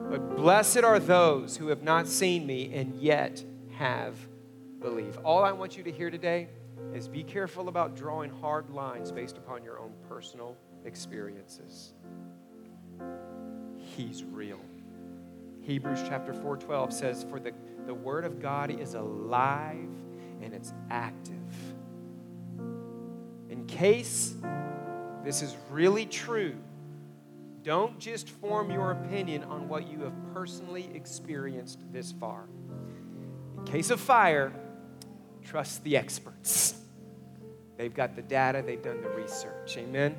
But 0.09 0.37
blessed 0.37 0.85
are 0.85 0.99
those 1.01 1.57
who 1.57 1.69
have 1.69 1.83
not 1.83 2.07
seen 2.07 2.47
me 2.47 2.73
and 2.73 2.95
yet 2.95 3.43
have 3.77 4.15
believed. 4.81 5.19
All 5.25 5.43
I 5.43 5.53
want 5.53 5.77
you 5.77 5.83
to 5.83 5.91
hear 5.91 6.11
today 6.11 6.49
is 6.95 7.09
be 7.09 7.25
careful 7.25 7.69
about 7.69 7.97
drawing 7.97 8.31
hard 8.31 8.71
lines 8.71 9.11
based 9.11 9.37
upon 9.37 9.65
your 9.65 9.81
own 9.81 9.93
personal 10.09 10.57
experiences. 10.85 11.93
He's 13.97 14.23
real. 14.23 14.61
Hebrews 15.63 16.05
chapter 16.07 16.33
4:12 16.33 16.93
says, 16.93 17.27
For 17.29 17.41
the, 17.41 17.53
the 17.87 17.95
word 17.95 18.25
of 18.25 18.41
God 18.41 18.71
is 18.71 18.95
alive 18.95 19.91
and 20.41 20.55
it's 20.55 20.73
active. 20.91 21.35
In 23.51 23.67
case 23.67 24.35
this 25.25 25.43
is 25.43 25.57
really 25.71 26.07
true, 26.07 26.57
don't 27.67 27.99
just 27.99 28.29
form 28.29 28.71
your 28.71 28.93
opinion 28.93 29.43
on 29.43 29.69
what 29.69 29.91
you 29.91 30.03
have 30.03 30.15
personally 30.33 30.89
experienced 30.95 31.81
this 31.93 32.13
far. 32.13 32.47
In 33.59 33.65
case 33.65 33.91
of 33.91 34.01
fire, 34.01 34.53
trust 35.43 35.83
the 35.83 35.97
experts. 35.97 36.81
They've 37.77 37.93
got 37.93 38.15
the 38.15 38.23
data, 38.23 38.63
they've 38.65 38.81
done 38.81 39.03
the 39.03 39.09
research. 39.09 39.77
Amen? 39.79 40.17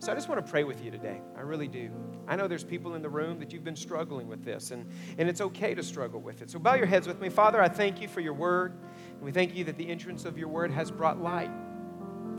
So 0.00 0.10
I 0.10 0.14
just 0.16 0.28
want 0.28 0.44
to 0.44 0.50
pray 0.50 0.64
with 0.64 0.84
you 0.84 0.90
today. 0.90 1.20
I 1.36 1.42
really 1.42 1.68
do. 1.68 1.88
I 2.26 2.34
know 2.34 2.48
there's 2.48 2.64
people 2.64 2.96
in 2.96 3.02
the 3.02 3.08
room 3.08 3.38
that 3.38 3.52
you've 3.52 3.62
been 3.62 3.76
struggling 3.76 4.26
with 4.26 4.44
this, 4.44 4.72
and, 4.72 4.90
and 5.18 5.28
it's 5.28 5.40
okay 5.40 5.72
to 5.76 5.84
struggle 5.84 6.20
with 6.20 6.42
it. 6.42 6.50
So 6.50 6.58
bow 6.58 6.74
your 6.74 6.86
heads 6.86 7.06
with 7.06 7.20
me. 7.20 7.28
Father, 7.28 7.62
I 7.62 7.68
thank 7.68 8.00
you 8.00 8.08
for 8.08 8.20
your 8.20 8.34
word, 8.34 8.72
and 9.12 9.22
we 9.22 9.30
thank 9.30 9.54
you 9.54 9.62
that 9.64 9.76
the 9.76 9.88
entrance 9.88 10.24
of 10.24 10.36
your 10.36 10.48
word 10.48 10.72
has 10.72 10.90
brought 10.90 11.22
light 11.22 11.50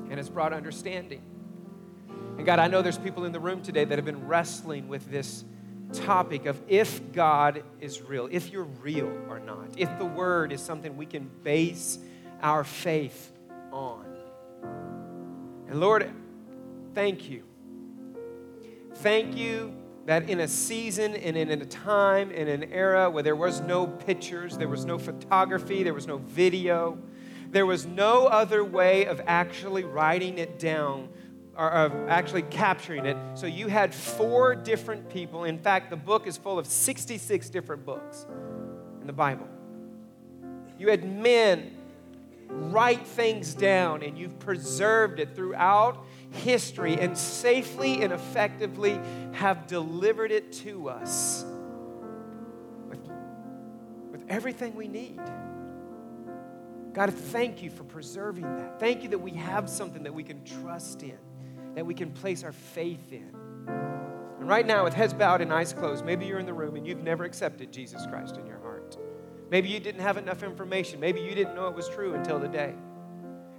and 0.10 0.18
has 0.18 0.30
brought 0.30 0.52
understanding. 0.52 1.31
And 2.38 2.46
God, 2.46 2.60
I 2.60 2.68
know 2.68 2.82
there's 2.82 2.98
people 2.98 3.26
in 3.26 3.32
the 3.32 3.40
room 3.40 3.62
today 3.62 3.86
that 3.86 3.98
have 3.98 4.06
been 4.06 4.28
wrestling 4.28 4.88
with 4.88 5.10
this 5.12 5.46
topic 5.94 6.46
of 6.46 6.62
if 6.68 7.12
God 7.12 7.64
is 7.80 8.02
real, 8.02 8.28
if 8.32 8.52
you're 8.52 8.64
real 8.64 9.12
or 9.30 9.40
not, 9.40 9.78
if 9.78 9.90
the 9.98 10.06
Word 10.06 10.52
is 10.52 10.62
something 10.62 10.98
we 10.98 11.06
can 11.06 11.30
base 11.44 12.00
our 12.42 12.64
faith 12.64 13.32
on. 13.72 14.06
And 15.68 15.80
Lord, 15.80 16.12
thank 16.94 17.30
you. 17.30 17.44
Thank 18.96 19.36
you 19.36 19.76
that 20.06 20.30
in 20.30 20.40
a 20.40 20.48
season 20.48 21.16
and 21.16 21.38
in 21.38 21.50
a 21.50 21.66
time 21.66 22.32
and 22.34 22.50
an 22.50 22.72
era 22.72 23.10
where 23.10 23.24
there 23.24 23.36
was 23.36 23.62
no 23.62 23.86
pictures, 23.86 24.58
there 24.58 24.68
was 24.68 24.84
no 24.84 24.98
photography, 24.98 25.84
there 25.84 25.94
was 25.94 26.08
no 26.08 26.18
video, 26.18 26.98
there 27.52 27.66
was 27.66 27.86
no 27.86 28.26
other 28.28 28.64
way 28.64 29.06
of 29.06 29.22
actually 29.28 29.84
writing 29.84 30.38
it 30.38 30.58
down 30.58 31.10
of 31.70 31.94
actually 32.10 32.42
capturing 32.44 33.06
it. 33.06 33.18
So 33.36 33.46
you 33.46 33.68
had 33.68 33.94
four 33.94 34.56
different 34.56 35.10
people. 35.10 35.44
In 35.44 35.60
fact, 35.60 35.90
the 35.90 35.96
book 35.96 36.28
is 36.28 36.38
full 36.38 36.58
of 36.58 36.66
66 36.66 37.50
different 37.50 37.86
books 37.86 38.26
in 39.00 39.08
the 39.08 39.14
Bible. 39.14 39.48
You 40.80 40.90
had 40.90 41.04
men 41.04 41.78
write 42.48 43.06
things 43.06 43.54
down, 43.54 44.02
and 44.02 44.18
you've 44.18 44.40
preserved 44.40 45.20
it 45.20 45.36
throughout 45.36 46.04
history 46.32 46.98
and 47.00 47.18
safely 47.18 48.02
and 48.02 48.12
effectively 48.12 49.00
have 49.34 49.68
delivered 49.68 50.32
it 50.32 50.52
to 50.52 50.90
us 50.90 51.46
with, 52.90 53.00
with 54.12 54.24
everything 54.30 54.76
we 54.76 54.88
need. 54.88 55.20
God, 56.94 57.14
thank 57.14 57.62
you 57.62 57.70
for 57.70 57.84
preserving 57.84 58.44
that. 58.44 58.80
Thank 58.80 59.04
you 59.04 59.10
that 59.10 59.20
we 59.20 59.32
have 59.32 59.70
something 59.70 60.04
that 60.04 60.14
we 60.14 60.24
can 60.24 60.44
trust 60.44 61.04
in 61.04 61.18
that 61.76 61.86
we 61.86 61.94
can 61.94 62.12
place 62.12 62.44
our 62.44 62.52
faith 62.52 63.12
in. 63.12 63.34
And 63.68 64.48
right 64.48 64.66
now, 64.66 64.84
with 64.84 64.94
heads 64.94 65.14
bowed 65.14 65.42
and 65.42 65.54
eyes 65.54 65.74
closed, 65.74 66.04
maybe 66.04 66.26
you're 66.26 66.40
in 66.40 66.46
the 66.46 66.54
room 66.54 66.76
and 66.76 66.86
you've 66.86 67.04
never 67.04 67.24
accepted 67.24 67.72
Jesus 67.72 68.06
Christ 68.08 68.38
in 68.38 68.46
your 68.46 68.60
heart. 68.60 68.98
Maybe 69.50 69.70
you 69.70 69.80
didn't 69.80 70.02
have 70.02 70.18
enough 70.18 70.44
information. 70.44 71.00
Maybe 71.00 71.22
you 71.22 71.36
didn't 71.36 71.56
know 71.56 71.68
it 71.68 71.76
was 71.76 71.90
true 71.90 72.14
until 72.16 72.40
today. 72.40 72.74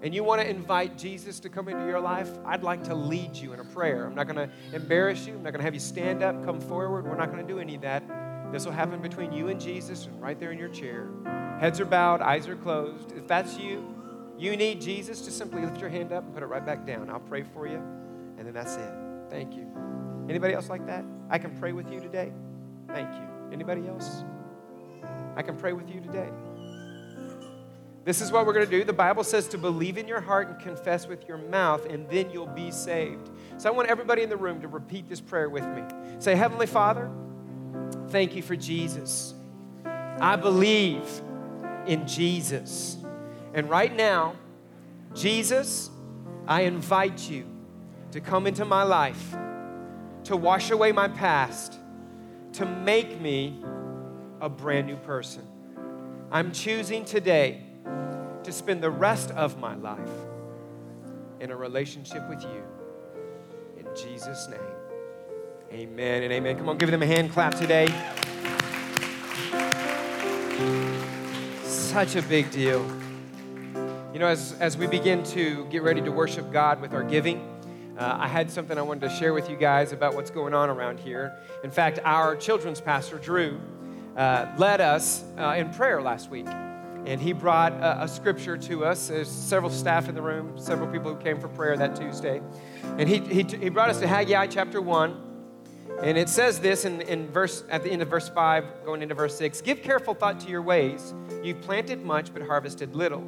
And 0.03 0.13
you 0.13 0.25
want 0.25 0.41
to 0.41 0.49
invite 0.49 0.99
Jesus 0.99 1.39
to 1.41 1.49
come 1.49 1.69
into 1.69 1.87
your 1.87 2.01
life, 2.01 2.29
I'd 2.45 2.65
like 2.65 2.83
to 2.85 2.95
lead 2.95 3.37
you 3.37 3.53
in 3.53 3.61
a 3.61 3.65
prayer. 3.65 4.05
I'm 4.05 4.17
not 4.17 4.27
going 4.27 4.49
to 4.49 4.53
embarrass 4.75 5.27
you. 5.27 5.35
I'm 5.35 5.45
not 5.45 5.51
going 5.51 5.61
to 5.61 5.65
have 5.65 5.75
you 5.75 5.81
stand 5.81 6.25
up, 6.25 6.45
come 6.45 6.61
forward. 6.61 7.05
We're 7.05 7.17
not 7.17 7.31
going 7.31 7.47
to 7.47 7.53
do 7.53 7.61
any 7.61 7.77
of 7.77 7.83
that. 7.83 8.03
This 8.53 8.65
will 8.65 8.73
happen 8.73 9.01
between 9.01 9.33
you 9.33 9.49
and 9.49 9.61
Jesus 9.61 10.07
and 10.07 10.21
right 10.21 10.39
there 10.41 10.51
in 10.51 10.59
your 10.59 10.69
chair. 10.69 11.09
Heads 11.61 11.79
are 11.79 11.85
bowed, 11.85 12.21
eyes 12.21 12.49
are 12.49 12.57
closed. 12.57 13.13
If 13.13 13.29
that's 13.29 13.57
you, 13.57 13.95
you 14.43 14.57
need 14.57 14.81
Jesus, 14.81 15.25
just 15.25 15.39
simply 15.39 15.63
lift 15.63 15.81
your 15.81 15.91
hand 15.91 16.13
up 16.13 16.25
and 16.25 16.35
put 16.35 16.43
it 16.43 16.47
right 16.47 16.65
back 16.65 16.85
down. 16.85 17.09
I'll 17.09 17.21
pray 17.21 17.43
for 17.43 17.67
you, 17.67 17.77
and 18.39 18.47
then 18.47 18.53
that's 18.53 18.77
it. 18.77 18.93
Thank 19.31 19.55
you. 19.55 19.67
Anybody 20.29 20.55
else 20.55 20.69
like 20.69 20.87
that? 20.87 21.05
I 21.31 21.39
can 21.39 21.57
pray 21.59 21.73
with 21.73 21.91
you 21.91 22.01
today. 22.01 22.33
Thank 22.89 23.13
you. 23.15 23.29
Anybody 23.53 23.87
else? 23.87 24.25
I 25.37 25.43
can 25.43 25.57
pray 25.57 25.73
with 25.73 25.89
you 25.89 26.01
today. 26.01 26.29
This 28.05 28.21
is 28.21 28.33
what 28.33 28.47
we're 28.47 28.53
going 28.53 28.67
to 28.67 28.71
do. 28.71 28.83
The 28.83 28.93
Bible 28.93 29.23
says 29.23 29.47
to 29.49 29.59
believe 29.59 29.97
in 29.97 30.09
your 30.09 30.21
heart 30.21 30.49
and 30.49 30.59
confess 30.59 31.07
with 31.07 31.29
your 31.29 31.39
mouth, 31.39 31.87
and 31.87 32.09
then 32.11 32.31
you'll 32.31 32.47
be 32.49 32.73
saved. 32.73 33.31
So 33.59 33.69
I 33.69 33.73
want 33.73 33.89
everybody 33.89 34.23
in 34.23 34.29
the 34.29 34.37
room 34.37 34.61
to 34.63 34.69
repeat 34.69 35.09
this 35.09 35.21
prayer 35.21 35.49
with 35.49 35.65
me. 35.69 35.83
Say, 36.19 36.35
Heavenly 36.35 36.67
Father, 36.67 37.11
thank 38.09 38.35
you 38.35 38.43
for 38.43 38.57
Jesus. 38.57 39.35
I 39.85 40.35
believe 40.35 41.05
in 41.87 42.07
Jesus. 42.07 42.97
And 43.55 43.69
right 43.69 43.95
now, 43.95 44.37
Jesus, 45.15 45.91
I 46.47 46.63
invite 46.63 47.29
you 47.31 47.45
to 48.13 48.21
come 48.21 48.47
into 48.47 48.65
my 48.65 48.83
life, 48.83 49.35
to 50.25 50.37
wash 50.37 50.71
away 50.71 50.93
my 50.93 51.09
past, 51.09 51.79
to 52.55 52.67
make 52.67 53.21
me 53.21 53.63
a 54.41 54.49
brand 54.49 54.87
new 54.87 54.97
person. 54.97 55.47
I'm 56.31 56.53
choosing 56.53 57.05
today 57.05 57.63
to 58.45 58.53
spend 58.53 58.83
the 58.83 58.91
rest 58.91 59.31
of 59.33 59.59
my 59.59 59.75
life 59.77 60.11
in 61.41 61.51
a 61.51 61.57
relationship 61.57 62.27
with 62.29 62.43
you. 62.43 62.63
In 63.79 63.87
Jesus' 63.95 64.49
name, 64.49 64.61
amen 65.73 66.23
and 66.23 66.33
amen. 66.33 66.57
Come 66.57 66.69
on, 66.69 66.79
give 66.79 66.91
them 66.91 67.03
a 67.03 67.07
hand 67.07 67.33
clap 67.33 67.55
today. 67.55 67.87
Such 71.65 72.17
a 72.17 72.23
big 72.23 72.51
deal. 72.51 72.85
You 74.13 74.19
know, 74.19 74.27
as, 74.27 74.53
as 74.61 74.77
we 74.77 74.87
begin 74.87 75.23
to 75.25 75.65
get 75.71 75.83
ready 75.83 76.03
to 76.03 76.13
worship 76.13 76.53
God 76.53 76.83
with 76.83 76.93
our 76.93 77.03
giving, 77.03 77.39
uh, 77.97 78.19
I 78.21 78.29
had 78.29 78.51
something 78.51 78.77
I 78.77 78.83
wanted 78.83 79.09
to 79.09 79.17
share 79.17 79.33
with 79.33 79.49
you 79.49 79.57
guys 79.57 79.93
about 79.93 80.15
what's 80.15 80.31
going 80.31 80.53
on 80.53 80.69
around 80.69 81.01
here. 81.01 81.35
In 81.65 81.71
fact, 81.71 81.99
our 82.05 82.37
children's 82.37 82.79
pastor, 82.79 83.17
Drew, 83.17 83.59
uh, 84.15 84.53
led 84.59 84.83
us 84.83 85.25
uh, 85.39 85.55
in 85.57 85.71
prayer 85.71 86.03
last 86.03 86.29
week 86.29 86.47
and 87.07 87.23
he 87.23 87.33
brought 87.33 87.73
a, 87.73 88.03
a, 88.03 88.09
scripture 88.09 88.59
to 88.59 88.85
us. 88.85 89.09
There's 89.09 89.31
several 89.31 89.71
staff 89.71 90.11
in 90.11 90.15
the 90.15 90.23
room, 90.23 90.59
several 90.59 90.89
people 90.89 91.15
who 91.15 91.21
came 91.21 91.41
for 91.41 91.49
prayer 91.49 91.77
that 91.79 91.97
Tuesday. 91.97 92.43
And 92.99 93.09
he, 93.09 93.19
he, 93.19 93.43
he 93.43 93.71
brought 93.71 93.89
us 93.89 93.99
to 94.01 94.07
Haggai 94.07 94.47
chapter 94.49 94.81
1. 94.81 95.21
And 96.03 96.19
it 96.19 96.29
says 96.29 96.61
this 96.61 96.85
in, 96.85 97.01
in 97.01 97.29
verse, 97.31 97.65
at 97.71 97.83
the 97.83 97.91
end 97.91 98.03
of 98.03 98.09
verse 98.09 98.29
5, 98.29 98.85
going 98.85 99.01
into 99.01 99.15
verse 99.15 99.37
6 99.39 99.63
Give 99.63 99.83
careful 99.83 100.13
thought 100.13 100.39
to 100.41 100.49
your 100.49 100.63
ways. 100.63 101.15
You've 101.43 101.63
planted 101.63 102.05
much, 102.05 102.33
but 102.33 102.43
harvested 102.43 102.95
little. 102.95 103.25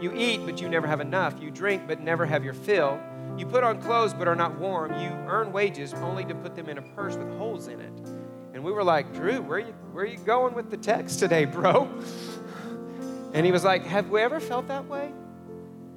You 0.00 0.12
eat, 0.14 0.40
but 0.44 0.60
you 0.60 0.68
never 0.68 0.86
have 0.86 1.00
enough. 1.00 1.34
You 1.40 1.50
drink, 1.50 1.86
but 1.86 2.00
never 2.00 2.24
have 2.24 2.44
your 2.44 2.54
fill. 2.54 2.98
You 3.36 3.46
put 3.46 3.64
on 3.64 3.80
clothes, 3.80 4.14
but 4.14 4.28
are 4.28 4.34
not 4.34 4.58
warm. 4.58 4.92
You 5.00 5.10
earn 5.28 5.52
wages 5.52 5.94
only 5.94 6.24
to 6.24 6.34
put 6.34 6.56
them 6.56 6.68
in 6.68 6.78
a 6.78 6.82
purse 6.82 7.16
with 7.16 7.28
holes 7.36 7.68
in 7.68 7.80
it. 7.80 7.92
And 8.54 8.64
we 8.64 8.72
were 8.72 8.84
like, 8.84 9.12
Drew, 9.14 9.40
where 9.40 9.58
are 9.58 9.60
you, 9.60 9.74
where 9.92 10.04
are 10.04 10.06
you 10.06 10.18
going 10.18 10.54
with 10.54 10.70
the 10.70 10.76
text 10.76 11.18
today, 11.18 11.44
bro? 11.44 11.88
And 13.32 13.46
he 13.46 13.52
was 13.52 13.62
like, 13.62 13.84
Have 13.86 14.10
we 14.10 14.20
ever 14.20 14.40
felt 14.40 14.68
that 14.68 14.86
way? 14.88 15.12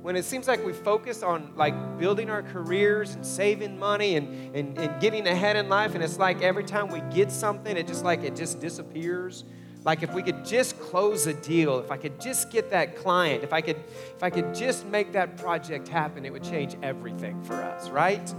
When 0.02 0.16
it 0.16 0.26
seems 0.26 0.48
like 0.48 0.64
we 0.66 0.74
focus 0.74 1.24
on 1.24 1.54
like 1.56 1.98
building 1.98 2.30
our 2.30 2.44
careers 2.44 3.16
and 3.16 3.26
saving 3.26 3.80
money 3.80 4.18
and, 4.18 4.56
and, 4.56 4.78
and 4.78 5.02
getting 5.02 5.26
ahead 5.26 5.56
in 5.56 5.70
life, 5.70 5.96
and 5.96 6.04
it's 6.04 6.20
like 6.20 6.42
every 6.42 6.66
time 6.66 6.90
we 6.90 7.02
get 7.14 7.32
something, 7.32 7.76
it 7.78 7.88
just 7.88 8.04
like 8.04 8.24
it 8.24 8.36
just 8.36 8.60
disappears. 8.60 9.46
Like 9.86 10.02
if 10.02 10.14
we 10.14 10.24
could 10.24 10.46
just 10.46 10.80
close 10.80 11.28
a 11.28 11.34
deal, 11.34 11.80
if 11.80 11.92
I 11.92 11.98
could 11.98 12.20
just 12.20 12.50
get 12.50 12.70
that 12.70 12.96
client, 12.96 13.44
if 13.44 13.52
I 13.52 13.62
could, 13.62 13.78
if 14.16 14.24
I 14.24 14.30
could 14.30 14.56
just 14.56 14.86
make 14.86 15.12
that 15.14 15.38
project 15.38 15.88
happen, 15.88 16.26
it 16.26 16.32
would 16.32 16.44
change 16.44 16.76
everything 16.82 17.44
for 17.44 17.56
us, 17.56 17.90
right? 17.90 18.34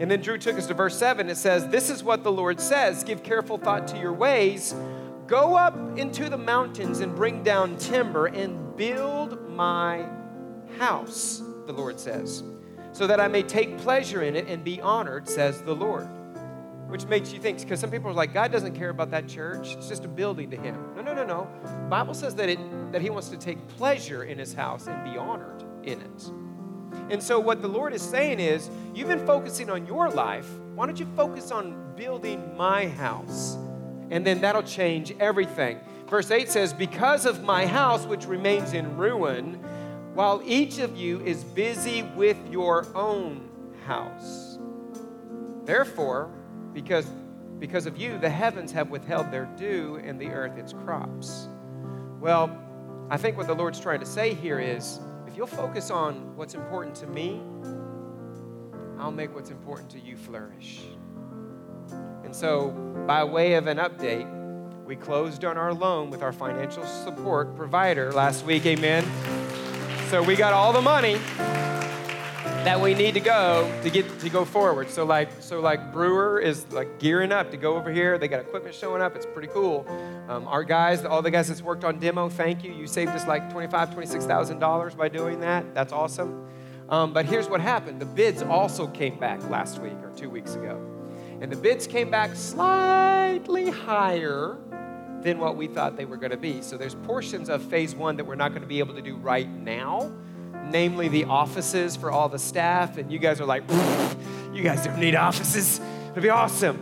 And 0.00 0.10
then 0.10 0.20
Drew 0.20 0.38
took 0.38 0.56
us 0.56 0.66
to 0.66 0.74
verse 0.74 0.96
7. 0.96 1.28
It 1.28 1.36
says, 1.36 1.66
This 1.68 1.90
is 1.90 2.04
what 2.04 2.22
the 2.22 2.30
Lord 2.30 2.60
says 2.60 3.02
Give 3.02 3.22
careful 3.22 3.58
thought 3.58 3.88
to 3.88 3.98
your 3.98 4.12
ways 4.12 4.74
Go 5.28 5.56
up 5.56 5.98
into 5.98 6.30
the 6.30 6.38
mountains 6.38 7.00
and 7.00 7.14
bring 7.14 7.42
down 7.42 7.76
timber 7.76 8.26
and 8.26 8.74
build 8.78 9.46
my 9.50 10.06
house, 10.78 11.42
the 11.66 11.72
Lord 11.72 12.00
says, 12.00 12.42
so 12.92 13.06
that 13.06 13.20
I 13.20 13.28
may 13.28 13.42
take 13.42 13.76
pleasure 13.76 14.22
in 14.22 14.36
it 14.36 14.46
and 14.48 14.64
be 14.64 14.80
honored, 14.80 15.28
says 15.28 15.60
the 15.60 15.74
Lord. 15.74 16.08
Which 16.88 17.04
makes 17.04 17.32
you 17.32 17.38
think, 17.38 17.60
because 17.60 17.80
some 17.80 17.90
people 17.90 18.10
are 18.10 18.14
like, 18.14 18.32
God 18.32 18.50
doesn't 18.50 18.74
care 18.74 18.88
about 18.88 19.10
that 19.10 19.28
church. 19.28 19.74
It's 19.74 19.88
just 19.88 20.04
a 20.04 20.08
building 20.08 20.50
to 20.50 20.56
him. 20.56 20.94
No, 20.96 21.02
no, 21.02 21.14
no, 21.14 21.24
no. 21.24 21.48
Bible 21.88 22.14
says 22.14 22.34
that, 22.36 22.48
it, 22.48 22.92
that 22.92 23.02
he 23.02 23.10
wants 23.10 23.28
to 23.28 23.36
take 23.36 23.66
pleasure 23.68 24.24
in 24.24 24.38
his 24.38 24.54
house 24.54 24.86
and 24.86 25.04
be 25.04 25.18
honored 25.18 25.62
in 25.82 26.00
it. 26.00 26.30
And 27.10 27.22
so, 27.22 27.38
what 27.38 27.60
the 27.60 27.68
Lord 27.68 27.92
is 27.92 28.02
saying 28.02 28.40
is, 28.40 28.70
you've 28.94 29.08
been 29.08 29.26
focusing 29.26 29.68
on 29.70 29.86
your 29.86 30.08
life. 30.08 30.48
Why 30.74 30.86
don't 30.86 30.98
you 30.98 31.06
focus 31.14 31.50
on 31.50 31.94
building 31.94 32.56
my 32.56 32.88
house? 32.88 33.58
and 34.10 34.26
then 34.26 34.40
that'll 34.40 34.62
change 34.62 35.14
everything. 35.20 35.78
Verse 36.08 36.30
8 36.30 36.48
says, 36.48 36.72
Because 36.72 37.26
of 37.26 37.42
my 37.42 37.66
house, 37.66 38.04
which 38.04 38.26
remains 38.26 38.72
in 38.72 38.96
ruin, 38.96 39.54
while 40.14 40.40
each 40.44 40.78
of 40.78 40.96
you 40.96 41.20
is 41.20 41.44
busy 41.44 42.02
with 42.02 42.38
your 42.50 42.86
own 42.96 43.48
house. 43.86 44.58
Therefore, 45.64 46.30
because, 46.72 47.06
because 47.58 47.86
of 47.86 47.96
you, 47.96 48.18
the 48.18 48.30
heavens 48.30 48.72
have 48.72 48.90
withheld 48.90 49.30
their 49.30 49.46
dew 49.56 50.00
and 50.04 50.20
the 50.20 50.28
earth 50.28 50.56
its 50.56 50.72
crops. 50.72 51.48
Well, 52.20 52.56
I 53.10 53.16
think 53.16 53.36
what 53.36 53.46
the 53.46 53.54
Lord's 53.54 53.80
trying 53.80 54.00
to 54.00 54.06
say 54.06 54.34
here 54.34 54.58
is 54.58 55.00
if 55.26 55.36
you'll 55.36 55.46
focus 55.46 55.90
on 55.90 56.36
what's 56.36 56.54
important 56.54 56.94
to 56.96 57.06
me, 57.06 57.40
I'll 58.98 59.12
make 59.12 59.34
what's 59.34 59.50
important 59.50 59.90
to 59.90 60.00
you 60.00 60.16
flourish. 60.16 60.82
And 62.24 62.34
so, 62.34 62.70
by 63.06 63.24
way 63.24 63.54
of 63.54 63.66
an 63.68 63.78
update, 63.78 64.28
we 64.84 64.96
closed 64.96 65.44
on 65.44 65.56
our 65.56 65.72
loan 65.72 66.10
with 66.10 66.22
our 66.22 66.32
financial 66.32 66.84
support 66.84 67.54
provider 67.56 68.10
last 68.12 68.44
week. 68.44 68.66
Amen. 68.66 69.04
So 70.08 70.22
we 70.22 70.34
got 70.34 70.52
all 70.54 70.72
the 70.72 70.80
money 70.80 71.20
that 72.68 72.78
we 72.78 72.92
need 72.92 73.14
to 73.14 73.20
go 73.20 73.80
to 73.82 73.88
get 73.88 74.20
to 74.20 74.28
go 74.28 74.44
forward. 74.44 74.90
So 74.90 75.02
like 75.06 75.30
so 75.40 75.58
like 75.60 75.90
Brewer 75.90 76.38
is 76.38 76.70
like 76.70 76.98
gearing 76.98 77.32
up 77.32 77.50
to 77.52 77.56
go 77.56 77.76
over 77.76 77.90
here. 77.90 78.18
They 78.18 78.28
got 78.28 78.40
equipment 78.40 78.74
showing 78.74 79.00
up. 79.00 79.16
It's 79.16 79.24
pretty 79.24 79.48
cool. 79.48 79.86
Um, 80.28 80.46
our 80.46 80.64
guys, 80.64 81.02
all 81.06 81.22
the 81.22 81.30
guys 81.30 81.48
that's 81.48 81.62
worked 81.62 81.82
on 81.82 81.98
demo, 81.98 82.28
thank 82.28 82.62
you. 82.62 82.70
You 82.70 82.86
saved 82.86 83.12
us 83.12 83.26
like 83.26 83.50
twenty-five, 83.50 83.94
twenty-six 83.94 84.26
thousand 84.26 84.58
dollars 84.58 84.94
by 84.94 85.08
doing 85.08 85.40
that. 85.40 85.74
That's 85.74 85.94
awesome. 85.94 86.46
Um, 86.90 87.14
but 87.14 87.24
here's 87.24 87.48
what 87.48 87.62
happened: 87.62 88.02
the 88.02 88.06
bids 88.06 88.42
also 88.42 88.86
came 88.86 89.18
back 89.18 89.48
last 89.48 89.78
week 89.78 89.96
or 90.02 90.10
two 90.14 90.28
weeks 90.28 90.54
ago. 90.54 90.78
And 91.40 91.50
the 91.50 91.56
bids 91.56 91.86
came 91.86 92.10
back 92.10 92.34
slightly 92.34 93.70
higher 93.70 94.58
than 95.22 95.38
what 95.38 95.56
we 95.56 95.68
thought 95.68 95.96
they 95.96 96.04
were 96.04 96.18
going 96.18 96.32
to 96.32 96.36
be. 96.36 96.60
So 96.60 96.76
there's 96.76 96.96
portions 96.96 97.48
of 97.48 97.62
phase 97.62 97.94
one 97.94 98.16
that 98.18 98.24
we're 98.24 98.34
not 98.34 98.50
going 98.50 98.60
to 98.60 98.68
be 98.68 98.80
able 98.80 98.94
to 98.94 99.02
do 99.02 99.16
right 99.16 99.48
now, 99.48 100.12
namely 100.70 101.08
the 101.08 101.24
offices 101.24 101.96
for 101.96 102.10
all 102.10 102.28
the 102.28 102.38
staff. 102.38 102.98
And 102.98 103.10
you 103.10 103.18
guys 103.18 103.40
are 103.40 103.46
like, 103.46 103.62
you 104.52 104.62
guys 104.62 104.84
don't 104.84 104.98
need 104.98 105.14
offices. 105.14 105.80
It'll 106.10 106.22
be 106.22 106.30
awesome. 106.30 106.76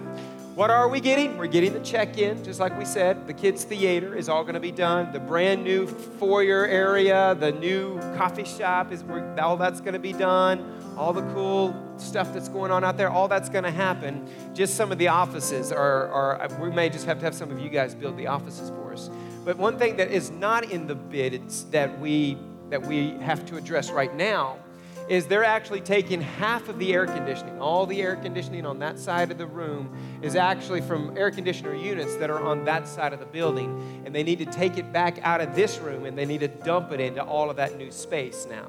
What 0.57 0.71
are 0.71 0.89
we 0.89 1.01
getting? 1.01 1.37
We're 1.37 1.49
getting 1.49 1.75
the 1.75 1.81
check 1.81 2.17
in, 2.17 2.43
just 2.43 2.61
like 2.61 2.79
we 2.79 2.87
said. 2.87 3.27
The 3.27 3.35
kids' 3.35 3.65
theater 3.65 4.17
is 4.17 4.31
all 4.31 4.43
going 4.43 4.55
to 4.55 4.61
be 4.61 4.73
done. 4.73 5.13
The 5.13 5.21
brand 5.21 5.63
new 5.63 5.87
foyer 5.87 6.65
area, 6.65 7.37
the 7.39 7.53
new 7.53 8.01
coffee 8.17 8.47
shop, 8.47 8.91
is 8.91 9.05
all 9.39 9.59
that's 9.59 9.83
going 9.83 9.93
to 9.93 9.99
be 9.99 10.15
done. 10.15 10.73
All 10.97 11.13
the 11.13 11.21
cool 11.35 11.77
stuff 11.99 12.33
that's 12.33 12.49
going 12.49 12.71
on 12.71 12.85
out 12.85 12.97
there, 12.97 13.11
all 13.11 13.29
that's 13.29 13.51
going 13.51 13.65
to 13.65 13.71
happen. 13.71 14.27
Just 14.55 14.77
some 14.77 14.91
of 14.91 14.97
the 14.97 15.09
offices 15.09 15.73
are, 15.73 16.09
are, 16.09 16.49
we 16.59 16.71
may 16.71 16.89
just 16.89 17.05
have 17.05 17.19
to 17.19 17.27
have 17.27 17.35
some 17.35 17.51
of 17.51 17.61
you 17.61 17.69
guys 17.69 17.95
build 17.95 18.17
the 18.17 18.27
offices 18.27 18.71
for 18.71 18.95
us. 18.95 19.11
But 19.45 19.59
one 19.59 19.77
thing 19.77 19.97
that 19.97 20.11
is 20.11 20.31
not 20.31 20.73
in 20.73 20.87
the 20.87 20.95
bid 20.95 21.51
that 21.71 22.01
we 22.01 22.39
that 22.71 22.83
we 22.83 23.11
have 23.19 23.47
to 23.47 23.57
address 23.57 23.91
right 23.91 24.15
now 24.15 24.59
is 25.09 25.27
they're 25.27 25.45
actually 25.45 25.81
taking 25.81 26.21
half 26.21 26.69
of 26.69 26.79
the 26.79 26.93
air 26.93 27.07
conditioning. 27.07 27.61
All 27.61 27.87
the 27.87 28.03
air 28.03 28.17
conditioning 28.17 28.67
on 28.67 28.81
that 28.81 28.99
side 28.99 29.31
of 29.31 29.39
the 29.39 29.47
room 29.47 29.97
is 30.21 30.35
actually 30.35 30.81
from 30.81 31.17
air 31.17 31.31
conditioner 31.31 31.75
units 31.75 32.17
that 32.17 32.29
are 32.29 32.43
on 32.45 32.65
that 32.65 32.89
side 32.89 33.13
of 33.13 33.21
the 33.21 33.27
building. 33.27 34.03
And 34.05 34.15
they 34.15 34.23
need 34.23 34.39
to 34.41 34.47
take 34.47 34.79
it 34.79 34.93
back 34.93 35.19
out 35.23 35.41
of 35.41 35.55
this 35.55 35.79
room 35.79 36.07
and 36.07 36.19
they 36.19 36.27
need 36.27 36.41
to 36.41 36.49
dump 36.49 36.93
it 36.93 37.01
into 37.01 37.23
all 37.23 37.51
of 37.51 37.57
that 37.57 37.77
new 37.77 37.93
space 37.93 38.47
now. 38.51 38.67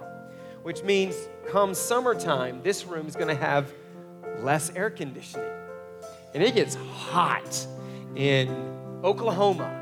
Which 0.62 0.84
means 0.84 1.16
come 1.50 1.74
summertime, 1.74 2.62
this 2.62 2.86
room 2.86 3.08
is 3.08 3.16
going 3.16 3.30
to 3.30 3.42
have 3.42 3.72
less 4.40 4.70
air 4.76 4.90
conditioning. 4.90 5.50
And 6.34 6.44
it 6.44 6.54
gets 6.54 6.76
hot 6.76 7.66
in 8.16 8.50
Oklahoma 9.04 9.74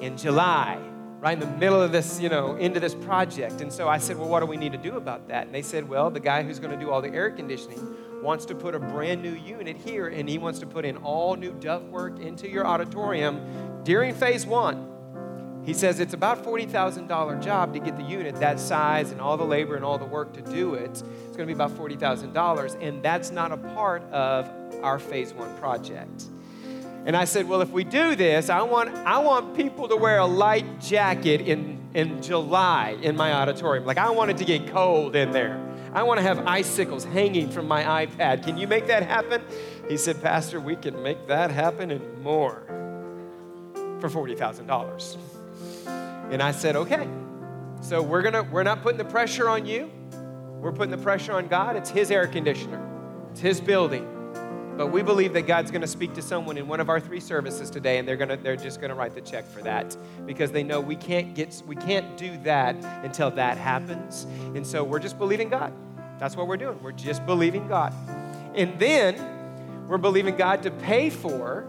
in 0.00 0.16
July 0.16 0.78
right 1.20 1.34
in 1.34 1.40
the 1.40 1.58
middle 1.58 1.80
of 1.80 1.92
this, 1.92 2.18
you 2.18 2.30
know, 2.30 2.56
into 2.56 2.80
this 2.80 2.94
project. 2.94 3.60
And 3.60 3.70
so 3.70 3.88
I 3.88 3.98
said, 3.98 4.16
well, 4.16 4.28
what 4.28 4.40
do 4.40 4.46
we 4.46 4.56
need 4.56 4.72
to 4.72 4.78
do 4.78 4.96
about 4.96 5.28
that? 5.28 5.46
And 5.46 5.54
they 5.54 5.62
said, 5.62 5.86
well, 5.86 6.10
the 6.10 6.20
guy 6.20 6.42
who's 6.42 6.58
going 6.58 6.76
to 6.76 6.82
do 6.82 6.90
all 6.90 7.02
the 7.02 7.10
air 7.10 7.30
conditioning 7.30 7.96
wants 8.22 8.46
to 8.46 8.54
put 8.54 8.74
a 8.74 8.78
brand 8.78 9.22
new 9.22 9.34
unit 9.34 9.76
here, 9.76 10.08
and 10.08 10.28
he 10.28 10.38
wants 10.38 10.58
to 10.60 10.66
put 10.66 10.84
in 10.84 10.96
all 10.98 11.36
new 11.36 11.52
ductwork 11.52 12.20
into 12.20 12.48
your 12.48 12.66
auditorium 12.66 13.82
during 13.84 14.14
phase 14.14 14.46
one. 14.46 14.86
He 15.62 15.74
says 15.74 16.00
it's 16.00 16.14
about 16.14 16.42
$40,000 16.42 17.42
job 17.42 17.74
to 17.74 17.80
get 17.80 17.98
the 17.98 18.02
unit 18.02 18.36
that 18.36 18.58
size 18.58 19.10
and 19.10 19.20
all 19.20 19.36
the 19.36 19.44
labor 19.44 19.76
and 19.76 19.84
all 19.84 19.98
the 19.98 20.06
work 20.06 20.32
to 20.32 20.40
do 20.40 20.72
it. 20.72 20.90
It's 20.90 21.02
going 21.02 21.40
to 21.40 21.46
be 21.46 21.52
about 21.52 21.72
$40,000, 21.72 22.82
and 22.82 23.02
that's 23.02 23.30
not 23.30 23.52
a 23.52 23.58
part 23.58 24.02
of 24.10 24.50
our 24.82 24.98
phase 24.98 25.34
one 25.34 25.54
project. 25.58 26.24
And 27.06 27.16
I 27.16 27.24
said, 27.24 27.48
well, 27.48 27.62
if 27.62 27.70
we 27.70 27.82
do 27.84 28.14
this, 28.14 28.50
I 28.50 28.62
want, 28.62 28.90
I 28.90 29.18
want 29.18 29.56
people 29.56 29.88
to 29.88 29.96
wear 29.96 30.18
a 30.18 30.26
light 30.26 30.80
jacket 30.80 31.40
in, 31.40 31.78
in 31.94 32.22
July 32.22 32.98
in 33.02 33.16
my 33.16 33.32
auditorium. 33.32 33.86
Like, 33.86 33.98
I 33.98 34.10
want 34.10 34.30
it 34.30 34.36
to 34.38 34.44
get 34.44 34.68
cold 34.68 35.16
in 35.16 35.30
there. 35.32 35.58
I 35.92 36.02
want 36.02 36.18
to 36.18 36.22
have 36.22 36.46
icicles 36.46 37.04
hanging 37.04 37.50
from 37.50 37.66
my 37.66 38.06
iPad. 38.06 38.44
Can 38.44 38.58
you 38.58 38.68
make 38.68 38.86
that 38.86 39.02
happen? 39.02 39.42
He 39.88 39.96
said, 39.96 40.22
Pastor, 40.22 40.60
we 40.60 40.76
can 40.76 41.02
make 41.02 41.26
that 41.26 41.50
happen 41.50 41.90
and 41.90 42.22
more 42.22 42.62
for 44.00 44.08
$40,000. 44.08 45.16
And 46.30 46.42
I 46.42 46.52
said, 46.52 46.76
okay. 46.76 47.08
So 47.80 48.02
we're 48.02 48.22
gonna 48.22 48.42
we're 48.42 48.62
not 48.62 48.82
putting 48.82 48.98
the 48.98 49.04
pressure 49.04 49.48
on 49.48 49.64
you. 49.66 49.90
We're 50.60 50.72
putting 50.72 50.90
the 50.90 50.98
pressure 50.98 51.32
on 51.32 51.48
God. 51.48 51.76
It's 51.76 51.90
his 51.90 52.10
air 52.10 52.26
conditioner. 52.26 52.86
It's 53.30 53.40
his 53.40 53.60
building. 53.60 54.06
But 54.76 54.88
we 54.88 55.02
believe 55.02 55.32
that 55.34 55.42
God's 55.42 55.70
going 55.70 55.82
to 55.82 55.86
speak 55.86 56.14
to 56.14 56.22
someone 56.22 56.56
in 56.56 56.66
one 56.66 56.80
of 56.80 56.88
our 56.88 57.00
three 57.00 57.20
services 57.20 57.70
today, 57.70 57.98
and 57.98 58.08
they're 58.08 58.16
going 58.16 58.30
to 58.30 58.36
they're 58.36 58.56
just 58.56 58.80
going 58.80 58.88
to 58.90 58.94
write 58.94 59.14
the 59.14 59.20
check 59.20 59.46
for 59.46 59.62
that 59.62 59.96
because 60.26 60.52
they 60.52 60.62
know 60.62 60.80
we 60.80 60.96
can't 60.96 61.34
get 61.34 61.62
we 61.66 61.76
can't 61.76 62.16
do 62.16 62.38
that 62.44 62.76
until 63.04 63.30
that 63.32 63.58
happens. 63.58 64.26
And 64.54 64.66
so 64.66 64.82
we're 64.82 64.98
just 64.98 65.18
believing 65.18 65.48
God. 65.48 65.72
That's 66.18 66.36
what 66.36 66.46
we're 66.46 66.56
doing. 66.56 66.82
We're 66.82 66.92
just 66.92 67.24
believing 67.26 67.66
God. 67.68 67.94
And 68.54 68.78
then 68.78 69.86
we're 69.88 69.98
believing 69.98 70.36
God 70.36 70.62
to 70.64 70.70
pay 70.70 71.10
for 71.10 71.66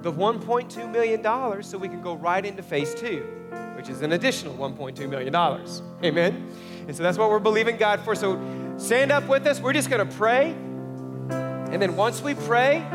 the 0.00 0.12
$1.2 0.12 0.90
million 0.90 1.62
so 1.62 1.78
we 1.78 1.88
can 1.88 2.02
go 2.02 2.14
right 2.14 2.44
into 2.44 2.62
phase 2.62 2.94
two, 2.94 3.20
which 3.76 3.88
is 3.88 4.02
an 4.02 4.12
additional 4.12 4.54
$1.2 4.56 5.08
million. 5.08 5.34
Amen? 6.04 6.48
And 6.86 6.96
so 6.96 7.02
that's 7.02 7.18
what 7.18 7.30
we're 7.30 7.38
believing 7.38 7.76
God 7.76 8.00
for. 8.00 8.14
So 8.14 8.40
stand 8.76 9.12
up 9.12 9.28
with 9.28 9.46
us. 9.46 9.60
We're 9.60 9.72
just 9.72 9.90
going 9.90 10.06
to 10.06 10.14
pray. 10.16 10.56
And 11.72 11.80
then 11.80 11.96
once 11.96 12.20
we 12.20 12.34
pray, 12.34 12.86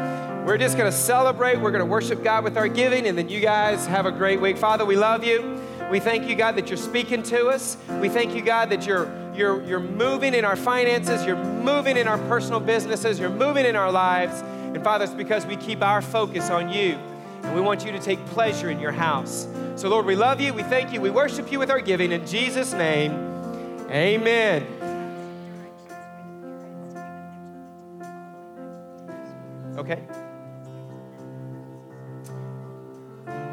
we're 0.46 0.60
just 0.60 0.78
going 0.78 0.90
to 0.90 0.96
celebrate. 0.96 1.60
We're 1.60 1.72
going 1.72 1.84
to 1.84 1.90
worship 1.90 2.24
God 2.24 2.44
with 2.44 2.58
our 2.58 2.68
giving. 2.68 3.08
And 3.08 3.18
then 3.18 3.28
you 3.28 3.42
guys 3.42 3.88
have 3.88 4.06
a 4.06 4.12
great 4.12 4.40
week. 4.40 4.56
Father, 4.56 4.86
we 4.86 4.96
love 4.96 5.24
you. 5.24 5.60
We 5.90 6.00
thank 6.00 6.30
you, 6.30 6.36
God, 6.36 6.56
that 6.58 6.70
you're 6.70 6.78
speaking 6.78 7.24
to 7.24 7.48
us. 7.48 7.76
We 8.00 8.08
thank 8.08 8.36
you, 8.36 8.44
God, 8.44 8.70
that 8.70 8.86
you're, 8.86 9.12
you're, 9.34 9.64
you're 9.64 9.80
moving 9.80 10.36
in 10.36 10.46
our 10.46 10.56
finances. 10.56 11.26
You're 11.26 11.44
moving 11.44 11.98
in 11.98 12.08
our 12.08 12.20
personal 12.30 12.60
businesses. 12.60 13.20
You're 13.20 13.30
moving 13.32 13.66
in 13.66 13.76
our 13.76 13.92
lives. 13.92 14.42
And 14.42 14.84
Father, 14.84 15.06
it's 15.06 15.14
because 15.14 15.46
we 15.48 15.56
keep 15.56 15.82
our 15.82 16.04
focus 16.04 16.52
on 16.52 16.70
you. 16.72 17.00
And 17.44 17.56
we 17.56 17.62
want 17.62 17.84
you 17.84 17.92
to 17.94 18.00
take 18.00 18.24
pleasure 18.28 18.70
in 18.70 18.80
your 18.80 18.92
house. 18.92 19.48
So, 19.76 19.90
Lord, 19.90 20.06
we 20.06 20.16
love 20.16 20.40
you. 20.40 20.54
We 20.54 20.64
thank 20.64 20.94
you. 20.94 21.02
We 21.02 21.10
worship 21.10 21.52
you 21.52 21.58
with 21.58 21.72
our 21.72 21.82
giving. 21.82 22.12
In 22.12 22.28
Jesus' 22.28 22.74
name, 22.74 23.12
amen. 23.90 24.77
Okay? 29.78 30.02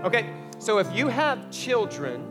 Okay, 0.04 0.30
so 0.58 0.78
if 0.78 0.94
you 0.94 1.08
have 1.08 1.50
children 1.50 2.30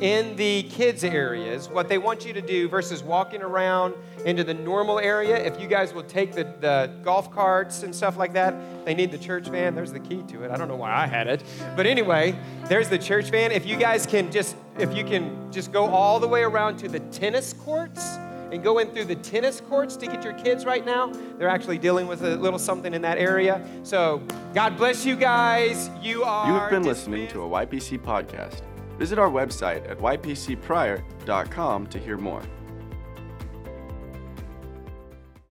in 0.00 0.34
the 0.36 0.64
kids' 0.64 1.04
areas, 1.04 1.68
what 1.68 1.88
they 1.88 1.98
want 1.98 2.24
you 2.24 2.32
to 2.32 2.42
do 2.42 2.68
versus 2.68 3.02
walking 3.02 3.42
around 3.42 3.94
into 4.24 4.42
the 4.42 4.54
normal 4.54 4.98
area, 4.98 5.36
if 5.36 5.60
you 5.60 5.68
guys 5.68 5.94
will 5.94 6.02
take 6.02 6.32
the, 6.32 6.44
the 6.60 6.90
golf 7.02 7.30
carts 7.30 7.82
and 7.82 7.94
stuff 7.94 8.16
like 8.16 8.32
that, 8.32 8.54
they 8.84 8.94
need 8.94 9.10
the 9.10 9.18
church 9.18 9.46
van. 9.46 9.74
There's 9.74 9.92
the 9.92 10.00
key 10.00 10.22
to 10.28 10.42
it. 10.42 10.50
I 10.50 10.56
don't 10.56 10.68
know 10.68 10.76
why 10.76 10.92
I 10.94 11.06
had 11.06 11.28
it. 11.28 11.42
But 11.76 11.86
anyway, 11.86 12.36
there's 12.68 12.88
the 12.88 12.98
church 12.98 13.30
van. 13.30 13.52
If 13.52 13.66
you 13.66 13.76
guys 13.76 14.06
can 14.06 14.32
just, 14.32 14.56
if 14.78 14.94
you 14.96 15.04
can 15.04 15.52
just 15.52 15.72
go 15.72 15.86
all 15.86 16.18
the 16.18 16.28
way 16.28 16.42
around 16.42 16.78
to 16.78 16.88
the 16.88 17.00
tennis 17.00 17.52
courts, 17.52 18.16
and 18.54 18.62
go 18.62 18.78
in 18.78 18.88
through 18.92 19.04
the 19.04 19.16
tennis 19.16 19.60
courts 19.60 19.96
to 19.96 20.06
get 20.06 20.24
your 20.24 20.32
kids 20.34 20.64
right 20.64 20.86
now. 20.86 21.12
They're 21.38 21.48
actually 21.48 21.78
dealing 21.78 22.06
with 22.06 22.22
a 22.22 22.36
little 22.36 22.58
something 22.58 22.94
in 22.94 23.02
that 23.02 23.18
area. 23.18 23.66
So, 23.82 24.22
God 24.54 24.76
bless 24.76 25.04
you 25.04 25.16
guys. 25.16 25.90
You 26.00 26.24
are. 26.24 26.46
You 26.46 26.54
have 26.54 26.70
been 26.70 26.84
listening 26.84 27.28
to 27.28 27.42
a 27.42 27.48
YPC 27.48 27.98
podcast. 27.98 28.62
Visit 28.98 29.18
our 29.18 29.28
website 29.28 29.88
at 29.90 29.98
ypcpryor.com 29.98 31.86
to 31.88 31.98
hear 31.98 32.16
more. 32.16 32.42